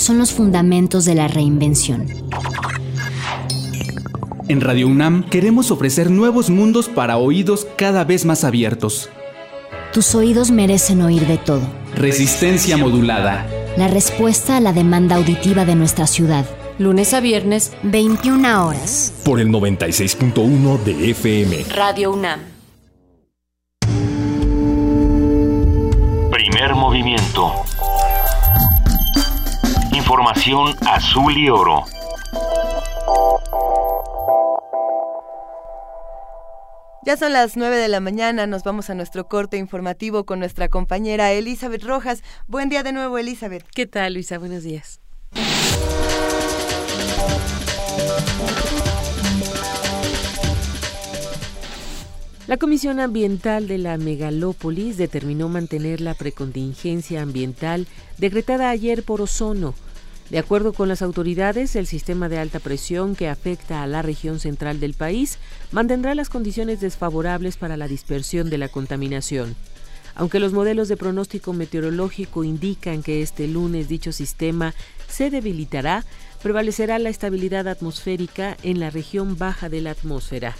[0.00, 2.06] Son los fundamentos de la reinvención.
[4.48, 9.10] En Radio UNAM queremos ofrecer nuevos mundos para oídos cada vez más abiertos.
[9.92, 11.60] Tus oídos merecen oír de todo.
[11.94, 13.46] Resistencia modulada.
[13.76, 16.46] La respuesta a la demanda auditiva de nuestra ciudad.
[16.78, 19.12] Lunes a viernes, 21 horas.
[19.22, 21.64] Por el 96.1 de FM.
[21.74, 22.40] Radio UNAM.
[26.30, 27.52] Primer movimiento.
[29.92, 31.84] Información azul y oro.
[37.02, 40.68] Ya son las 9 de la mañana, nos vamos a nuestro corte informativo con nuestra
[40.68, 42.22] compañera Elizabeth Rojas.
[42.46, 43.64] Buen día de nuevo, Elizabeth.
[43.74, 44.38] ¿Qué tal, Luisa?
[44.38, 45.00] Buenos días.
[52.50, 57.86] La Comisión Ambiental de la Megalópolis determinó mantener la precontingencia ambiental
[58.18, 59.72] decretada ayer por ozono.
[60.30, 64.40] De acuerdo con las autoridades, el sistema de alta presión que afecta a la región
[64.40, 65.38] central del país
[65.70, 69.54] mantendrá las condiciones desfavorables para la dispersión de la contaminación.
[70.16, 74.74] Aunque los modelos de pronóstico meteorológico indican que este lunes dicho sistema
[75.06, 76.04] se debilitará,
[76.42, 80.56] prevalecerá la estabilidad atmosférica en la región baja de la atmósfera.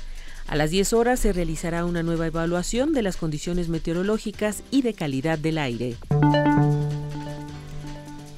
[0.51, 4.95] A las 10 horas se realizará una nueva evaluación de las condiciones meteorológicas y de
[4.95, 5.95] calidad del aire.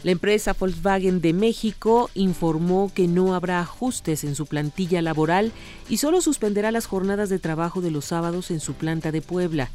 [0.03, 5.53] La empresa Volkswagen de México informó que no habrá ajustes en su plantilla laboral
[5.89, 9.71] y solo suspenderá las jornadas de trabajo de los sábados en su planta de Puebla.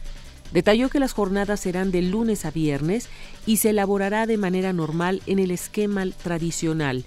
[0.54, 3.10] Detalló que las jornadas serán de lunes a viernes
[3.48, 7.04] y se elaborará de manera normal en el esquema tradicional.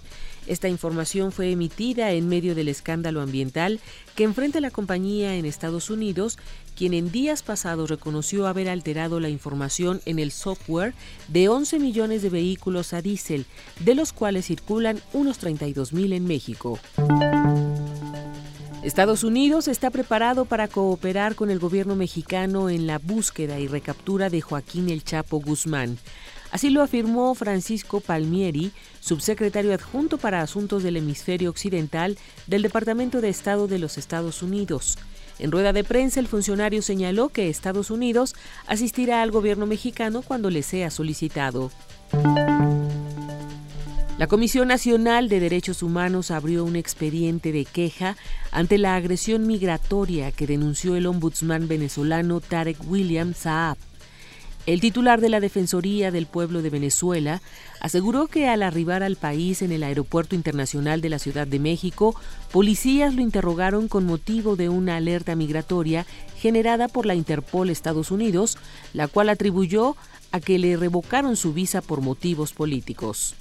[0.50, 3.78] Esta información fue emitida en medio del escándalo ambiental
[4.16, 6.38] que enfrenta la compañía en Estados Unidos,
[6.74, 10.92] quien en días pasados reconoció haber alterado la información en el software
[11.28, 13.46] de 11 millones de vehículos a diésel,
[13.78, 16.80] de los cuales circulan unos 32 mil en México.
[18.82, 24.30] Estados Unidos está preparado para cooperar con el gobierno mexicano en la búsqueda y recaptura
[24.30, 25.96] de Joaquín El Chapo Guzmán.
[26.50, 33.28] Así lo afirmó Francisco Palmieri, subsecretario adjunto para Asuntos del Hemisferio Occidental del Departamento de
[33.28, 34.98] Estado de los Estados Unidos.
[35.38, 38.34] En rueda de prensa, el funcionario señaló que Estados Unidos
[38.66, 41.70] asistirá al gobierno mexicano cuando le sea solicitado.
[44.18, 48.18] La Comisión Nacional de Derechos Humanos abrió un expediente de queja
[48.50, 53.78] ante la agresión migratoria que denunció el ombudsman venezolano Tarek William Saab.
[54.66, 57.40] El titular de la Defensoría del Pueblo de Venezuela
[57.80, 62.14] aseguró que al arribar al país en el Aeropuerto Internacional de la Ciudad de México,
[62.52, 66.06] policías lo interrogaron con motivo de una alerta migratoria
[66.36, 68.58] generada por la Interpol Estados Unidos,
[68.92, 69.96] la cual atribuyó
[70.30, 73.34] a que le revocaron su visa por motivos políticos.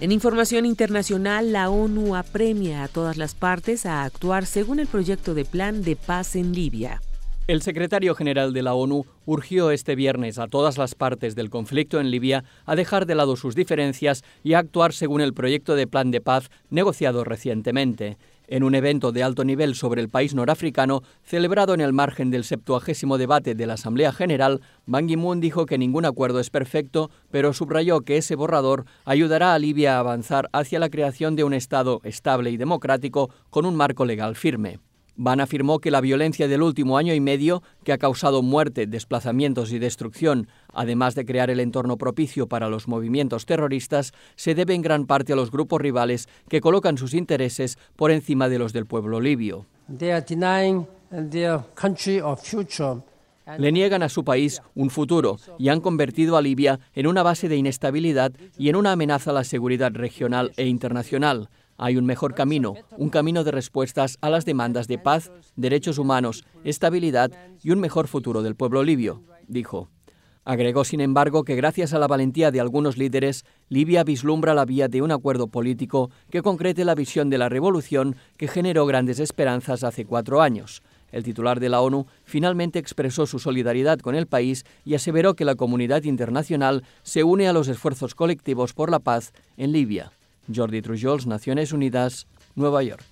[0.00, 5.32] En información internacional, la ONU apremia a todas las partes a actuar según el proyecto
[5.32, 7.00] de plan de paz en Libia.
[7.48, 11.98] El secretario general de la ONU urgió este viernes a todas las partes del conflicto
[11.98, 15.88] en Libia a dejar de lado sus diferencias y a actuar según el proyecto de
[15.88, 18.16] plan de paz negociado recientemente.
[18.46, 22.44] En un evento de alto nivel sobre el país norafricano, celebrado en el margen del
[22.44, 27.52] septuagésimo debate de la Asamblea General, Ban Ki-moon dijo que ningún acuerdo es perfecto, pero
[27.52, 32.02] subrayó que ese borrador ayudará a Libia a avanzar hacia la creación de un Estado
[32.04, 34.78] estable y democrático con un marco legal firme.
[35.16, 39.72] Ban afirmó que la violencia del último año y medio, que ha causado muerte, desplazamientos
[39.72, 44.82] y destrucción, además de crear el entorno propicio para los movimientos terroristas, se debe en
[44.82, 48.86] gran parte a los grupos rivales que colocan sus intereses por encima de los del
[48.86, 49.66] pueblo libio.
[53.58, 57.48] Le niegan a su país un futuro y han convertido a Libia en una base
[57.48, 61.48] de inestabilidad y en una amenaza a la seguridad regional e internacional.
[61.84, 66.44] Hay un mejor camino, un camino de respuestas a las demandas de paz, derechos humanos,
[66.62, 69.88] estabilidad y un mejor futuro del pueblo libio, dijo.
[70.44, 74.86] Agregó, sin embargo, que gracias a la valentía de algunos líderes, Libia vislumbra la vía
[74.86, 79.82] de un acuerdo político que concrete la visión de la revolución que generó grandes esperanzas
[79.82, 80.84] hace cuatro años.
[81.10, 85.44] El titular de la ONU finalmente expresó su solidaridad con el país y aseveró que
[85.44, 90.12] la comunidad internacional se une a los esfuerzos colectivos por la paz en Libia.
[90.54, 93.04] Jordi Trujols, Naciones Unidas, Nueva York.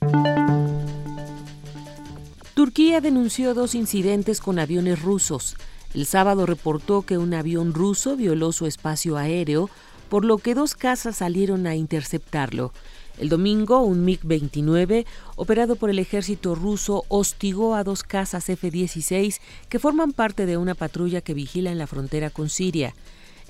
[2.54, 5.56] Turquía denunció dos incidentes con aviones rusos.
[5.94, 9.70] El sábado reportó que un avión ruso violó su espacio aéreo,
[10.08, 12.72] por lo que dos casas salieron a interceptarlo.
[13.18, 15.04] El domingo, un MiG-29,
[15.36, 20.74] operado por el ejército ruso, hostigó a dos casas F-16 que forman parte de una
[20.74, 22.94] patrulla que vigila en la frontera con Siria.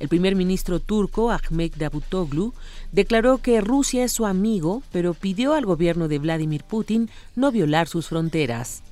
[0.01, 2.55] El primer ministro turco, Ahmet Davutoglu,
[2.90, 7.86] declaró que Rusia es su amigo, pero pidió al gobierno de Vladimir Putin no violar
[7.86, 8.82] sus fronteras.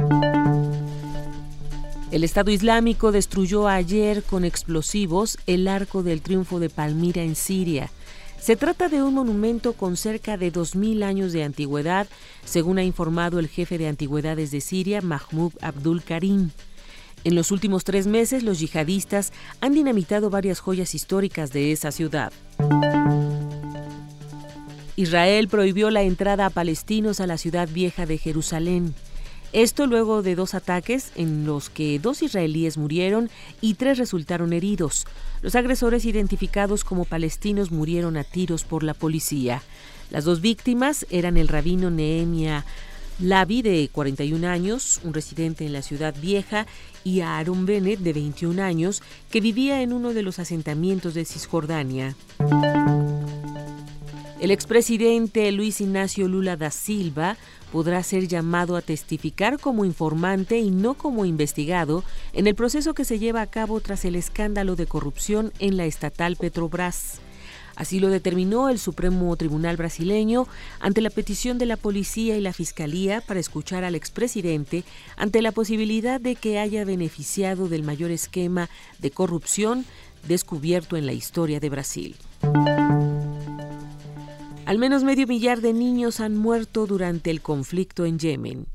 [2.10, 7.90] El Estado Islámico destruyó ayer con explosivos el arco del triunfo de Palmira en Siria.
[8.38, 12.06] Se trata de un monumento con cerca de 2.000 años de antigüedad,
[12.44, 16.50] según ha informado el jefe de antigüedades de Siria, Mahmoud Abdul Karim.
[17.24, 22.32] En los últimos tres meses, los yihadistas han dinamitado varias joyas históricas de esa ciudad.
[24.96, 28.94] Israel prohibió la entrada a palestinos a la ciudad vieja de Jerusalén.
[29.52, 33.30] Esto luego de dos ataques en los que dos israelíes murieron
[33.60, 35.06] y tres resultaron heridos.
[35.40, 39.62] Los agresores identificados como palestinos murieron a tiros por la policía.
[40.10, 42.64] Las dos víctimas eran el rabino Nehemia
[43.20, 46.66] Lavi, de 41 años, un residente en la ciudad vieja,
[47.02, 52.14] y Aaron Bennett, de 21 años, que vivía en uno de los asentamientos de Cisjordania.
[54.40, 57.36] El expresidente Luis Ignacio Lula da Silva
[57.72, 63.04] podrá ser llamado a testificar como informante y no como investigado en el proceso que
[63.04, 67.20] se lleva a cabo tras el escándalo de corrupción en la estatal Petrobras.
[67.78, 70.48] Así lo determinó el Supremo Tribunal brasileño
[70.80, 74.82] ante la petición de la policía y la fiscalía para escuchar al expresidente
[75.16, 78.68] ante la posibilidad de que haya beneficiado del mayor esquema
[78.98, 79.84] de corrupción
[80.26, 82.16] descubierto en la historia de Brasil.
[84.66, 88.66] Al menos medio millar de niños han muerto durante el conflicto en Yemen.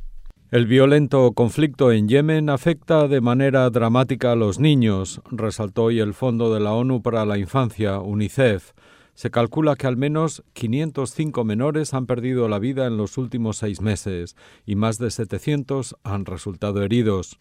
[0.50, 6.14] El violento conflicto en Yemen afecta de manera dramática a los niños, resaltó hoy el
[6.14, 8.72] Fondo de la ONU para la Infancia, UNICEF.
[9.14, 13.82] Se calcula que al menos 505 menores han perdido la vida en los últimos seis
[13.82, 14.36] meses
[14.66, 17.40] y más de 700 han resultado heridos.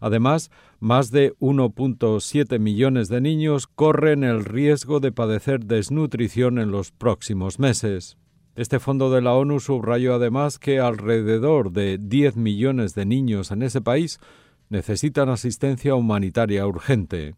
[0.00, 6.92] Además, más de 1.7 millones de niños corren el riesgo de padecer desnutrición en los
[6.92, 8.16] próximos meses.
[8.54, 13.62] Este fondo de la ONU subrayó además que alrededor de 10 millones de niños en
[13.62, 14.20] ese país
[14.68, 17.36] necesitan asistencia humanitaria urgente.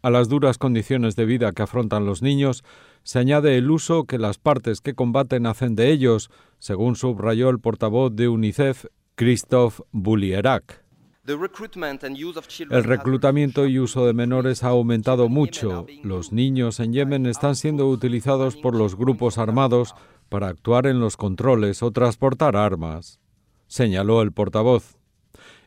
[0.00, 2.62] A las duras condiciones de vida que afrontan los niños
[3.02, 7.58] se añade el uso que las partes que combaten hacen de ellos, según subrayó el
[7.58, 10.84] portavoz de UNICEF, Christophe Boulierac.
[11.26, 15.86] El reclutamiento y uso de menores ha aumentado mucho.
[16.02, 19.94] Los niños en Yemen están siendo utilizados por los grupos armados
[20.28, 23.20] para actuar en los controles o transportar armas,
[23.66, 24.96] señaló el portavoz.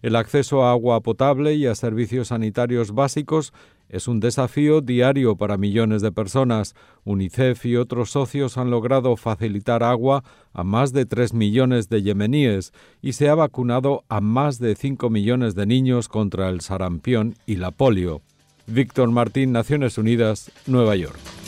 [0.01, 3.53] El acceso a agua potable y a servicios sanitarios básicos
[3.91, 6.75] es un desafío diario para millones de personas.
[7.03, 10.23] UNICEF y otros socios han logrado facilitar agua
[10.53, 15.09] a más de 3 millones de yemeníes y se ha vacunado a más de 5
[15.09, 18.21] millones de niños contra el sarampión y la polio.
[18.65, 21.40] Víctor Martín, Naciones Unidas, Nueva York.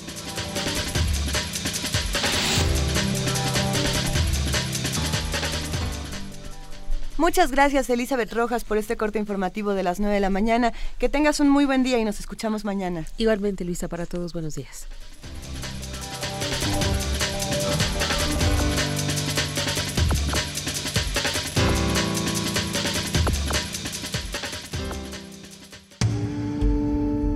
[7.24, 10.74] Muchas gracias Elizabeth Rojas por este corte informativo de las 9 de la mañana.
[10.98, 13.06] Que tengas un muy buen día y nos escuchamos mañana.
[13.16, 14.88] Igualmente Luisa, para todos buenos días.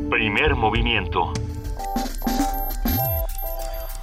[0.09, 1.31] Primer movimiento.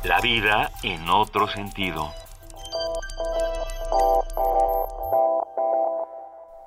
[0.02, 2.10] La vida en otro sentido.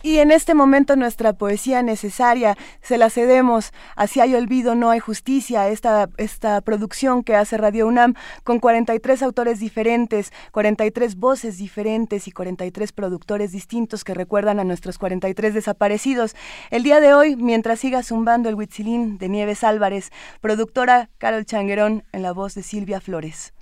[0.07, 4.89] Y en este momento nuestra poesía necesaria se la cedemos a Si hay olvido, no
[4.89, 8.13] hay justicia, esta, esta producción que hace Radio UNAM
[8.45, 14.97] con 43 autores diferentes, 43 voces diferentes y 43 productores distintos que recuerdan a nuestros
[14.97, 16.37] 43 desaparecidos.
[16.71, 22.05] El día de hoy, mientras siga zumbando el Huitzilín de Nieves Álvarez, productora Carol Changuerón
[22.13, 23.53] en la voz de Silvia Flores.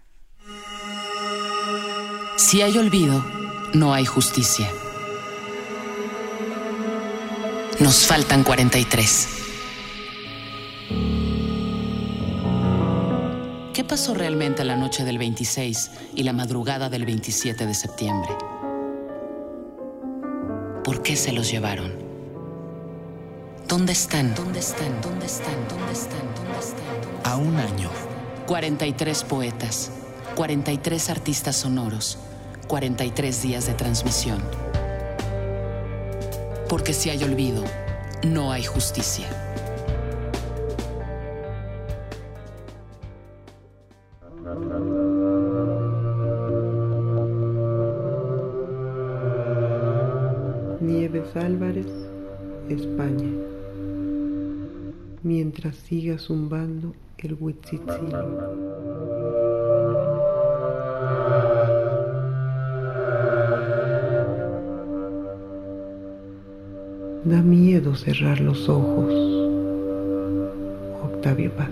[2.35, 3.25] Si hay olvido,
[3.73, 4.69] no hay justicia.
[7.79, 9.27] Nos faltan 43.
[13.73, 18.29] ¿Qué pasó realmente la noche del 26 y la madrugada del 27 de septiembre?
[20.85, 21.93] ¿Por qué se los llevaron?
[23.67, 24.33] ¿Dónde están?
[24.35, 25.01] ¿Dónde están?
[25.01, 25.55] ¿Dónde están?
[25.67, 26.35] ¿Dónde están?
[26.35, 27.31] ¿Dónde están?
[27.31, 27.89] A un año.
[28.45, 29.91] 43 poetas,
[30.35, 32.19] 43 artistas sonoros,
[32.67, 34.41] 43 días de transmisión.
[36.69, 37.63] Porque si hay olvido,
[38.23, 39.27] no hay justicia.
[50.81, 51.87] Nieves Álvarez,
[52.69, 53.31] España.
[55.23, 56.93] Mientras siga zumbando
[57.25, 58.13] el huitzitzil.
[67.25, 69.11] Da miedo cerrar los ojos.
[71.03, 71.71] Octavio Paz.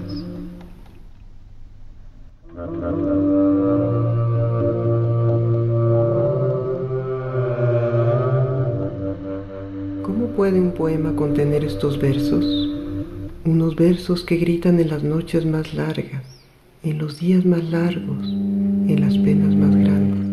[10.02, 12.44] ¿Cómo puede un poema contener estos versos?
[13.46, 16.24] Unos versos que gritan en las noches más largas,
[16.82, 20.24] en los días más largos, en las penas más grandes.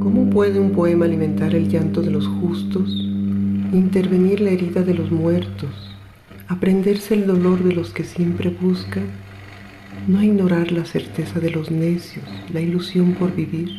[0.00, 2.88] ¿Cómo puede un poema alimentar el llanto de los justos,
[3.72, 5.70] intervenir la herida de los muertos,
[6.48, 9.04] aprenderse el dolor de los que siempre buscan,
[10.06, 13.70] no ignorar la certeza de los necios, la ilusión por vivir?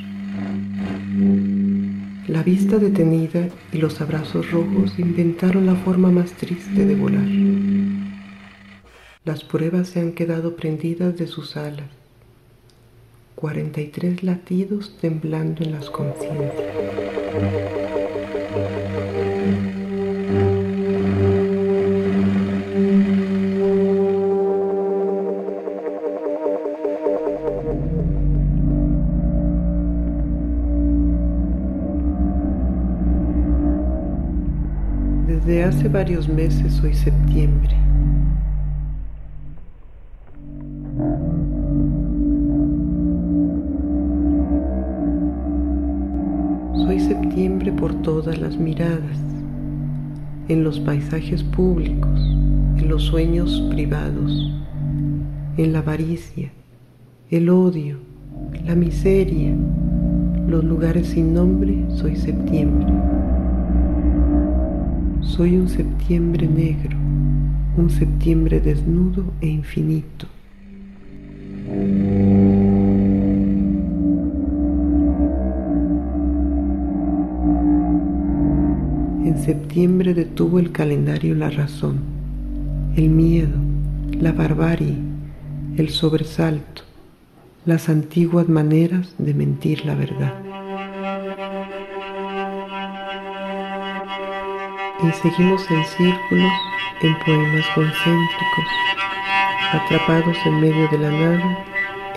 [2.28, 7.28] La vista detenida y los abrazos rojos inventaron la forma más triste de volar.
[9.24, 12.01] Las pruebas se han quedado prendidas de sus alas.
[13.42, 16.54] 43 latidos temblando en las conciencias.
[35.26, 37.91] Desde hace varios meses hoy septiembre.
[48.58, 49.18] Miradas,
[50.48, 52.20] en los paisajes públicos,
[52.78, 54.52] en los sueños privados,
[55.58, 56.52] en la avaricia,
[57.30, 57.98] el odio,
[58.66, 59.56] la miseria,
[60.48, 62.94] los lugares sin nombre, soy septiembre.
[65.22, 66.98] Soy un septiembre negro,
[67.78, 70.28] un septiembre desnudo e infinito.
[79.42, 82.00] Septiembre detuvo el calendario la razón,
[82.96, 83.58] el miedo,
[84.12, 84.96] la barbarie,
[85.78, 86.84] el sobresalto,
[87.66, 90.34] las antiguas maneras de mentir la verdad.
[95.04, 96.52] Y seguimos en círculos,
[97.02, 98.66] en poemas concéntricos,
[99.72, 101.66] atrapados en medio de la nada,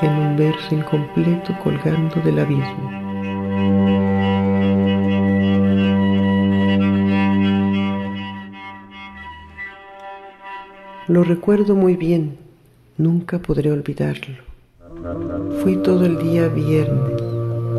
[0.02, 4.13] en un verso incompleto colgando del abismo.
[11.06, 12.38] Lo recuerdo muy bien,
[12.96, 14.36] nunca podré olvidarlo.
[15.62, 17.20] Fui todo el día viernes,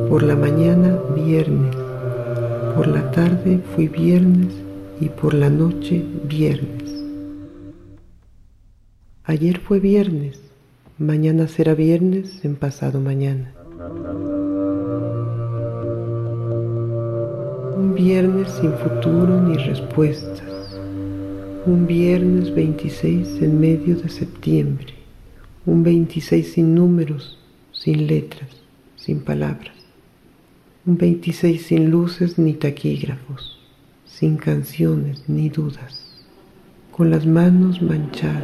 [0.08, 1.76] por la mañana viernes,
[2.76, 4.54] por la tarde fui viernes
[5.02, 7.04] y por la noche viernes.
[9.24, 10.40] Ayer fue viernes,
[11.00, 13.56] mañana será viernes en pasado mañana.
[17.76, 20.55] Un viernes sin futuro ni respuestas.
[21.68, 24.94] Un viernes 26 en medio de septiembre.
[25.66, 27.40] Un 26 sin números,
[27.72, 28.52] sin letras,
[28.96, 29.74] sin palabras.
[30.86, 33.60] Un 26 sin luces ni taquígrafos,
[34.06, 36.06] sin canciones ni dudas,
[36.92, 38.44] con las manos manchadas.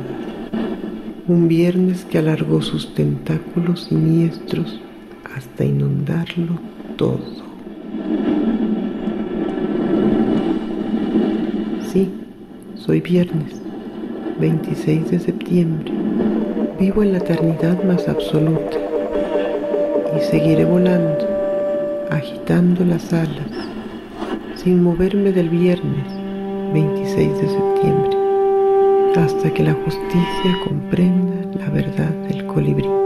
[1.27, 4.81] Un viernes que alargó sus tentáculos siniestros
[5.35, 6.59] hasta inundarlo
[6.97, 7.21] todo.
[11.93, 12.09] Sí,
[12.85, 13.53] soy viernes,
[14.39, 15.91] 26 de septiembre.
[16.79, 18.77] Vivo en la eternidad más absoluta
[20.17, 21.27] y seguiré volando,
[22.09, 23.51] agitando las alas,
[24.55, 26.07] sin moverme del viernes
[26.73, 28.17] 26 de septiembre,
[29.15, 33.00] hasta que la justicia comprenda la verdad del colibrí.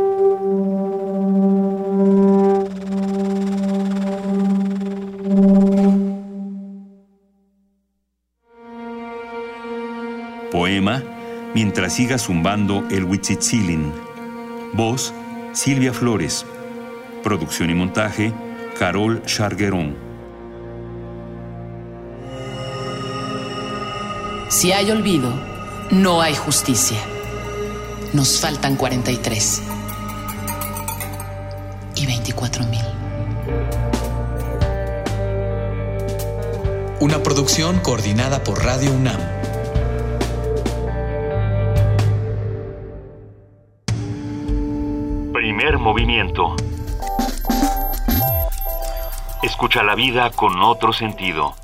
[10.76, 11.02] Poema
[11.54, 13.94] Mientras siga zumbando el Huitzitzilin.
[14.74, 15.14] Voz
[15.54, 16.46] Silvia Flores.
[17.24, 18.34] Producción y montaje
[18.78, 19.96] Carol Charguerón.
[24.50, 25.34] Si hay olvido,
[25.92, 27.00] no hay justicia.
[28.12, 29.62] Nos faltan 43
[31.96, 32.84] y 24 mil.
[37.00, 39.45] Una producción coordinada por Radio UNAM.
[45.66, 46.56] Primer movimiento.
[49.42, 51.56] Escucha la vida con otro sentido.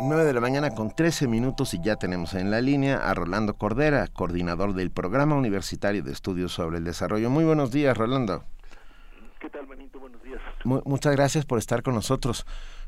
[0.00, 3.54] 9 de la mañana con 13 minutos y ya tenemos en la línea a Rolando
[3.54, 7.30] Cordera, coordinador del Programa Universitario de Estudios sobre el Desarrollo.
[7.30, 8.44] Muy buenos días, Rolando.
[9.40, 9.98] ¿Qué tal, Benito?
[9.98, 10.42] Buenos días.
[10.64, 12.44] Mu- muchas gracias por estar con nosotros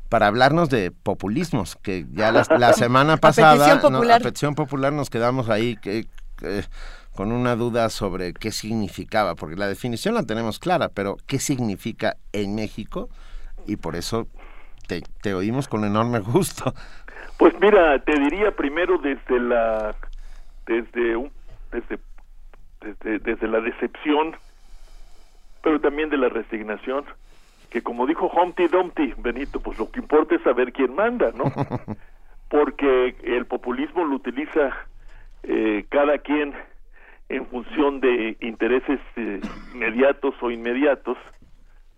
[0.09, 4.21] para hablarnos de populismos, que ya la, la semana A pasada, no, popular.
[4.21, 6.05] a petición popular nos quedamos ahí que-
[6.37, 6.63] que-
[7.17, 12.15] con una duda sobre qué significaba, porque la definición la tenemos clara, pero qué significa
[12.31, 13.09] en México
[13.65, 14.27] y por eso
[14.87, 16.75] te, te oímos con enorme gusto.
[17.39, 19.95] Pues mira, te diría primero desde la
[20.67, 21.31] desde un
[21.71, 21.97] desde
[22.81, 24.35] desde, desde la decepción,
[25.63, 27.03] pero también de la resignación,
[27.71, 31.45] que como dijo Humpty Dumpty, Benito, pues lo que importa es saber quién manda, ¿no?
[32.47, 34.71] Porque el populismo lo utiliza
[35.41, 36.53] eh, cada quien
[37.29, 39.41] en función de intereses eh,
[39.73, 41.17] inmediatos o inmediatos,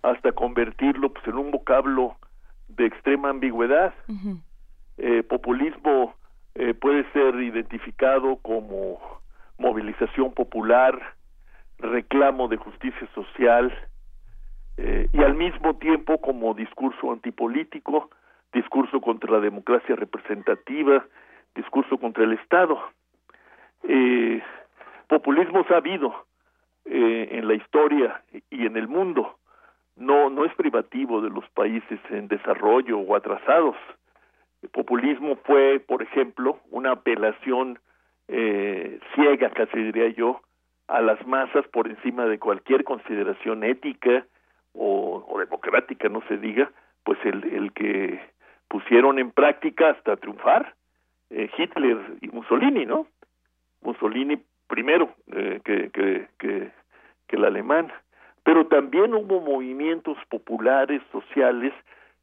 [0.01, 2.15] hasta convertirlo pues en un vocablo
[2.67, 3.93] de extrema ambigüedad
[4.97, 6.15] eh, populismo
[6.55, 8.99] eh, puede ser identificado como
[9.57, 10.99] movilización popular,
[11.77, 13.73] reclamo de justicia social
[14.77, 18.09] eh, y al mismo tiempo como discurso antipolítico,
[18.53, 21.05] discurso contra la democracia representativa,
[21.55, 22.79] discurso contra el Estado.
[23.83, 24.41] Eh,
[25.09, 26.13] populismos ha habido
[26.85, 29.35] eh, en la historia y en el mundo.
[29.97, 33.75] No, no es privativo de los países en desarrollo o atrasados.
[34.61, 37.79] El populismo fue, por ejemplo, una apelación
[38.29, 40.41] eh, ciega, casi diría yo,
[40.87, 44.25] a las masas por encima de cualquier consideración ética
[44.73, 46.71] o, democrática, no se diga,
[47.03, 48.21] pues el, el que
[48.67, 50.75] pusieron en práctica hasta triunfar
[51.29, 53.07] eh, Hitler y Mussolini, ¿no?
[53.81, 54.37] Mussolini
[54.69, 56.71] primero eh, que, que, que,
[57.27, 57.91] que el alemán,
[58.43, 61.73] pero también hubo movimientos populares, sociales,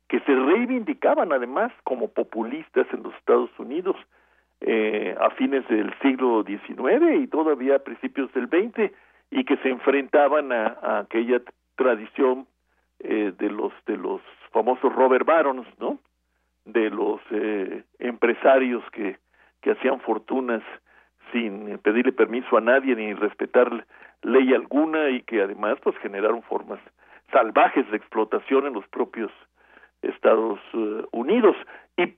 [0.09, 3.97] que se reivindicaban además como populistas en los Estados Unidos
[4.61, 8.93] eh, a fines del siglo XIX y todavía a principios del XX
[9.31, 11.43] y que se enfrentaban a, a aquella
[11.75, 12.47] tradición
[13.01, 15.99] eh, de los de los famosos Robert Barons, ¿no?
[16.65, 19.19] De los eh, empresarios que
[19.61, 20.63] que hacían fortunas
[21.33, 23.87] sin pedirle permiso a nadie ni respetar
[24.23, 26.81] ley alguna y que además pues generaron formas
[27.33, 29.31] salvajes de explotación en los propios
[30.03, 31.57] Estados eh, Unidos
[31.97, 32.15] y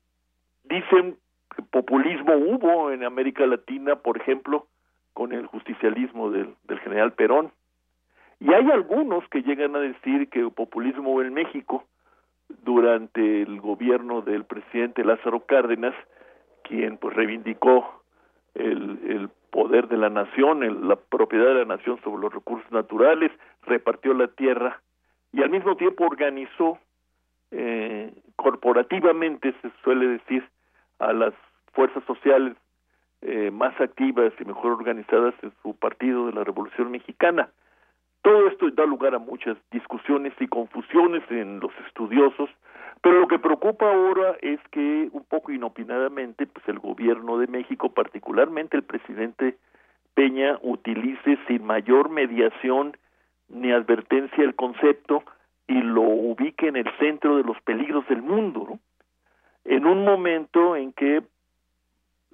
[0.65, 1.17] dicen
[1.55, 4.67] que populismo hubo en América Latina, por ejemplo,
[5.15, 7.51] con el justicialismo del, del general Perón.
[8.41, 11.85] Y hay algunos que llegan a decir que el populismo en México
[12.63, 15.95] durante el gobierno del presidente Lázaro Cárdenas,
[16.63, 18.03] quien pues reivindicó
[18.59, 22.71] el, el poder de la nación, el- la propiedad de la nación sobre los recursos
[22.73, 23.31] naturales,
[23.67, 24.81] repartió la tierra
[25.33, 26.79] y al mismo tiempo organizó
[27.51, 30.47] eh, corporativamente, se suele decir,
[30.99, 31.33] a las
[31.73, 32.57] fuerzas sociales
[33.23, 37.49] eh, más activas y mejor organizadas en su partido de la Revolución Mexicana.
[38.23, 42.51] Todo esto da lugar a muchas discusiones y confusiones en los estudiosos,
[43.01, 47.90] pero lo que preocupa ahora es que un poco inopinadamente, pues el gobierno de México,
[47.90, 49.57] particularmente el presidente
[50.15, 52.97] Peña, utilice sin mayor mediación
[53.49, 55.23] ni advertencia el concepto
[55.69, 58.78] y lo ubique en el centro de los peligros del mundo.
[59.65, 61.23] En un momento en que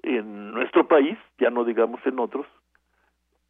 [0.02, 2.46] en nuestro país, ya no digamos en otros,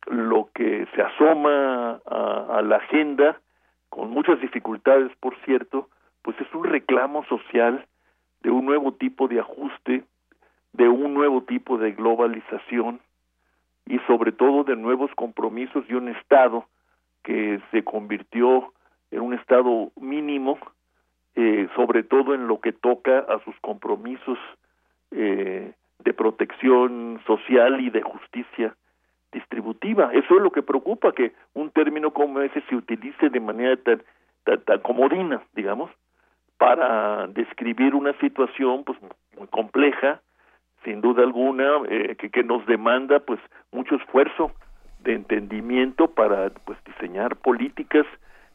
[0.06, 3.40] lo que se asoma a, la agenda,
[3.88, 5.88] con muchas dificultades, por cierto,
[6.22, 7.86] pues es un reclamo social
[8.42, 10.04] de un nuevo tipo de ajuste,
[10.72, 13.00] de un nuevo tipo de globalización
[13.86, 16.66] y sobre todo de nuevos compromisos y un Estado
[17.22, 18.72] que se convirtió
[19.10, 20.58] en un Estado mínimo,
[21.36, 24.38] eh, sobre todo en lo que toca a sus compromisos
[25.10, 28.74] eh, de protección social y de justicia
[29.34, 30.10] distributiva.
[30.12, 34.02] Eso es lo que preocupa, que un término como ese se utilice de manera tan,
[34.64, 35.90] tan, comodina, digamos,
[36.56, 38.98] para describir una situación pues
[39.36, 40.22] muy compleja,
[40.84, 43.40] sin duda alguna, eh, que, que nos demanda pues
[43.72, 44.52] mucho esfuerzo
[45.00, 48.06] de entendimiento para pues diseñar políticas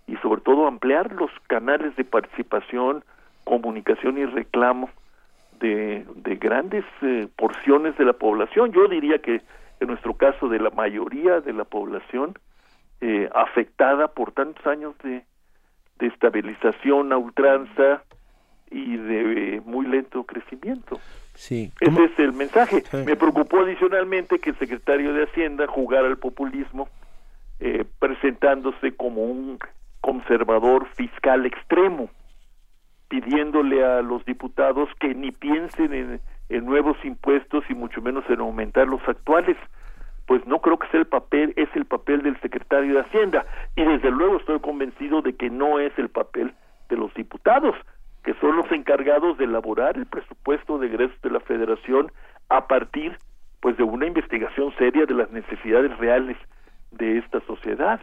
[0.08, 3.04] y sobre todo ampliar los canales de participación,
[3.44, 4.90] comunicación y reclamo
[5.60, 8.72] de, de grandes eh, porciones de la población.
[8.72, 9.42] Yo diría que
[9.80, 12.38] en nuestro caso de la mayoría de la población
[13.02, 15.24] eh, afectada por tantos años de,
[16.00, 18.04] de estabilización a ultranza
[18.72, 21.00] y de eh, muy lento crecimiento.
[21.34, 21.72] Sí.
[21.80, 22.84] Ese es el mensaje.
[23.06, 26.90] Me preocupó adicionalmente que el secretario de Hacienda jugara al populismo
[27.60, 29.60] eh, presentándose como un
[30.02, 32.10] conservador fiscal extremo,
[33.08, 38.40] pidiéndole a los diputados que ni piensen en, en nuevos impuestos y mucho menos en
[38.40, 39.58] aumentar los actuales
[40.30, 43.48] pues no creo que sea el papel, es el papel del secretario de Hacienda.
[43.76, 46.54] Y desde luego estoy convencido de que no es el papel
[46.88, 47.76] de los diputados,
[48.24, 52.12] que son los encargados de elaborar el presupuesto de egresos de la Federación
[52.50, 53.18] a partir
[53.60, 56.38] pues de una investigación seria de las necesidades reales
[56.92, 58.00] de esta sociedad.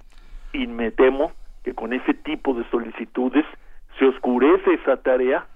[0.52, 1.31] Y me temo
[1.62, 3.47] que con ese tipo de solicitudes
[4.01, 5.47] se oscurece esa tarea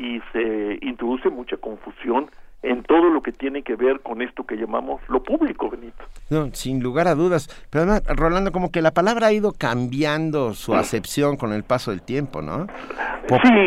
[0.00, 2.30] y se introduce mucha confusión
[2.62, 6.04] en todo lo que tiene que ver con esto que llamamos lo público, Benito.
[6.30, 7.48] No, sin lugar a dudas.
[7.70, 11.90] Pero además, Rolando, como que la palabra ha ido cambiando su acepción con el paso
[11.90, 12.66] del tiempo, ¿no?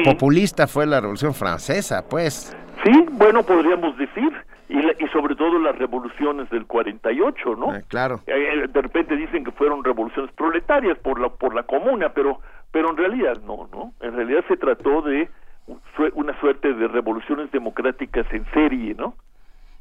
[0.04, 2.56] Populista fue la Revolución Francesa, pues.
[2.84, 4.32] Sí, bueno, podríamos decir.
[4.70, 7.76] Y, y sobre todo las revoluciones del 48, ¿no?
[7.76, 8.22] Eh, claro.
[8.26, 12.40] Eh, eh, de repente dicen que fueron revoluciones proletarias por la por la comuna, pero
[12.72, 13.94] pero en realidad no, ¿no?
[14.02, 15.30] En realidad se trató de
[16.16, 19.16] una suerte de revoluciones democráticas en serie, ¿no?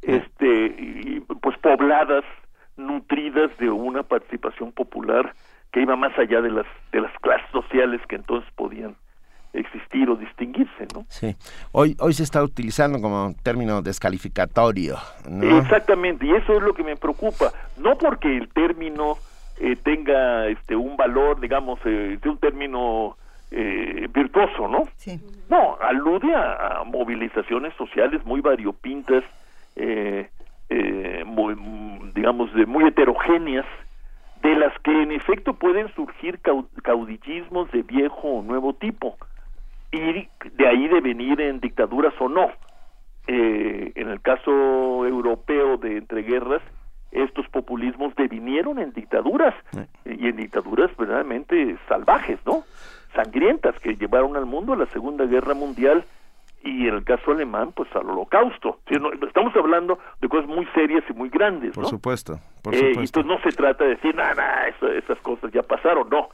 [0.03, 2.25] Este, y, pues pobladas,
[2.77, 5.35] nutridas de una participación popular
[5.73, 8.97] que iba más allá de las de las clases sociales que entonces podían
[9.53, 11.05] existir o distinguirse, ¿no?
[11.09, 11.37] Sí.
[11.73, 14.97] Hoy hoy se está utilizando como término descalificatorio,
[15.29, 15.59] ¿no?
[15.59, 19.17] Exactamente, y eso es lo que me preocupa, no porque el término
[19.61, 23.17] eh, tenga este un valor, digamos, eh, de un término
[23.53, 24.89] eh, virtuoso, ¿no?
[24.97, 25.21] Sí.
[25.49, 29.23] No, alude a, movilizaciones sociales muy variopintas,
[29.77, 30.29] eh,
[30.71, 31.55] eh, muy,
[32.15, 33.67] digamos, de muy heterogéneas,
[34.43, 36.41] de las que en efecto pueden surgir
[36.83, 39.17] caudillismos de viejo o nuevo tipo,
[39.93, 42.51] y de ahí de venir en dictaduras o no.
[43.29, 46.63] Eh, en el caso europeo de entreguerras,
[47.13, 49.55] estos populismos devinieron en dictaduras,
[50.07, 52.65] y en dictaduras verdaderamente salvajes, ¿no?
[53.15, 56.05] Sangrientas que llevaron al mundo a la Segunda Guerra Mundial
[56.65, 58.79] y en el caso alemán, pues al holocausto.
[59.27, 63.41] Estamos hablando de cosas muy serias y muy grandes, Por supuesto, por eh, entonces no
[63.41, 66.29] se trata de decir, nada, esas cosas ya pasaron, no.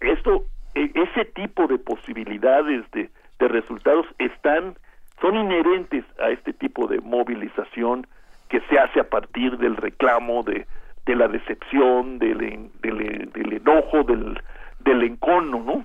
[0.00, 0.44] Esto,
[0.74, 4.76] e, ese tipo de posibilidades de, de resultados están,
[5.20, 8.06] son inherentes a este tipo de movilización
[8.48, 10.66] que se hace a partir del reclamo, de,
[11.06, 14.42] de la decepción, del, del, del enojo, del,
[14.90, 15.84] del encono, ¿no?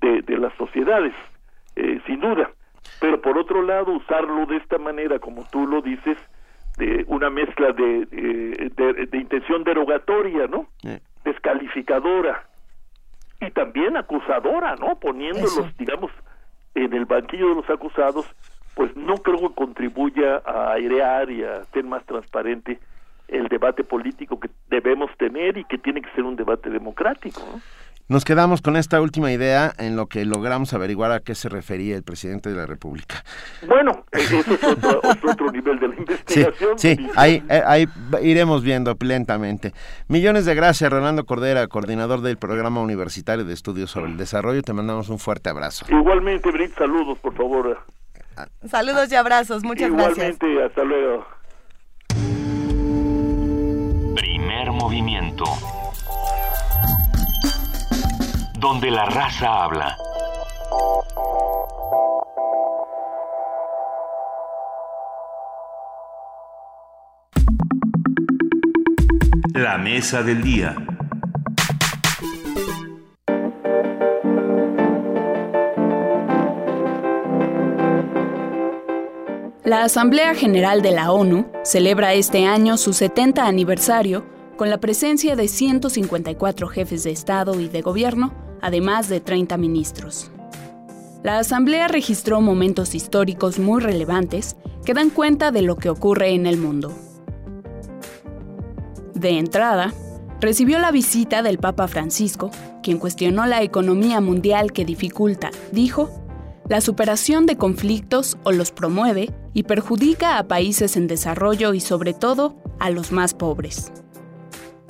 [0.00, 1.14] de, de, las sociedades,
[1.76, 2.50] eh, sin duda.
[3.00, 6.16] Pero por otro lado, usarlo de esta manera, como tú lo dices,
[6.78, 10.68] de una mezcla de, de, intención derogatoria, ¿no?
[11.24, 12.44] Descalificadora
[13.40, 14.98] y también acusadora, ¿no?
[14.98, 16.10] Poniéndolos, digamos,
[16.74, 18.26] en el banquillo de los acusados,
[18.74, 22.78] pues no creo que contribuya a airear y a hacer más transparente
[23.26, 27.40] el debate político que debemos tener y que tiene que ser un debate democrático.
[27.40, 27.60] ¿no?
[28.08, 31.94] Nos quedamos con esta última idea en lo que logramos averiguar a qué se refería
[31.94, 33.22] el presidente de la República.
[33.66, 36.78] Bueno, eso es otro, nivel de la investigación.
[36.78, 37.86] Sí, ahí, eh, ahí,
[38.22, 39.74] iremos viendo lentamente.
[40.08, 44.62] Millones de gracias, Rolando Cordera, coordinador del Programa Universitario de Estudios sobre el Desarrollo.
[44.62, 45.84] Te mandamos un fuerte abrazo.
[45.90, 47.78] Igualmente, Brit, saludos, por favor.
[48.66, 50.40] Saludos y abrazos, muchas gracias.
[50.40, 51.26] Igualmente, hasta luego.
[54.14, 55.44] Primer movimiento
[58.58, 59.96] donde la raza habla.
[69.54, 70.74] La mesa del día.
[79.64, 84.24] La Asamblea General de la ONU celebra este año su 70 aniversario
[84.56, 90.30] con la presencia de 154 jefes de Estado y de Gobierno, además de 30 ministros.
[91.22, 96.46] La Asamblea registró momentos históricos muy relevantes que dan cuenta de lo que ocurre en
[96.46, 96.92] el mundo.
[99.14, 99.92] De entrada,
[100.40, 102.50] recibió la visita del Papa Francisco,
[102.82, 106.08] quien cuestionó la economía mundial que dificulta, dijo,
[106.68, 112.14] la superación de conflictos o los promueve y perjudica a países en desarrollo y sobre
[112.14, 113.90] todo a los más pobres.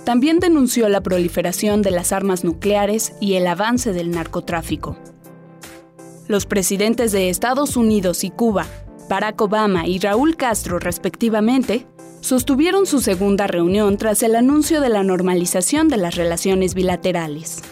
[0.05, 4.97] También denunció la proliferación de las armas nucleares y el avance del narcotráfico.
[6.29, 8.67] Los presidentes de Estados Unidos y Cuba,
[9.09, 11.87] Barack Obama y Raúl Castro respectivamente,
[12.21, 17.63] sostuvieron su segunda reunión tras el anuncio de la normalización de las relaciones bilaterales.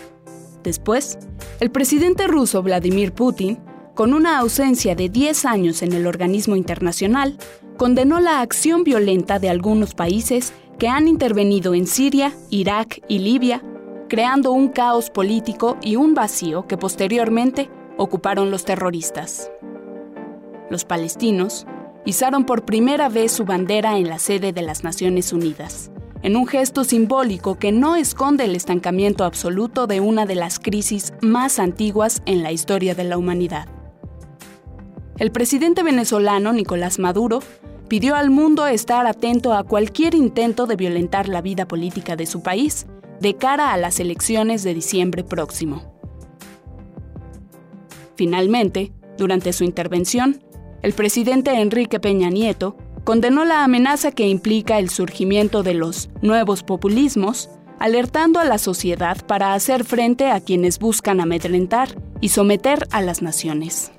[0.62, 1.18] Después,
[1.60, 3.58] el presidente ruso Vladimir Putin,
[3.96, 7.38] con una ausencia de 10 años en el organismo internacional,
[7.78, 13.62] condenó la acción violenta de algunos países que han intervenido en Siria, Irak y Libia,
[14.10, 19.50] creando un caos político y un vacío que posteriormente ocuparon los terroristas.
[20.68, 21.66] Los palestinos
[22.04, 25.90] izaron por primera vez su bandera en la sede de las Naciones Unidas,
[26.22, 31.14] en un gesto simbólico que no esconde el estancamiento absoluto de una de las crisis
[31.22, 33.68] más antiguas en la historia de la humanidad.
[35.18, 37.40] El presidente venezolano Nicolás Maduro
[37.88, 42.42] pidió al mundo estar atento a cualquier intento de violentar la vida política de su
[42.42, 42.86] país
[43.20, 45.94] de cara a las elecciones de diciembre próximo.
[48.14, 50.42] Finalmente, durante su intervención,
[50.82, 56.62] el presidente Enrique Peña Nieto condenó la amenaza que implica el surgimiento de los nuevos
[56.62, 61.88] populismos, alertando a la sociedad para hacer frente a quienes buscan amedrentar
[62.20, 63.92] y someter a las naciones.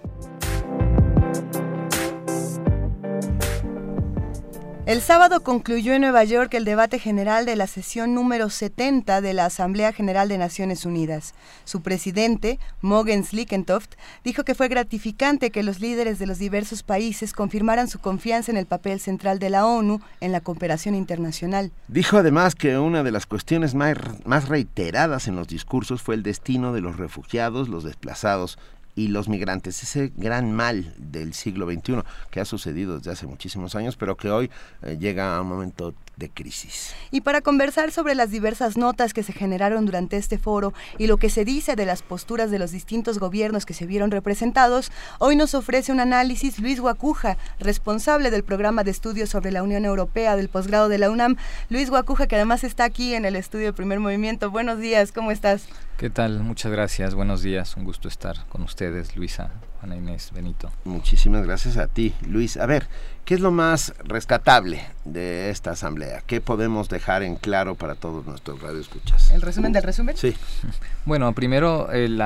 [4.88, 9.33] El sábado concluyó en Nueva York el debate general de la sesión número 70 de
[9.33, 11.33] la Asamblea General de Naciones Unidas.
[11.66, 17.33] Su presidente, Mogens Slickentoft, dijo que fue gratificante que los líderes de los diversos países
[17.33, 21.74] confirmaran su confianza en el papel central de la ONU en la cooperación internacional.
[21.90, 26.72] Dijo además que una de las cuestiones más reiteradas en los discursos fue el destino
[26.72, 28.57] de los refugiados, los desplazados
[28.98, 32.01] y los migrantes, ese gran mal del siglo XXI
[32.32, 34.50] que ha sucedido desde hace muchísimos años, pero que hoy
[34.82, 36.94] eh, llega a un momento de crisis.
[37.12, 41.18] Y para conversar sobre las diversas notas que se generaron durante este foro y lo
[41.18, 45.36] que se dice de las posturas de los distintos gobiernos que se vieron representados, hoy
[45.36, 50.36] nos ofrece un análisis Luis Guacuja, responsable del programa de estudios sobre la Unión Europea
[50.36, 51.38] del posgrado de la UNAM.
[51.70, 54.50] Luis Guacuja, que además está aquí en el estudio de Primer Movimiento.
[54.50, 55.68] Buenos días, ¿cómo estás?
[55.98, 56.40] ¿Qué tal?
[56.40, 59.52] Muchas gracias, buenos días, un gusto estar con ustedes, Luisa,
[59.88, 60.69] Ana Inés, Benito.
[60.83, 62.57] Muchísimas gracias a ti, Luis.
[62.57, 62.88] A ver,
[63.24, 66.22] ¿qué es lo más rescatable de esta asamblea?
[66.27, 69.32] ¿Qué podemos dejar en claro para todos nuestros radioescuchas?
[69.32, 70.17] ¿El resumen del resumen?
[70.17, 70.35] Sí.
[71.06, 72.22] Bueno, primero el,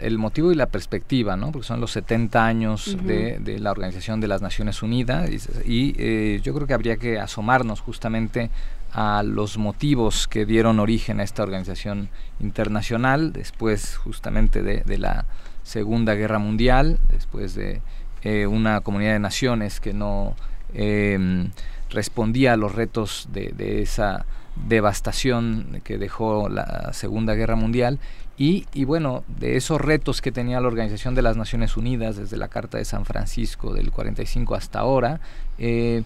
[0.00, 1.52] el motivo y la perspectiva, ¿no?
[1.52, 5.30] Porque son los 70 años de, de, la Organización de las Naciones Unidas
[5.64, 8.50] y, eh, yo creo que habría que asomarnos justamente
[8.92, 12.08] a los motivos que dieron origen a esta organización
[12.40, 15.26] internacional después justamente de, la
[15.66, 17.80] Segunda Guerra Mundial, después de
[18.22, 20.36] eh, una comunidad de naciones que no
[20.72, 21.50] em,
[21.90, 24.26] respondía a los retos de, esa
[24.68, 27.98] devastación que dejó la Segunda Guerra Mundial.
[28.38, 32.36] Y, y, bueno, de esos retos que tenía la Organización de las Naciones Unidas desde
[32.36, 35.20] la Carta de San Francisco del 45 hasta ahora,
[35.58, 36.04] eh,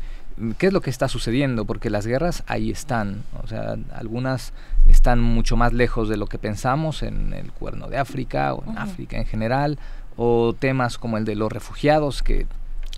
[0.58, 4.52] qué es lo que está sucediendo, porque las guerras ahí están, o sea, algunas
[4.88, 8.78] están mucho más lejos de lo que pensamos en el cuerno de África o en
[8.78, 9.78] África en general,
[10.16, 12.46] o temas como el de los refugiados, que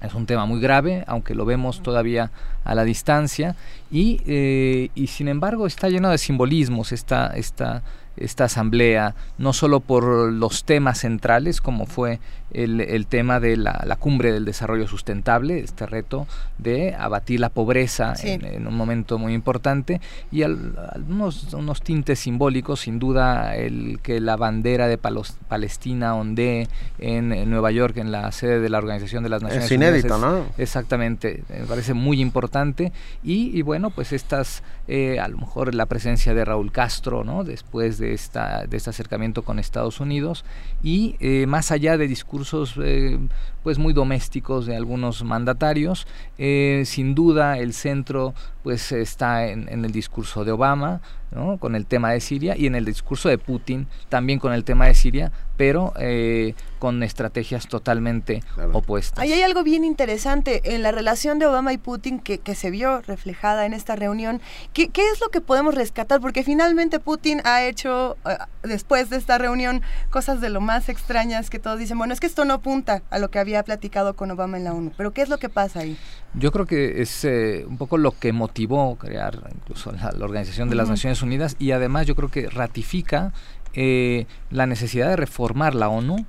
[0.03, 2.31] es un tema muy grave, aunque lo vemos todavía
[2.65, 3.55] a la distancia,
[3.91, 7.83] y, eh, y sin embargo está lleno de simbolismos esta, esta,
[8.17, 12.19] esta asamblea, no solo por los temas centrales, como fue
[12.55, 16.27] el, tema de la, cumbre del desarrollo sustentable, este reto
[16.59, 20.01] de abatir la pobreza en, un momento muy importante,
[20.31, 27.51] y algunos unos tintes simbólicos, sin duda el que la bandera de Palestina ondee en,
[27.51, 30.47] Nueva York, en la sede de la Organización de las Naciones es inédito, ¿no?
[30.59, 36.35] Exactamente, me parece muy importante, y, bueno, pues estas, eh, a lo mejor la presencia
[36.35, 37.45] de Raúl Castro, ¿no?
[37.45, 40.45] Después de, esta, de este acercamiento con Estados Unidos,
[40.83, 42.42] y eh, más allá de discursos
[42.79, 43.19] eh,
[43.63, 46.07] pues muy domésticos de algunos mandatarios.
[46.39, 51.01] Eh, sin duda el centro pues está en, en el discurso de Obama,
[51.35, 51.59] ¿no?
[51.59, 54.87] con el tema de Siria y en el discurso de Putin también con el tema
[54.87, 58.43] de Siria, pero eh, con estrategias totalmente
[58.73, 59.19] opuestas.
[59.19, 62.71] Ahí hay algo bien interesante en la relación de Obama y Putin que, que se
[62.71, 64.41] vio reflejada en esta reunión.
[64.73, 66.21] ¿Qué, ¿Qué, es lo que podemos rescatar?
[66.21, 71.51] Porque finalmente Putin ha hecho, uh, después de esta reunión, cosas de lo más extrañas
[71.51, 74.31] que todos dicen, bueno, es que esto no apunta a lo que había platicado con
[74.31, 75.99] Obama en la ONU, pero ¿qué es lo que pasa ahí?
[76.35, 80.71] Yo creo que es eh, un poco lo que motivó crear incluso la, la Organización
[80.71, 80.93] de las uh -huh.
[80.93, 83.33] Naciones Unidas y además yo creo que ratifica
[83.75, 86.27] eh, la necesidad de reformar la ONU,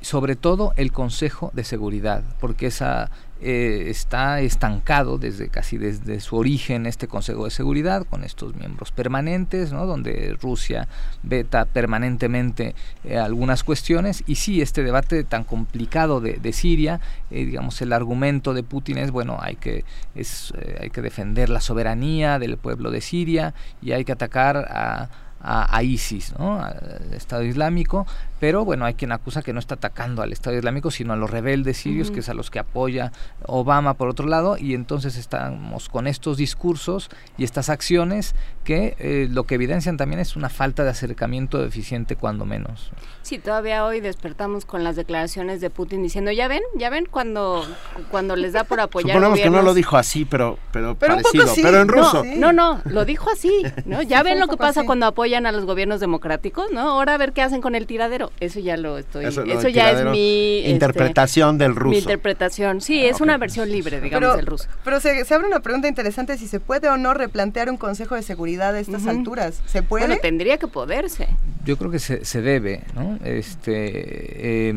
[0.00, 6.36] sobre todo el Consejo de Seguridad, porque esa eh, está estancado desde casi desde su
[6.36, 9.84] origen este Consejo de Seguridad con estos miembros permanentes, ¿no?
[9.84, 10.88] donde Rusia
[11.22, 12.74] veta permanentemente
[13.04, 17.00] eh, algunas cuestiones y sí este debate tan complicado de, de Siria,
[17.30, 19.84] eh, digamos el argumento de Putin es bueno hay que
[20.14, 25.10] es hay que defender la soberanía del pueblo de Siria y hay que atacar a
[25.40, 26.60] a, a, ISIS, ¿no?
[26.60, 28.06] al Estado Islámico,
[28.40, 31.30] pero bueno, hay quien acusa que no está atacando al Estado Islámico, sino a los
[31.30, 32.14] rebeldes sirios, uh -huh.
[32.14, 33.12] que es a los que apoya
[33.44, 37.08] Obama por otro lado, y entonces estamos con estos discursos
[37.38, 38.34] y estas acciones
[38.64, 42.90] que eh, lo que evidencian también es una falta de acercamiento eficiente cuando menos.
[43.22, 47.64] Sí, todavía hoy despertamos con las declaraciones de Putin diciendo, ya ven, ya ven cuando,
[48.10, 49.58] cuando les da por apoyar Suponemos gobiernos.
[49.58, 51.60] que no lo dijo así, pero, pero, pero parecido, sí.
[51.62, 52.22] pero en ruso.
[52.24, 54.02] No, no, no, lo dijo así, ¿no?
[54.02, 54.86] Ya ven lo que pasa así.
[54.86, 56.80] cuando apoyan a los gobiernos democráticos, ¿no?
[56.80, 58.25] Ahora a ver qué hacen con el tiradero.
[58.40, 59.24] Eso ya lo estoy.
[59.24, 61.90] Eso, eso ya es mi interpretación este, del ruso.
[61.90, 62.80] Mi interpretación.
[62.80, 63.24] Sí, es okay.
[63.24, 64.68] una versión libre, digamos, pero, del ruso.
[64.84, 68.14] Pero se, se, abre una pregunta interesante si se puede o no replantear un Consejo
[68.14, 69.10] de Seguridad a estas uh -huh.
[69.10, 69.62] alturas.
[69.66, 70.06] ¿Se puede?
[70.06, 71.28] Bueno, tendría que poderse.
[71.64, 73.18] Yo creo que se, se debe, ¿no?
[73.24, 74.72] Este eh,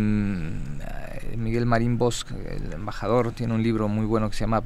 [1.38, 4.64] Miguel Marín Bosch, el embajador, tiene un libro muy bueno que se llama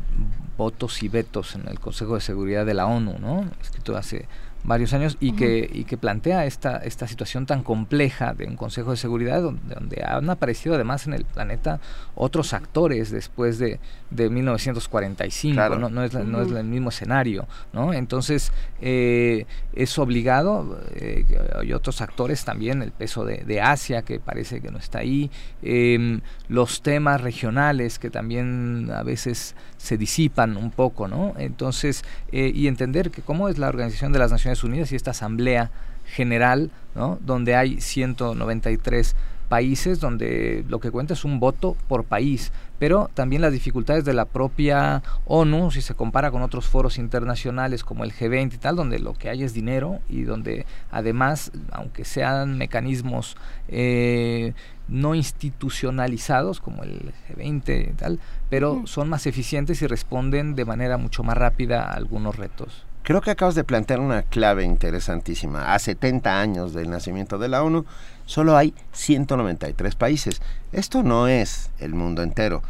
[0.57, 3.49] Votos y Vetos en el Consejo de Seguridad de la ONU, ¿no?
[3.61, 4.27] Escrito hace
[4.63, 5.37] varios años y, uh -huh.
[5.37, 9.75] que, y que plantea esta, esta situación tan compleja de un Consejo de Seguridad donde,
[9.75, 11.79] donde han aparecido además en el planeta
[12.15, 15.79] otros actores después de, de 1945, claro.
[15.79, 15.89] ¿no?
[15.89, 16.25] No, es, uh -huh.
[16.25, 17.93] no es el mismo escenario, ¿no?
[17.93, 18.51] Entonces
[18.81, 21.25] eh, es obligado, eh,
[21.59, 25.31] hay otros actores también, el peso de, de, Asia que parece que no está ahí,
[25.61, 31.33] eh, los temas regionales que también a veces se disipan un poco, ¿no?
[31.37, 35.71] Entonces, y entender que cómo es la Organización de las Naciones Unidas y esta Asamblea
[36.05, 37.19] General, ¿no?
[37.21, 39.13] donde hay 193
[39.49, 42.53] países, donde lo que cuenta es un voto por país,
[42.83, 47.81] pero también las dificultades de la propia ONU, si se compara con otros foros internacionales
[47.81, 52.03] como el G20 y tal, donde lo que hay es dinero y donde además, aunque
[52.03, 53.37] sean mecanismos
[53.69, 54.51] eh,
[54.89, 58.85] no institucionalizados como el G20 y tal, pero -huh.
[58.85, 62.85] son más eficientes y responden de manera mucho más rápida a algunos retos.
[63.03, 65.73] Creo que acabas de plantear una clave interesantísima.
[65.73, 67.85] A 70 años del nacimiento de la ONU,
[68.25, 70.41] solo hay 193 países.
[70.71, 72.63] Esto no es el mundo entero.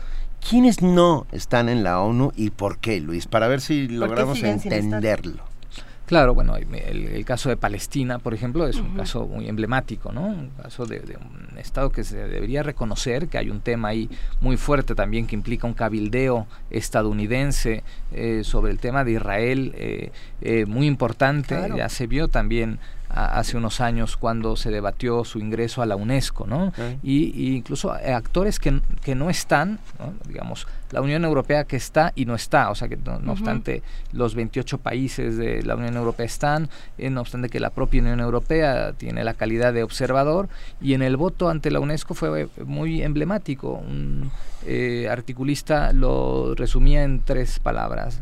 [0.48, 3.28] ¿Quiénes no están en la ONU y por qué, Luis?
[3.28, 5.54] Para ver si logramos entenderlo.
[6.06, 8.98] Claro, bueno, el, el, caso de Palestina, por ejemplo, es un uh -huh.
[8.98, 10.26] caso muy emblemático, ¿no?
[10.26, 14.10] Un caso de, de, un Estado que se debería reconocer, que hay un tema ahí
[14.42, 20.12] muy fuerte también que implica un cabildeo estadounidense eh, sobre el tema de Israel, eh,
[20.42, 21.78] eh, muy importante, claro.
[21.78, 22.80] ya se vio también
[23.14, 26.68] hace unos años cuando se debatió su ingreso a la UNESCO, ¿no?
[26.68, 27.00] Okay.
[27.04, 30.14] Y, y, incluso actores que, que no están, ¿no?
[30.28, 33.20] digamos, la Unión Europea que está y no está, o sea que no, no uh
[33.20, 33.32] -huh.
[33.32, 38.02] obstante los 28 países de la Unión Europea están, eh, no obstante que la propia
[38.02, 42.48] Unión Europea tiene la calidad de observador y en el voto ante la UNESCO fue
[42.66, 44.32] muy emblemático, un
[44.66, 48.22] eh, articulista lo resumía en tres palabras,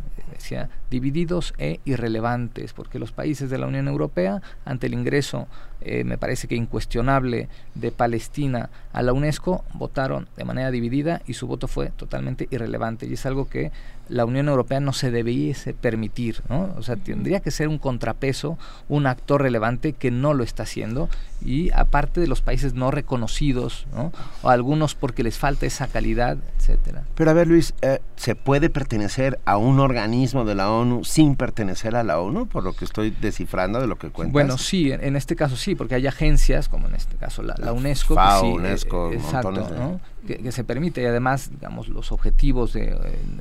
[0.89, 5.47] divididos e irrelevantes, porque los países de la Unión Europea, ante el ingreso,
[5.81, 11.33] eh, me parece que incuestionable, de Palestina a la UNESCO, votaron de manera dividida y
[11.33, 13.05] su voto fue totalmente irrelevante.
[13.07, 13.71] Y es algo que
[14.09, 16.73] la Unión Europea no se debiese permitir, ¿no?
[16.77, 18.57] O sea, tendría que ser un contrapeso,
[18.89, 21.09] un actor relevante que no lo está haciendo
[21.43, 24.11] y aparte de los países no reconocidos, ¿no?
[24.43, 27.03] O algunos porque les falta esa calidad, etcétera.
[27.15, 31.35] Pero a ver, Luis, eh, ¿se puede pertenecer a un organismo de la ONU sin
[31.35, 34.33] pertenecer a la ONU, por lo que estoy descifrando de lo que cuentas?
[34.33, 37.41] Bueno, sí, en, en este caso sí, sí, porque hay agencias, como en este caso
[37.43, 39.99] la, UNESCO, FAO, que UNESCO, exacto, ¿no?
[40.25, 42.95] Que, se permite y además digamos los objetivos de,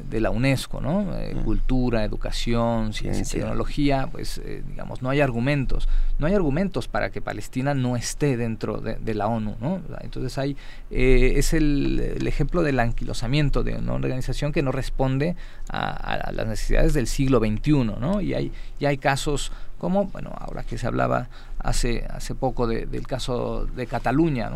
[0.08, 5.20] de la UNESCO no eh, cultura educación ciencia, y tecnología pues eh, digamos no hay
[5.20, 10.38] argumentos no hay argumentos para que Palestina no esté dentro de, la ONU no entonces
[10.38, 10.56] hay
[10.90, 15.36] eh, es el, el, ejemplo del anquilosamiento de una organización que no responde
[15.68, 20.30] a, a, las necesidades del siglo XXI no y hay y hay casos como, bueno,
[20.38, 21.28] ahora que se hablaba
[21.62, 24.50] hace, hace poco del caso de Cataluña,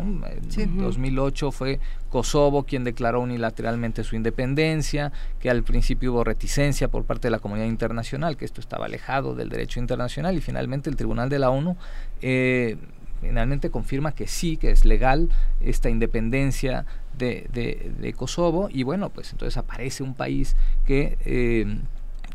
[0.57, 7.05] en 2008 fue Kosovo quien declaró unilateralmente su independencia, que al principio hubo reticencia por
[7.05, 10.95] parte de la comunidad internacional, que esto estaba alejado del derecho internacional y finalmente el
[10.95, 11.77] Tribunal de la ONU
[12.21, 12.77] eh,
[13.21, 16.85] finalmente confirma que sí, que es legal esta independencia
[17.17, 17.47] de,
[17.99, 18.69] de, Kosovo.
[18.71, 21.17] Y bueno, pues entonces aparece un país que...
[21.25, 21.79] Eh,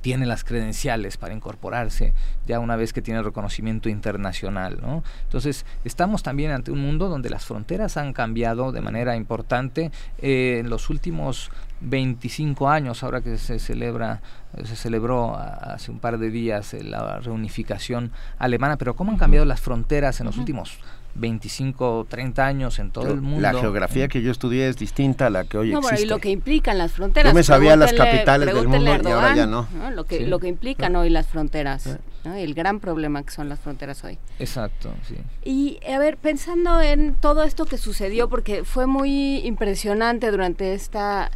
[0.00, 2.12] tiene las credenciales para incorporarse
[2.46, 4.78] ya una vez que tiene reconocimiento internacional.
[4.80, 5.02] ¿no?
[5.24, 10.58] Entonces, estamos también ante un mundo donde las fronteras han cambiado de manera importante eh,
[10.60, 14.20] en los últimos 25 años, ahora que se celebra,
[14.64, 19.60] se celebró hace un par de días la reunificación alemana, pero cómo han cambiado las
[19.60, 20.78] fronteras en los últimos
[21.14, 23.40] 25, 30 años en todo el mundo.
[23.40, 26.02] La geografía que yo estudié es distinta a la que hoy no, existe.
[26.04, 27.32] y lo que implican las fronteras.
[27.32, 29.66] Yo me sabía las capitales del mundo y ahora ya no.
[29.94, 34.04] Lo, que, lo que implican hoy las fronteras, el gran problema que son las fronteras
[34.04, 34.18] hoy.
[34.38, 35.16] Exacto, sí.
[35.44, 41.30] Y a ver, pensando en todo esto que sucedió, porque fue muy impresionante durante esta,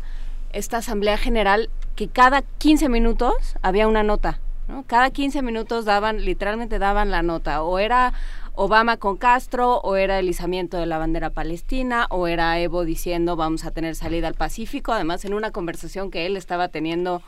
[0.52, 4.40] esta Asamblea General que cada 15 minutos había una nota.
[4.68, 4.84] ¿no?
[4.86, 8.12] Cada 15 minutos daban, literalmente daban la nota, o era
[8.54, 13.36] Obama con Castro, o era el izamiento de la bandera palestina, o era Evo diciendo
[13.36, 17.22] vamos a tener salida al Pacífico, además en una conversación que él estaba teniendo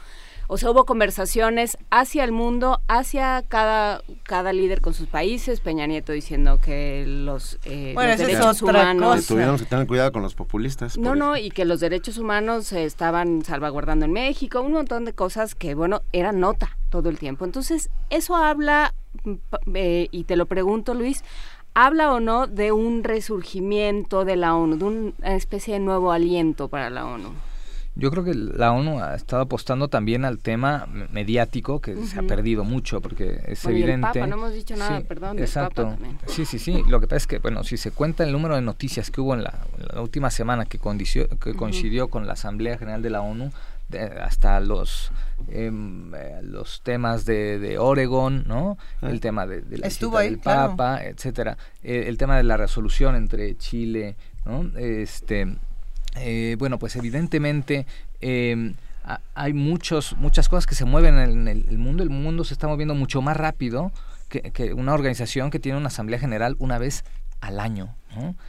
[0.49, 5.87] o sea, hubo conversaciones hacia el mundo, hacia cada, cada líder con sus países, Peña
[5.87, 9.27] Nieto diciendo que los, eh, derechos humanos...
[9.27, 10.99] Tuvieron que tener cuidado con los populistas.
[10.99, 15.15] No, no, y que los derechos humanos se estaban salvaguardando en México, un montón de
[15.15, 17.45] cosas que, bueno, era nota todo el tiempo.
[17.45, 18.95] Entonces, eso habla,
[19.25, 19.35] mm,
[19.75, 21.25] eh, y te lo pregunto, Luis,
[21.75, 26.69] ¿habla o no de un resurgimiento de la ONU, de una especie de nuevo aliento
[26.69, 27.31] para la ONU?
[27.99, 32.23] Yo creo que la ONU ha estado apostando también al tema mediático, que se ha
[32.23, 34.09] perdido mucho, porque es evidente.
[34.09, 35.39] Papa, no hemos dicho nada, perdón.
[35.39, 35.97] Exacto.
[36.27, 36.83] Sí, sí, sí.
[36.89, 39.33] Lo que pasa es que, bueno, si se cuenta el número de noticias que hubo
[39.33, 39.55] en la,
[39.99, 43.51] última semana que, que coincidió con la Asamblea General de la ONU,
[44.21, 45.13] hasta los
[45.49, 48.79] em, eh, los temas de, de Oregon, ¿no?
[49.01, 49.11] Ah.
[49.11, 51.57] El tema de, la Estuvo del Papa, etcétera.
[51.83, 54.77] El, el, tema de la resolución entre Chile, ¿no?
[54.77, 55.57] Este
[56.17, 57.87] eh, bueno, pues evidentemente
[58.21, 58.75] em,
[59.35, 62.03] hay muchos, muchas cosas que se mueven en el, mundo.
[62.03, 63.93] El mundo se está moviendo mucho más rápido
[64.29, 67.05] que, que, una organización que tiene una asamblea general una vez
[67.41, 67.95] al año.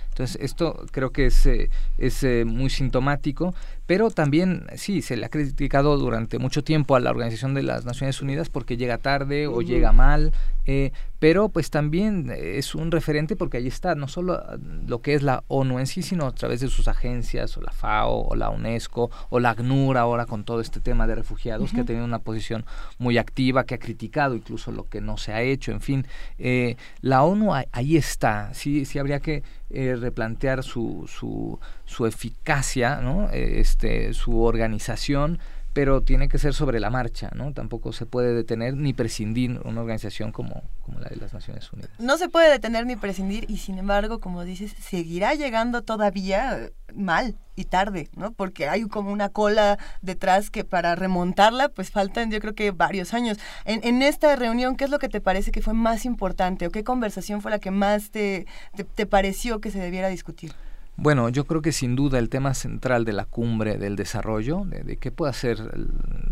[0.10, 3.54] Entonces, esto creo que es, eh, es eh, muy sintomático,
[3.88, 7.86] pero también, sí, se le ha criticado durante mucho tiempo a la Organización de las
[7.86, 10.34] Naciones Unidas porque llega tarde o llega mal,
[10.66, 14.44] eh, pero pues también es un referente porque ahí está no solo
[14.86, 17.72] lo que es la ONU en sí, sino a través de sus agencias, o la
[17.72, 21.82] FAO, o la UNESCO, o la ACNUR ahora con todo este tema de refugiados, que
[21.82, 22.66] ha tenido una posición
[22.98, 26.06] muy activa, que ha criticado incluso lo que no se ha hecho, en fin,
[27.00, 33.30] la ONU ahí está, sí, sí habría que eh, replantear su, su, su eficacia, ¿no?
[33.32, 35.40] este, su organización,
[35.74, 37.54] pero tiene que ser sobre la marcha, ¿no?
[37.54, 41.92] Tampoco se puede detener ni prescindir una organización como, como la de las Naciones Unidas.
[42.00, 47.36] No se puede detener ni prescindir y sin embargo, como dices, seguirá llegando todavía mal
[47.56, 48.32] y tarde, ¿no?
[48.32, 53.14] Porque hay como una cola detrás que para remontarla, pues faltan yo creo que varios
[53.14, 53.38] años.
[53.64, 56.72] En, en esta reunión, ¿qué es lo que te parece que fue más importante o
[56.72, 58.48] qué conversación fue la que más te,
[58.96, 60.54] te pareció que se debiera discutir?
[61.00, 64.98] Bueno, yo creo que sin duda el tema central de la cumbre del desarrollo, de,
[64.98, 65.60] qué puede hacer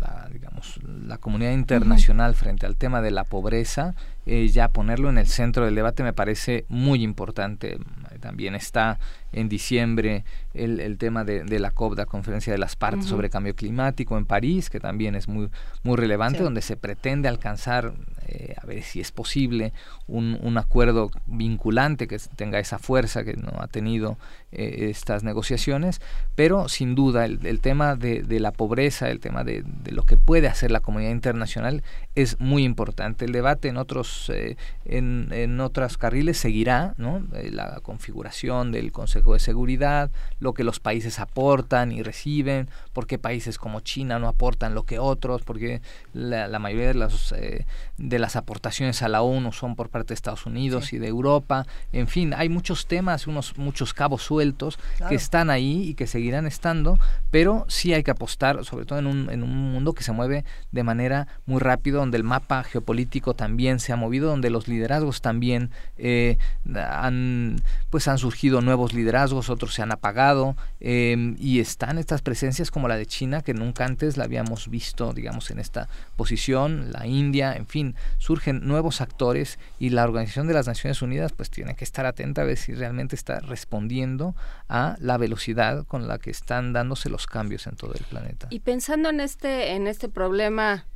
[0.00, 3.94] la, digamos, la comunidad internacional frente al tema de la pobreza,
[4.26, 7.78] eh, ya ponerlo en el centro del debate me parece muy importante.
[8.20, 8.98] También está
[9.32, 13.30] en diciembre el, el tema de, de, la COP, la Conferencia de las Partes sobre
[13.30, 15.50] Cambio Climático en París, que también es muy,
[15.82, 17.92] muy relevante, donde se pretende alcanzar
[18.28, 19.72] eh, a ver si es posible
[20.08, 24.18] un, un, acuerdo vinculante que tenga esa fuerza que no ha tenido
[24.50, 26.00] eh, estas negociaciones,
[26.34, 30.16] pero sin duda el, tema de, de, la pobreza, el tema de, de, lo que
[30.16, 31.82] puede hacer la comunidad internacional
[32.14, 33.24] es muy importante.
[33.24, 37.22] El debate en otros, eh, en, en otros carriles seguirá, ¿no?
[37.50, 43.06] la configuración configuración del Consejo de Seguridad, lo que los países aportan y reciben, por
[43.06, 45.82] qué países como China no aportan lo que otros, porque
[46.14, 47.66] la, la mayoría de, los, eh,
[47.98, 51.66] de las aportaciones a la ONU son por parte de Estados Unidos y de Europa.
[51.92, 54.78] En fin, hay muchos temas, unos muchos cabos sueltos
[55.10, 56.98] que están ahí y que seguirán estando,
[57.30, 60.46] pero sí hay que apostar, sobre todo en un, en un mundo que se mueve
[60.72, 65.20] de manera muy rápido, donde el mapa geopolítico también se ha movido, donde los liderazgos
[65.20, 65.68] también
[65.98, 66.38] eh,
[66.74, 67.60] han,
[67.90, 72.85] pues han surgido nuevos liderazgos, otros se han apagado eh, y están estas presencias como
[72.88, 77.54] la de China que nunca antes la habíamos visto, digamos, en esta posición, la India,
[77.54, 81.84] en fin, surgen nuevos actores y la Organización de las Naciones Unidas pues tiene que
[81.84, 84.34] estar atenta a ver si realmente está respondiendo
[84.68, 88.48] a la velocidad con la que están dándose los cambios en todo el planeta.
[88.50, 90.86] Y pensando en este en este problema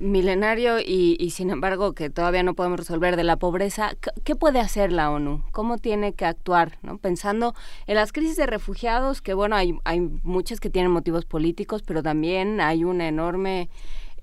[0.00, 3.92] milenario y, sin embargo que todavía no podemos resolver de la pobreza,
[4.24, 5.44] ¿qué puede hacer la ONU?
[5.52, 6.78] ¿Cómo tiene que actuar?
[6.82, 6.98] ¿no?
[6.98, 7.54] Pensando
[7.86, 12.02] en las crisis de refugiados, que bueno, hay, hay muchas que tienen motivos políticos, pero
[12.02, 13.68] también hay una enorme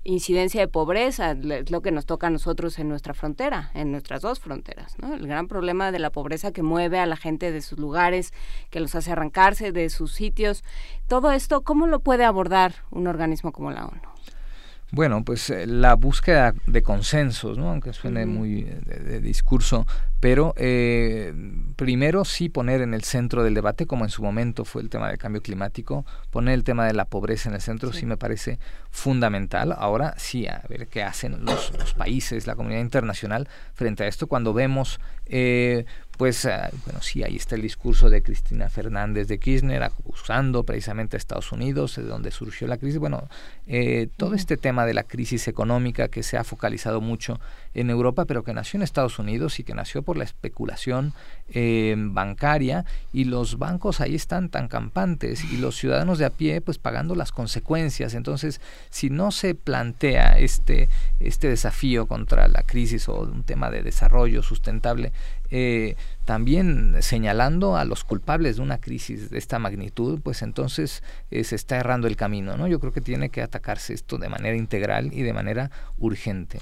[0.04, 4.22] incidencia de pobreza, es lo que nos toca a nosotros en nuestra frontera, en nuestras
[4.22, 5.14] dos fronteras, ¿no?
[5.14, 8.32] El gran problema de la pobreza que mueve a la gente de sus lugares,
[8.70, 10.64] que los hace arrancarse de sus sitios.
[11.08, 14.17] Todo esto, ¿cómo lo puede abordar un organismo como la ONU?
[14.90, 17.68] Bueno, pues eh, la búsqueda de consensos, ¿no?
[17.68, 19.86] aunque suene muy de, discurso,
[20.18, 21.34] pero eh,
[21.76, 25.08] primero sí poner en el centro del debate, como en su momento fue el tema
[25.08, 28.58] del cambio climático, poner el tema de la pobreza en el centro sí, me parece
[28.90, 29.74] fundamental.
[29.76, 34.26] Ahora sí, a ver qué hacen los, los, países, la comunidad internacional frente a esto,
[34.26, 35.84] cuando vemos eh,
[36.18, 41.16] pues ah, bueno, sí, ahí está el discurso de Cristina Fernández de Kirchner acusando precisamente
[41.16, 42.98] a Estados Unidos, de donde surgió la crisis.
[42.98, 43.28] Bueno,
[43.70, 47.38] eh, todo este tema de la crisis económica que se ha focalizado mucho
[47.74, 51.12] en Europa, pero que nació en Estados Unidos y que nació por la especulación
[51.50, 56.62] eh, bancaria y los bancos ahí están tan campantes y los ciudadanos de a pie
[56.62, 58.14] pues pagando las consecuencias.
[58.14, 60.88] Entonces, si no se plantea este,
[61.20, 65.12] este desafío contra la crisis o un tema de desarrollo sustentable,
[65.50, 65.96] eh,
[66.28, 71.56] también señalando a los culpables de una crisis de esta magnitud, pues entonces eh, se
[71.56, 72.66] está errando el camino, ¿no?
[72.66, 76.58] Yo creo que tiene que atacarse esto de manera integral y de manera urgente.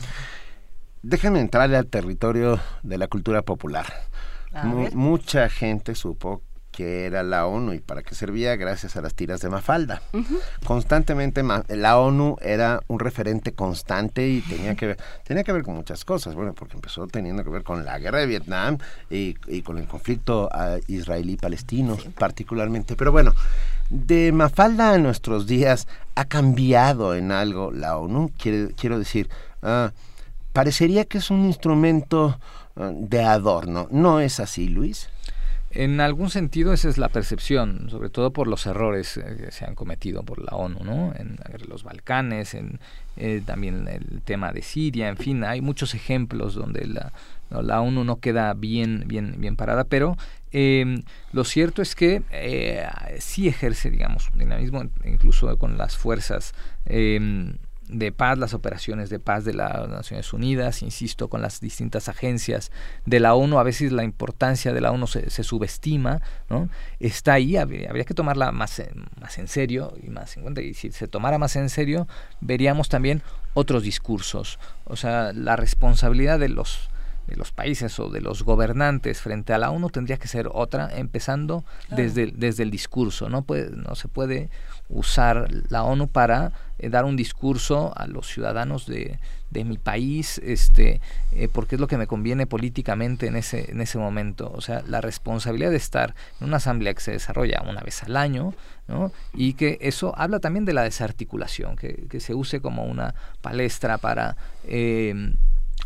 [1.02, 3.86] Déjenme entrar al territorio de la cultura popular.
[4.94, 6.42] mucha gente supo
[6.76, 10.02] que era la ONU y para qué servía gracias a las tiras de Mafalda.
[10.66, 15.74] Constantemente la ONU era un referente constante y tenía que ver, tenía que ver con
[15.74, 18.76] muchas cosas, bueno, porque empezó teniendo que ver con la guerra de Vietnam
[19.08, 19.32] y,
[19.62, 22.94] con el conflicto ah, israelí-palestino particularmente.
[22.94, 23.32] Pero bueno,
[23.88, 29.30] de Mafalda a nuestros días ha cambiado en algo la ONU, quiero decir,
[29.62, 29.92] ah,
[30.52, 32.38] parecería que es un instrumento
[32.76, 33.88] ah, de adorno.
[33.90, 35.08] ¿No es así, Luis?
[35.78, 39.66] En algún sentido esa es la percepción, sobre todo por los errores eh, que se
[39.66, 41.12] han cometido por la ONU, ¿no?
[41.14, 41.36] En
[41.68, 42.80] los Balcanes, en
[43.18, 47.12] eh, también el tema de Siria, en fin, hay muchos ejemplos donde la,
[47.50, 50.16] la ONU no queda bien, bien, bien parada, pero
[50.52, 52.86] eh, lo cierto es que eh,
[53.18, 56.54] sí ejerce, digamos, un dinamismo, incluso con las fuerzas
[56.86, 57.54] eh,
[57.88, 62.72] de paz, las operaciones de paz de las Naciones Unidas, insisto, con las distintas agencias
[63.04, 66.68] de la ONU, a veces la importancia de la ONU se, subestima, ¿no?
[67.00, 68.82] Está ahí, habría, que tomarla más,
[69.20, 72.08] más en serio y más en cuenta, y si se tomara más en serio,
[72.40, 73.22] veríamos también
[73.54, 76.90] otros discursos, o sea, la responsabilidad de los
[77.26, 80.88] de los países o de los gobernantes frente a la ONU tendría que ser otra,
[80.96, 83.28] empezando desde, desde el discurso.
[83.28, 84.48] No, puede, no se puede
[84.88, 89.18] usar la ONU para eh, dar un discurso a los ciudadanos de,
[89.50, 91.00] de mi país, este,
[91.32, 94.52] eh, porque es lo que me conviene políticamente en ese, en ese momento.
[94.54, 98.16] O sea, la responsabilidad de estar en una asamblea que se desarrolla una vez al
[98.16, 98.54] año,
[98.88, 99.12] ¿no?
[99.34, 103.98] y que eso habla también de la desarticulación, que, que se use como una palestra
[103.98, 104.36] para...
[104.64, 105.32] Eh,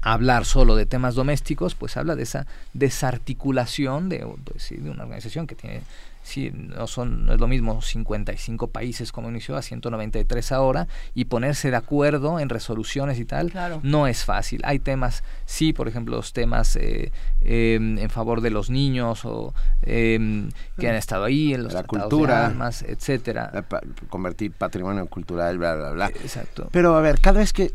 [0.03, 5.47] hablar solo de temas domésticos, pues habla de esa desarticulación de, pues, de una organización
[5.47, 5.83] que tiene
[6.23, 11.25] sí, no, son, no es lo mismo 55 países como inició a 193 ahora y
[11.27, 14.61] ponerse de acuerdo en resoluciones y tal no es fácil.
[14.65, 19.55] Hay temas, sí, por ejemplo, los temas eh, em, en favor de los niños o
[19.83, 23.65] em, que han estado ahí, en los la cultura, armas, etcétera.
[24.09, 26.07] convertir patrimonio cultural, bla, bla, bla.
[26.09, 26.69] Exacto.
[26.71, 27.73] Pero a ver, cada vez que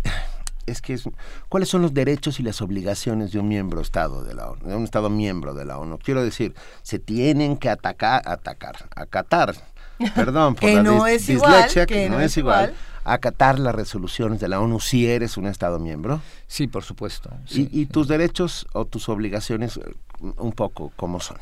[0.65, 1.03] es que es,
[1.49, 4.75] cuáles son los derechos y las obligaciones de un miembro Estado de la ONU, de
[4.75, 5.99] un Estado miembro de la ONU.
[5.99, 9.55] Quiero decir, se tienen que atacar, atacar, acatar,
[10.15, 14.59] perdón por que no es igual, que, no, es igual, acatar las resoluciones de la
[14.59, 16.21] ONU si eres un Estado miembro.
[16.47, 17.29] Sí, por supuesto.
[17.49, 19.79] y, tus derechos o tus obligaciones,
[20.19, 21.37] un poco, ¿cómo son?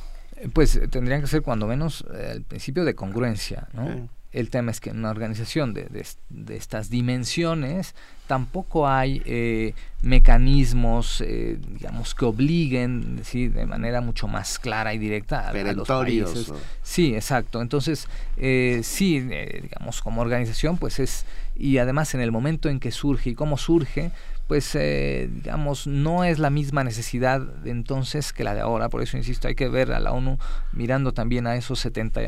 [0.52, 4.10] Pues tendrían que ser cuando menos el principio de congruencia, ¿no?
[4.34, 5.86] El tema es que en una organización de,
[6.30, 7.94] de, estas dimensiones
[8.26, 13.48] tampoco hay eh, mecanismos, eh, digamos, que obliguen, ¿sí?
[13.48, 16.52] de manera mucho más clara y directa a, los países.
[16.82, 17.62] Sí, exacto.
[17.62, 22.92] Entonces, eh, sí, digamos, como organización, pues es, y además en el momento en que
[22.92, 24.12] surge y cómo surge,
[24.48, 28.90] pues eh, digamos no es la misma necesidad de entonces que la de ahora.
[28.90, 30.38] Por eso insisto hay que ver a la ONU
[30.72, 32.22] mirando también a esos 70,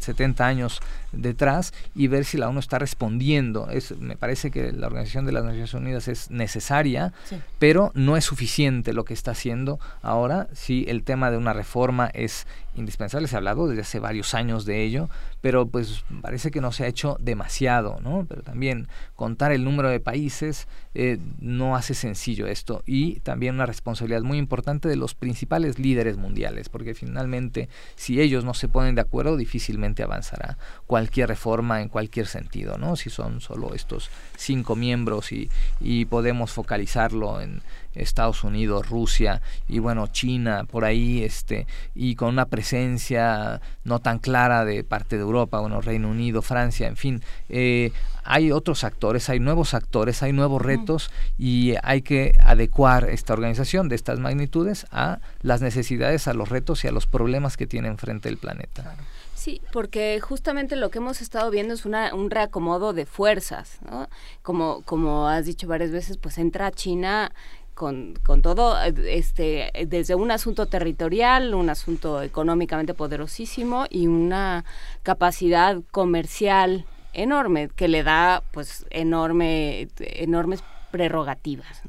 [0.00, 0.80] 70 eh, años
[1.12, 3.70] detrás y ver si la ONU está respondiendo.
[3.70, 7.12] Es me parece que la organización de las Naciones Unidas es necesaria
[7.58, 10.48] pero no es suficiente lo que está haciendo ahora.
[10.52, 14.64] Si el tema de una reforma es indispensable se ha hablado desde hace varios años
[14.64, 15.08] de ello
[15.40, 19.88] pero pues parece que no se ha hecho demasiado no pero también contar el número
[19.88, 25.14] de países eh, no hace sencillo esto y también una responsabilidad muy importante de los
[25.14, 31.28] principales líderes mundiales, porque finalmente si ellos no se ponen de acuerdo difícilmente avanzará cualquier
[31.28, 32.96] reforma en cualquier sentido, ¿no?
[32.96, 37.62] Si son solo estos cinco miembros y, y podemos focalizarlo en
[37.94, 44.18] Estados Unidos, Rusia y bueno, China por ahí, este, y con una presencia no tan
[44.18, 47.92] clara de parte de Europa, bueno, Reino Unido, Francia, en fin, eh,
[48.24, 53.88] hay otros actores, hay nuevos actores, hay nuevos retos y hay que adecuar esta organización
[53.88, 57.88] de estas magnitudes a las necesidades, a los retos y a los problemas que tiene
[57.88, 58.94] enfrente el planeta.
[59.34, 64.08] Sí, porque justamente lo que hemos estado viendo es una, un reacomodo de fuerzas, ¿no?
[64.42, 67.32] Como, como has dicho varias veces, pues entra China
[67.74, 74.64] con, con, todo, este, desde un asunto territorial, un asunto económicamente poderosísimo y una
[75.02, 81.82] capacidad comercial enorme que le da pues enorme enormes prerrogativas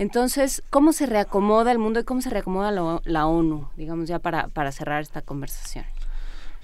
[0.00, 2.70] entonces cómo se reacomoda el mundo y cómo se reacomoda
[3.04, 5.84] la, ONU digamos ya para, para cerrar esta conversación.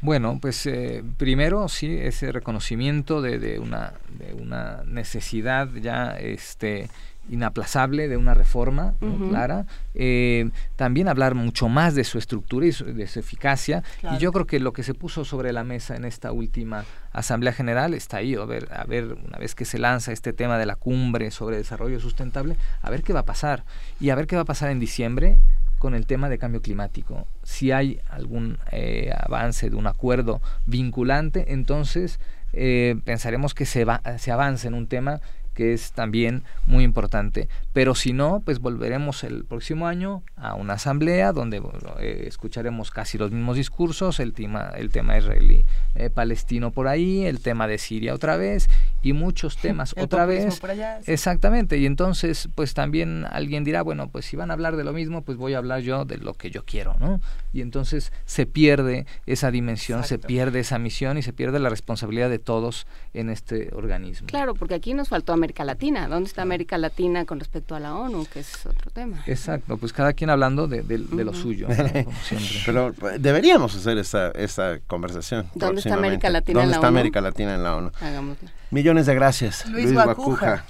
[0.03, 6.89] Bueno, pues eh, primero sí ese reconocimiento de, de, una, de una necesidad ya este
[7.31, 8.95] inaplazable de una reforma
[9.29, 9.67] clara.
[9.95, 13.83] Eh, también hablar mucho más de su estructura y de su eficacia.
[14.15, 17.53] Y yo creo que lo que se puso sobre la mesa en esta última Asamblea
[17.53, 18.35] General está ahí.
[18.35, 21.57] A ver, a ver, una vez que se lanza este tema de la cumbre sobre
[21.57, 23.65] desarrollo sustentable, a ver qué va a pasar.
[24.01, 25.39] Y a ver qué va a pasar en diciembre
[25.79, 27.27] con el tema de cambio climático.
[27.43, 32.19] Si hay algún eh, avance de un acuerdo vinculante, entonces
[32.53, 35.21] eh, pensaremos que se, va, se avance en un tema
[35.57, 37.49] que es también muy importante.
[37.73, 41.63] Pero si no, pues volveremos el próximo año a una asamblea donde
[41.99, 47.25] eh, escucharemos casi los mismos discursos, el tema, el tema israelí eh, palestino por ahí,
[47.25, 48.69] el tema de Siria otra vez
[49.03, 50.61] y muchos temas otra vez.
[51.07, 54.93] Exactamente, y entonces pues también alguien dirá, bueno, pues si van a hablar de lo
[54.93, 57.21] mismo, pues voy a hablar yo de lo que yo quiero, ¿no?
[57.55, 62.29] Y entonces se pierde esa dimensión, se pierde esa misión y se pierde la responsabilidad
[62.29, 64.27] de todos en este organismo.
[64.27, 66.09] Claro, porque aquí nos faltó América Latina.
[66.09, 69.23] ¿Dónde está América Latina con respecto a la ONU, que es otro tema?
[69.27, 71.69] Exacto, pues cada quien hablando de, lo suyo,
[72.67, 75.49] Pero pues, deberíamos hacer esta, esta conversación.
[75.55, 77.93] ¿Dónde está América Latina en la está América Latina en la ONU?
[78.01, 78.49] Hagámoslo.
[78.73, 79.69] Millones de gracias.
[79.69, 80.65] Luis, Guacuja.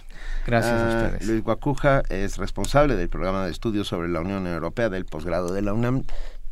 [0.47, 1.27] Gracias a ah, ustedes.
[1.27, 5.63] Luis Guacuja es responsable del programa de estudios sobre la Unión Europea del posgrado de
[5.63, 6.03] la UNAM.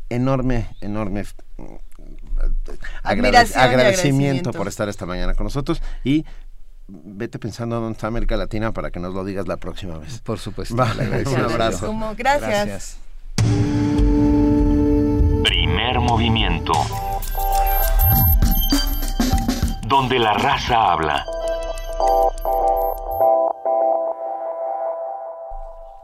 [0.09, 1.25] Enorme, enorme
[3.03, 6.25] agradecimiento, por estar esta mañana con nosotros y
[6.87, 10.19] vete pensando dónde está América Latina para que nos lo digas la próxima vez.
[10.19, 10.75] Por supuesto.
[10.75, 11.93] un abrazo.
[12.17, 12.97] gracias.
[15.43, 16.73] Primer movimiento.
[19.87, 21.25] Donde la raza habla.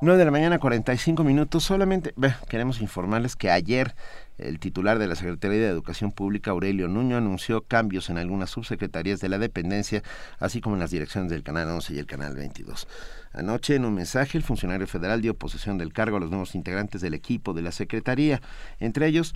[0.03, 1.63] 9 de la mañana, 45 minutos.
[1.63, 2.15] Solamente
[2.49, 3.93] queremos informarles que ayer
[4.39, 9.19] el titular de la Secretaría de Educación Pública, Aurelio Nuño, anunció cambios en algunas subsecretarías
[9.19, 10.01] de la dependencia,
[10.39, 12.88] así como en las direcciones del Canal 11 y el Canal 22.
[13.33, 17.01] Anoche, en un mensaje, el funcionario federal dio posesión del cargo a los nuevos integrantes
[17.01, 18.41] del equipo de la Secretaría.
[18.80, 19.35] Entre ellos,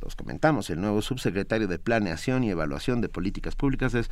[0.00, 4.10] los comentamos, el nuevo subsecretario de Planeación y Evaluación de Políticas Públicas es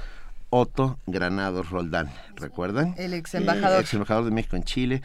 [0.51, 2.11] Otto Granados Roldán.
[2.37, 2.95] ¿Recuerdan?
[2.97, 3.81] El ex embajador.
[3.81, 5.03] ex embajador de México en Chile.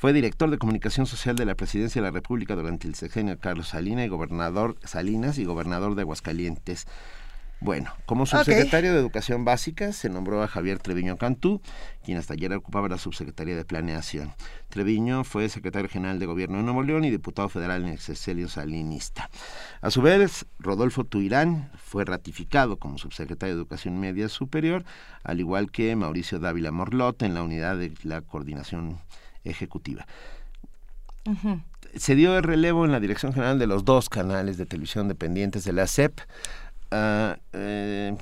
[0.00, 3.68] Fue director de comunicación social de la Presidencia de la República durante el sexenio Carlos
[3.68, 6.86] Salinas y gobernador Salinas y gobernador de Aguascalientes.
[7.60, 11.60] Bueno, como subsecretario de Educación Básica se nombró a Javier Treviño Cantú,
[12.02, 14.32] quien hasta ayer ocupaba la subsecretaría de Planeación.
[14.70, 18.48] Treviño fue secretario general de Gobierno de Nuevo León y diputado federal en el Excelio
[18.48, 19.28] Salinista.
[19.82, 24.82] A su vez, Rodolfo Tuirán fue ratificado como subsecretario de Educación Media Superior,
[25.24, 28.98] al igual que Mauricio Dávila Morlot en la unidad de la coordinación
[29.44, 30.06] ejecutiva.
[31.94, 35.64] se dio el relevo en la dirección general de los dos canales de televisión dependientes
[35.64, 36.18] de la SEP.
[36.90, 38.16] Ah, eh,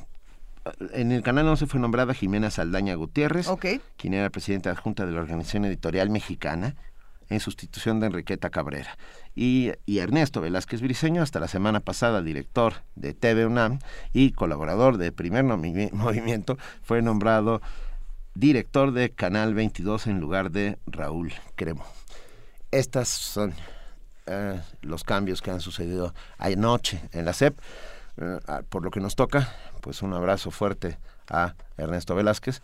[0.93, 3.49] en el canal 11 fue nombrada Jimena Saldaña Gutiérrez,
[3.97, 6.75] quien era presidenta adjunta de la Organización Editorial Mexicana,
[7.31, 8.97] en sustitución de Enriqueta Cabrera.
[9.35, 13.79] Y, y, Ernesto Velázquez Briceño, hasta la semana pasada director de TV UNAM
[14.13, 15.45] y colaborador de Primer
[15.93, 17.61] Movimiento, fue nombrado
[18.39, 21.85] director de Canal 22 en lugar de Raúl Cremo.
[22.71, 23.53] Estas son
[24.27, 27.59] eh, los cambios que han sucedido anoche en la SEP.
[28.17, 32.63] Eh, por lo que nos toca, pues un abrazo fuerte a Ernesto Velázquez.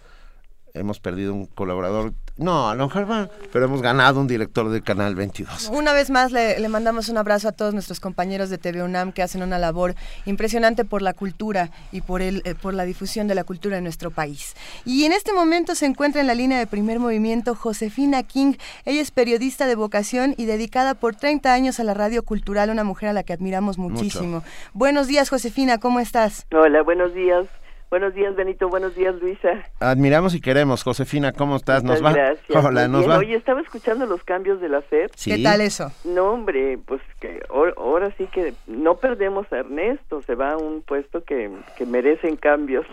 [0.75, 5.15] Hemos perdido un colaborador no, a lo mejor pero hemos ganado un director del Canal
[5.15, 5.71] 22.
[5.73, 9.23] Una vez más le, mandamos un abrazo a todos nuestros compañeros de TV UNAM que
[9.23, 9.95] hacen una labor
[10.27, 13.85] impresionante por la cultura y por, el, eh, por la difusión de la cultura en
[13.85, 14.57] nuestro país.
[14.85, 18.55] Y en este momento se encuentra en la línea de primer movimiento Josefina King.
[18.85, 22.83] Ella es periodista de vocación y dedicada por 30 años a la radio cultural, una
[22.83, 24.43] mujer a la que admiramos muchísimo.
[24.73, 26.49] Buenos días, Josefina, ¿cómo estás?
[26.51, 27.47] Hola, buenos días.
[27.95, 28.69] Buenos días, Benito.
[28.69, 29.51] Buenos días, Luisa.
[29.79, 30.83] Admiramos y queremos.
[30.83, 31.85] Josefina, ¿cómo estás?
[31.85, 32.13] ¿Nos va?
[32.13, 32.65] Gracias.
[32.65, 33.19] Hola, ¿nos va?
[33.19, 35.13] Oye, estaba escuchando los cambios de la SEP.
[35.25, 35.93] ¿Qué tal eso?
[36.03, 40.23] No, hombre, pues que ahora sí que no perdemos a Ernesto.
[40.23, 42.85] Se va a un puesto que, que merecen cambios.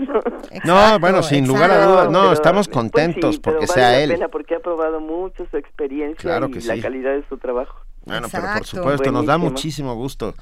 [0.65, 2.11] no, bueno, sin lugar a dudas.
[2.11, 4.09] No, estamos pues contentos porque sea vale él.
[4.09, 7.75] La pena porque ha probado mucho su experiencia y la calidad de su trabajo.
[8.05, 10.35] Bueno, pero por supuesto, nos da muchísimo gusto.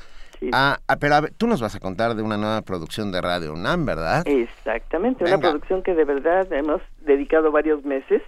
[0.53, 3.21] Ah, ah, pero a ver, tú nos vas a contar de una nueva producción de
[3.21, 4.27] Radio UNAM, ¿verdad?
[4.27, 8.21] Exactamente, una producción que de verdad hemos dedicado varios meses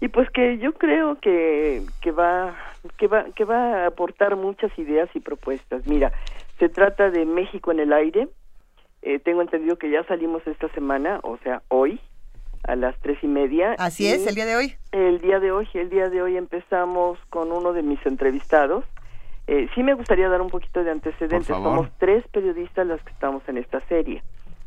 [0.00, 2.56] y pues que yo creo que, que va
[2.96, 5.86] que va que va a aportar muchas ideas y propuestas.
[5.86, 6.12] Mira,
[6.58, 8.28] se trata de México en el aire.
[9.02, 12.00] Eh, tengo entendido que ya salimos esta semana, o sea, hoy
[12.64, 13.74] a las tres y media.
[13.78, 14.74] Así es, el día de hoy.
[14.92, 18.84] El día de hoy, el día de hoy empezamos con uno de mis entrevistados
[19.48, 21.46] eh, sí me gustaría dar un poquito de antecedentes.
[21.46, 24.22] Somos tres periodistas las que estamos en esta serie,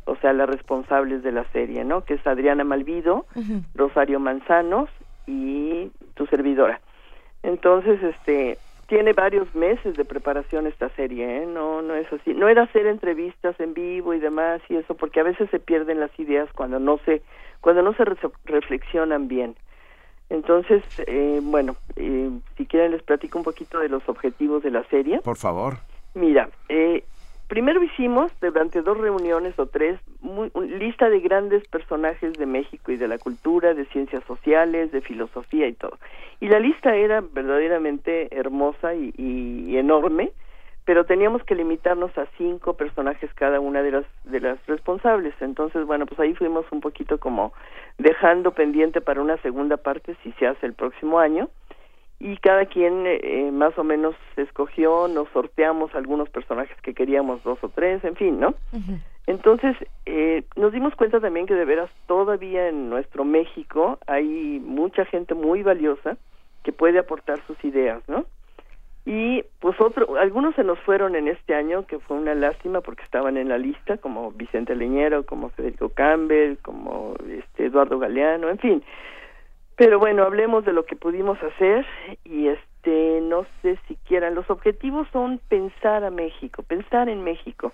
[0.06, 2.04] o sea, las responsables de la serie, ¿no?
[2.04, 3.28] Que es Adriana Malvido,
[3.76, 4.90] Rosario Manzanos
[5.28, 6.82] y tu servidora.
[7.44, 11.46] Entonces, este, tiene varios meses de preparación esta serie, ¿eh?
[11.46, 12.34] No, no es así.
[12.34, 16.00] No era hacer entrevistas en vivo y demás y eso, porque a veces se pierden
[16.00, 17.22] las ideas cuando no se,
[17.62, 18.04] cuando no se
[18.46, 19.56] reflexionan bien.
[20.32, 24.86] Entonces, eh, bueno, eh, si quieren les platico un poquito de los objetivos de la
[24.86, 25.20] serie.
[25.20, 25.76] Por favor.
[26.14, 27.04] Mira, eh,
[27.50, 32.96] primero hicimos durante dos reuniones o tres muy, lista de grandes personajes de México y
[32.96, 35.98] de la cultura, de ciencias sociales, de filosofía y todo.
[36.40, 40.32] Y la lista era verdaderamente hermosa y enorme
[40.92, 45.34] pero teníamos que limitarnos a cinco personajes cada una de las de las responsables.
[45.40, 47.54] Entonces bueno pues ahí fuimos un poquito como
[47.98, 51.48] dejando pendiente para una segunda parte si se hace el próximo año.
[52.20, 57.60] Y cada quien eh, más o menos escogió nos sorteamos algunos personajes que queríamos dos
[57.62, 58.54] o tres en fin no
[59.28, 65.06] entonces eh, nos dimos cuenta también que de veras todavía en nuestro México hay mucha
[65.06, 66.18] gente muy valiosa
[66.64, 68.26] que puede aportar sus ideas no
[69.06, 73.04] y pues otro, algunos se nos fueron en este año, que fue una lástima porque
[73.04, 78.60] estaban en la lista, como Vicente Leñero, como Federico Campbell, como este Eduardo Galeano, en
[78.60, 78.84] fin.
[79.76, 81.86] Pero bueno, hablemos de lo que pudimos hacer
[82.24, 87.74] y este no sé si quieran, los objetivos son pensar a México, pensar en México.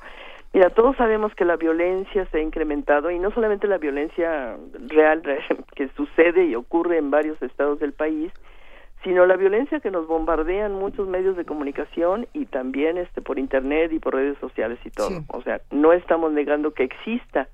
[0.54, 4.58] Mira, todos sabemos que la violencia se ha incrementado y no solamente la violencia
[4.88, 5.22] real
[5.76, 8.32] que sucede y ocurre en varios estados del país,
[9.08, 13.90] sino la violencia que nos bombardean muchos medios de comunicación y también este por internet
[13.94, 15.22] y por redes sociales y todo.
[15.30, 17.48] O sea, no estamos negando que exista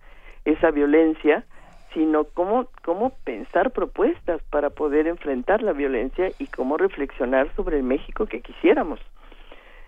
[0.45, 1.45] esa violencia,
[1.93, 7.83] sino cómo cómo pensar propuestas para poder enfrentar la violencia y cómo reflexionar sobre el
[7.83, 8.99] México que quisiéramos.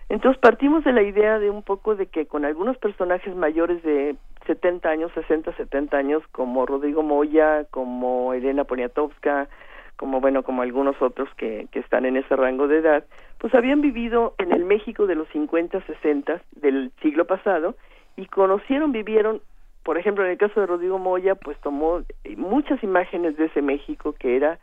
[0.08, 4.14] Entonces partimos de la idea de un poco de que con algunos personajes mayores de
[4.46, 9.48] 70 años, 60, 70 años, como Rodrigo Moya, como Elena Poniatowska,
[9.96, 13.04] como bueno, como algunos otros que, que están en ese rango de edad,
[13.38, 17.76] pues habían vivido en el México de los 50, 60 del siglo pasado
[18.16, 19.40] y conocieron, vivieron,
[19.82, 22.02] por ejemplo, en el caso de Rodrigo Moya, pues tomó
[22.36, 24.58] muchas imágenes de ese México que era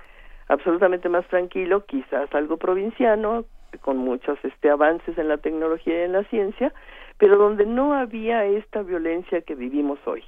[0.47, 3.45] absolutamente más tranquilo, quizás algo provinciano,
[3.81, 6.73] con muchos este avances en la tecnología y en la ciencia,
[7.17, 10.23] pero donde no había esta violencia que vivimos hoy.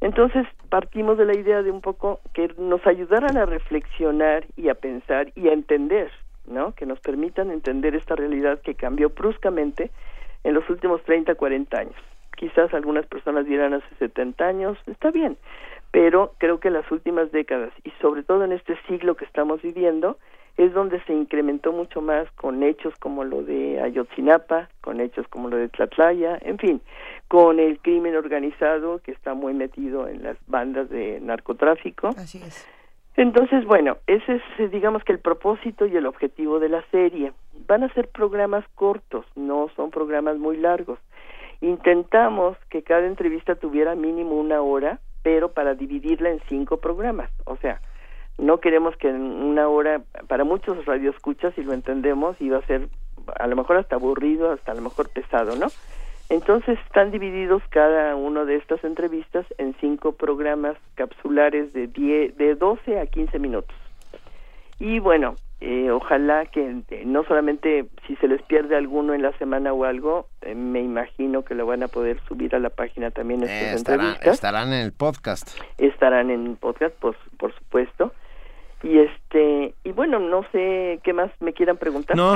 [0.00, 4.74] Entonces partimos de la idea de un poco que nos ayudaran a reflexionar y a
[4.74, 6.10] pensar y a entender,
[6.46, 6.72] ¿no?
[6.74, 9.90] Que nos permitan entender esta realidad que cambió bruscamente
[10.44, 11.96] en los últimos 30, 40 años.
[12.36, 15.38] Quizás algunas personas dirán hace 70 años, está bien,
[15.90, 20.18] pero creo que las últimas décadas y sobre todo en este siglo que estamos viviendo,
[20.56, 25.48] es donde se incrementó mucho más con hechos como lo de Ayotzinapa, con hechos como
[25.48, 26.80] lo de Tlatlaya, en fin,
[27.28, 32.08] con el crimen organizado que está muy metido en las bandas de narcotráfico.
[32.08, 32.66] Así es.
[33.16, 37.32] Entonces, bueno, ese es, eh, digamos que el propósito y el objetivo de la serie.
[37.66, 40.98] Van a ser programas cortos, no son programas muy largos.
[41.62, 47.30] Intentamos que cada entrevista tuviera mínimo una hora, pero para dividirla en cinco programas.
[47.46, 47.80] O sea,
[48.36, 52.88] no queremos que en una hora, para muchos radioescuchas, si lo entendemos, iba a ser
[53.34, 55.68] a lo mejor hasta aburrido, hasta a lo mejor pesado, ¿no?
[56.28, 63.00] Entonces están divididos cada uno de estas entrevistas en cinco programas capsulares de, de 12
[63.00, 63.76] a 15 minutos.
[64.78, 69.32] Y bueno, eh, ojalá que eh, no solamente si se les pierde alguno en la
[69.38, 73.10] semana o algo, eh, me imagino que lo van a poder subir a la página
[73.10, 74.34] también estas estarán, entrevistas.
[74.34, 75.58] estarán en el podcast.
[75.78, 78.12] Estarán en el podcast, pues, por supuesto.
[78.82, 82.16] Y este y bueno, no sé qué más me quieran preguntar.
[82.16, 82.34] No,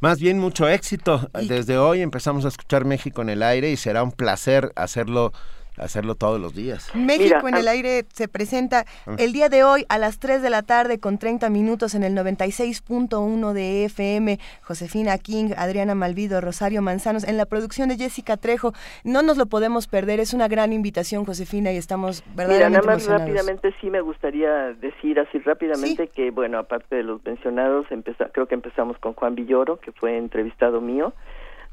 [0.00, 1.30] más bien mucho éxito.
[1.46, 5.32] Desde hoy empezamos a escuchar México en el aire y será un placer hacerlo
[5.76, 6.90] hacerlo todos los días.
[6.94, 8.84] México en el aire se presenta
[9.18, 12.14] el día de hoy a las 3 de la tarde con 30 minutos en el
[12.14, 14.38] 96.1 de FM.
[14.62, 18.72] Josefina King, Adriana Malvido, Rosario Manzanos, en la producción de Jessica Trejo.
[19.04, 22.96] No nos lo podemos perder, es una gran invitación, Josefina, y estamos verdaderamente Mira, nada
[22.96, 27.86] más rápidamente sí me gustaría decir así rápidamente que, bueno, aparte de los mencionados,
[28.32, 31.12] creo que empezamos con Juan Villoro, que fue entrevistado mío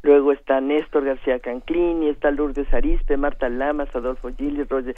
[0.02, 4.96] luego está Néstor García Canclini, está Lourdes Arispe, Marta Lamas, Adolfo Gili, Roger,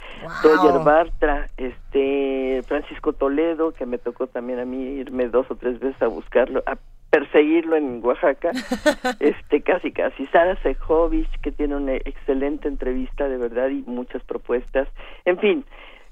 [0.84, 6.00] Bartra, este Francisco Toledo, que me tocó también a mí irme dos o tres veces
[6.02, 6.76] a buscarlo, a
[7.10, 8.50] perseguirlo en Oaxaca,
[9.20, 10.26] este casi casi.
[10.28, 14.88] Sara Sejovic, que tiene una excelente entrevista de verdad y muchas propuestas,
[15.24, 15.64] en fin,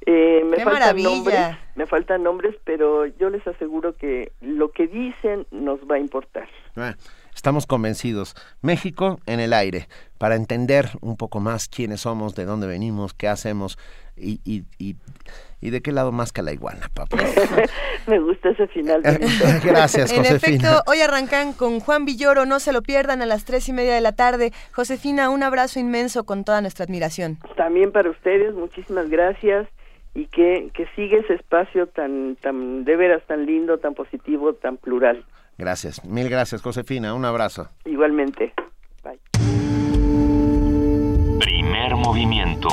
[0.07, 5.47] eh, me faltan nombres, me faltan nombres, pero yo les aseguro que lo que dicen
[5.51, 6.49] nos va a importar.
[6.77, 6.95] Ah,
[7.39, 8.35] estamos convencidos.
[8.63, 9.87] México en el aire,
[10.19, 13.79] para entender un poco más quiénes somos, de dónde venimos, qué hacemos
[14.17, 14.65] y, y,
[15.61, 17.17] y, de qué lado más que la iguana, papá.
[18.09, 19.03] Me gusta ese final.
[19.65, 20.29] Gracias, Josefina.
[20.29, 23.73] En efecto, hoy arrancan con Juan Villoro, no se lo pierdan a las tres y
[23.73, 24.51] media de la tarde.
[24.73, 27.39] Josefina, un abrazo inmenso con toda nuestra admiración.
[27.57, 29.69] También para ustedes, muchísimas gracias
[30.13, 34.77] y que, que sigue ese espacio tan, tan de veras tan lindo, tan positivo, tan
[34.77, 35.25] plural.
[35.59, 37.69] Gracias, mil gracias Josefina, un abrazo.
[37.85, 38.55] Igualmente.
[39.03, 39.19] Bye.
[41.41, 42.69] Primer movimiento.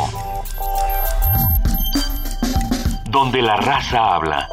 [3.10, 4.48] Donde la raza habla.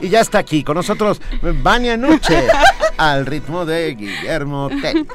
[0.00, 2.46] Y ya está aquí con nosotros Vania Nuche,
[2.96, 5.06] al ritmo de Guillermo Tell.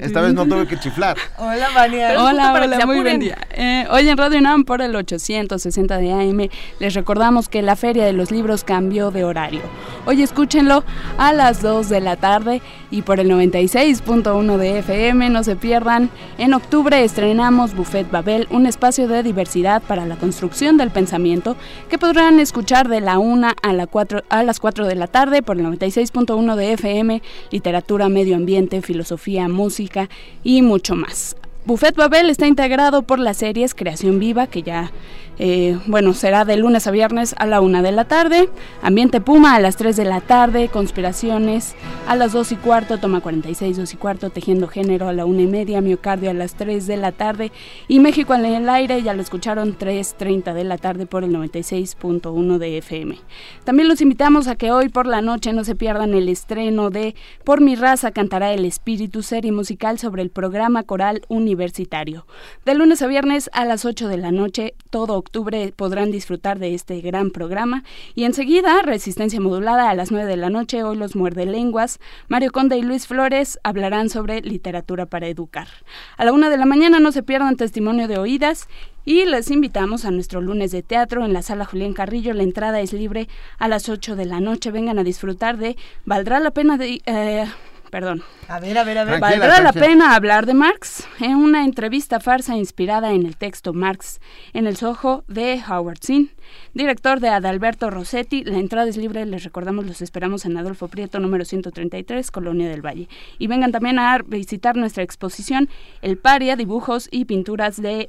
[0.00, 1.16] Esta vez no tuve que chiflar.
[1.38, 2.22] Hola, Vania.
[2.22, 3.36] Hola, hola, muy buen día.
[3.50, 6.48] Eh, hoy en Radio UNAM por el 860 de AM
[6.78, 9.62] les recordamos que la Feria de los Libros cambió de horario.
[10.04, 10.82] Hoy escúchenlo
[11.16, 16.10] a las 2 de la tarde y por el 96.1 de FM no se pierdan.
[16.38, 21.56] En octubre estrenamos Buffet Babel, un espacio de diversidad para la construcción del pensamiento
[21.88, 25.40] que podrán escuchar de la 1 a, la 4, a las 4 de la tarde
[25.40, 27.22] por el 96.1 de FM,
[27.52, 30.08] literatura, medio ambiente, filosofía música
[30.42, 31.36] y mucho más.
[31.64, 34.90] Buffet Babel está integrado por las series Creación Viva, que ya
[35.38, 38.48] eh, bueno, será de lunes a viernes a la una de la tarde.
[38.82, 40.68] Ambiente Puma a las 3 de la tarde.
[40.68, 41.74] Conspiraciones
[42.06, 42.98] a las 2 y cuarto.
[42.98, 44.30] Toma 46, 2 y cuarto.
[44.30, 45.80] Tejiendo Género a la una y media.
[45.80, 47.50] Miocardio a las 3 de la tarde.
[47.88, 52.58] Y México en el aire, ya lo escucharon, 3.30 de la tarde por el 96.1
[52.58, 53.18] de FM.
[53.64, 57.14] También los invitamos a que hoy por la noche no se pierdan el estreno de
[57.44, 62.26] Por mi raza cantará el espíritu, serie musical sobre el programa coral universitario.
[62.64, 66.74] De lunes a viernes a las 8 de la noche, todo octubre podrán disfrutar de
[66.74, 67.84] este gran programa.
[68.14, 71.98] Y enseguida, Resistencia Modulada a las 9 de la noche, hoy los muerde lenguas.
[72.28, 75.68] Mario Conde y Luis Flores hablarán sobre literatura para educar.
[76.16, 78.68] A la 1 de la mañana no se pierdan testimonio de oídas
[79.04, 82.34] y les invitamos a nuestro lunes de teatro en la sala Julián Carrillo.
[82.34, 83.28] La entrada es libre
[83.58, 84.70] a las 8 de la noche.
[84.70, 87.00] Vengan a disfrutar de Valdrá la pena de...
[87.06, 87.46] Eh,
[87.92, 88.22] perdón.
[88.48, 89.20] A ver, a ver, a ver.
[89.20, 91.06] ¿Valdrá la pena hablar de Marx?
[91.20, 94.18] En una entrevista farsa inspirada en el texto Marx
[94.54, 96.30] en el Soho de Howard Zinn,
[96.72, 98.44] director de Adalberto Rossetti.
[98.44, 102.80] La entrada es libre, les recordamos, los esperamos en Adolfo Prieto, número 133, Colonia del
[102.80, 103.10] Valle.
[103.38, 105.68] Y vengan también a visitar nuestra exposición
[106.00, 108.08] El Paria, dibujos y pinturas de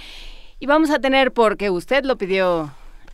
[0.60, 2.72] Y vamos a tener, porque usted lo pidió,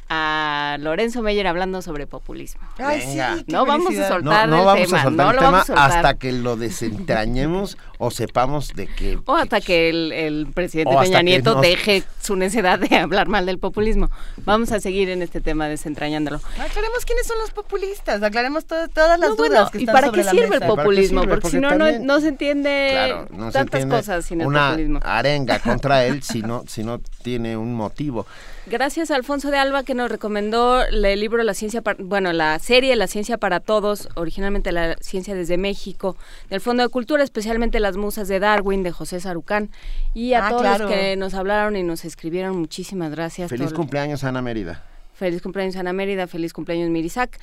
[0.10, 2.62] a Lorenzo Meyer hablando sobre populismo.
[2.78, 3.44] Ay, sí, Venga.
[3.48, 5.92] No vamos a soltar No, no el tema, no el lo tema vamos a soltar.
[5.92, 9.20] hasta que lo desentrañemos o sepamos de qué.
[9.26, 13.46] O hasta que el, el presidente Peña Nieto nos- deje su necedad de hablar mal
[13.46, 14.10] del populismo.
[14.46, 16.38] Vamos a seguir en este tema desentrañándolo.
[16.60, 19.94] Aclaremos quiénes son los populistas, aclaremos to- todas las No, dudas bueno, que ¿y están
[19.94, 20.66] para sobre qué la sirve mesa.
[20.66, 21.22] el populismo?
[21.22, 21.30] sirve?
[21.34, 24.26] Porque, Porque si no, no, también- no se entiende Claro, no se tantas entiende cosas
[24.26, 25.00] sin el una populismo.
[25.04, 28.26] arenga contra él si no, si no tiene un motivo.
[28.70, 32.60] Gracias a Alfonso de Alba que nos recomendó el libro La ciencia, para- bueno, la
[32.60, 36.18] serie La ciencia para todos, originalmente La ciencia desde México,
[36.50, 39.70] del Fondo de Cultura, especialmente Las musas de Darwin de José Sarucán
[40.14, 40.84] y a Ah, todos claro.
[40.86, 43.50] los que nos hablaron y nos escribieron, muchísimas gracias.
[43.50, 44.84] Feliz cumpleaños, Ana Mérida.
[45.14, 47.40] Feliz cumpleaños Ana Mérida, feliz cumpleaños Mirisac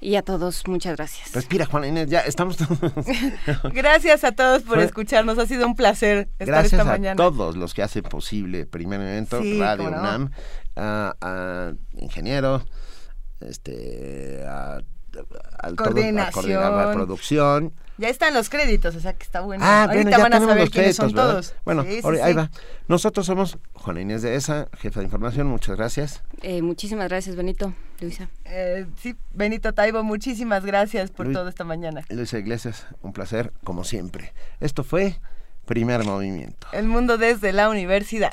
[0.00, 1.32] y a todos muchas gracias.
[1.32, 2.56] Respira, Juana Inés, ya estamos.
[3.72, 7.16] Gracias a todos por escucharnos, ha sido un placer estar Gracias esta a mañana.
[7.16, 9.98] todos los que hacen posible Primer Evento, Sí, Radio no.
[9.98, 10.30] UNAM,
[10.76, 12.64] a, a ingeniero,
[13.40, 14.80] este, a,
[15.10, 15.26] todo-
[15.58, 16.32] a Coordinación.
[16.32, 17.72] coordinar la producción.
[17.98, 19.62] Ya están los créditos, o sea que está bueno.
[19.62, 21.32] Ah, Ahorita bueno, ya van a saber los quiénes son créditos, ¿verdad?
[21.32, 21.54] todos.
[21.66, 22.38] Bueno, Sí, sí, ahora- ahí sí.
[22.38, 22.50] va.
[22.88, 26.22] Nosotros somos Juana Inés de ESA, jefa de información, muchas gracias.
[26.40, 28.30] Eh, muchísimas gracias Benito, Luisa.
[28.46, 32.02] Eh, sí, Benito Taibo, muchísimas gracias por Luis- todo esta mañana.
[32.08, 34.32] Luisa Iglesias, un placer, como siempre.
[34.60, 35.16] Esto fue
[35.66, 36.68] Primer Movimiento.
[36.72, 38.32] El mundo desde la universidad.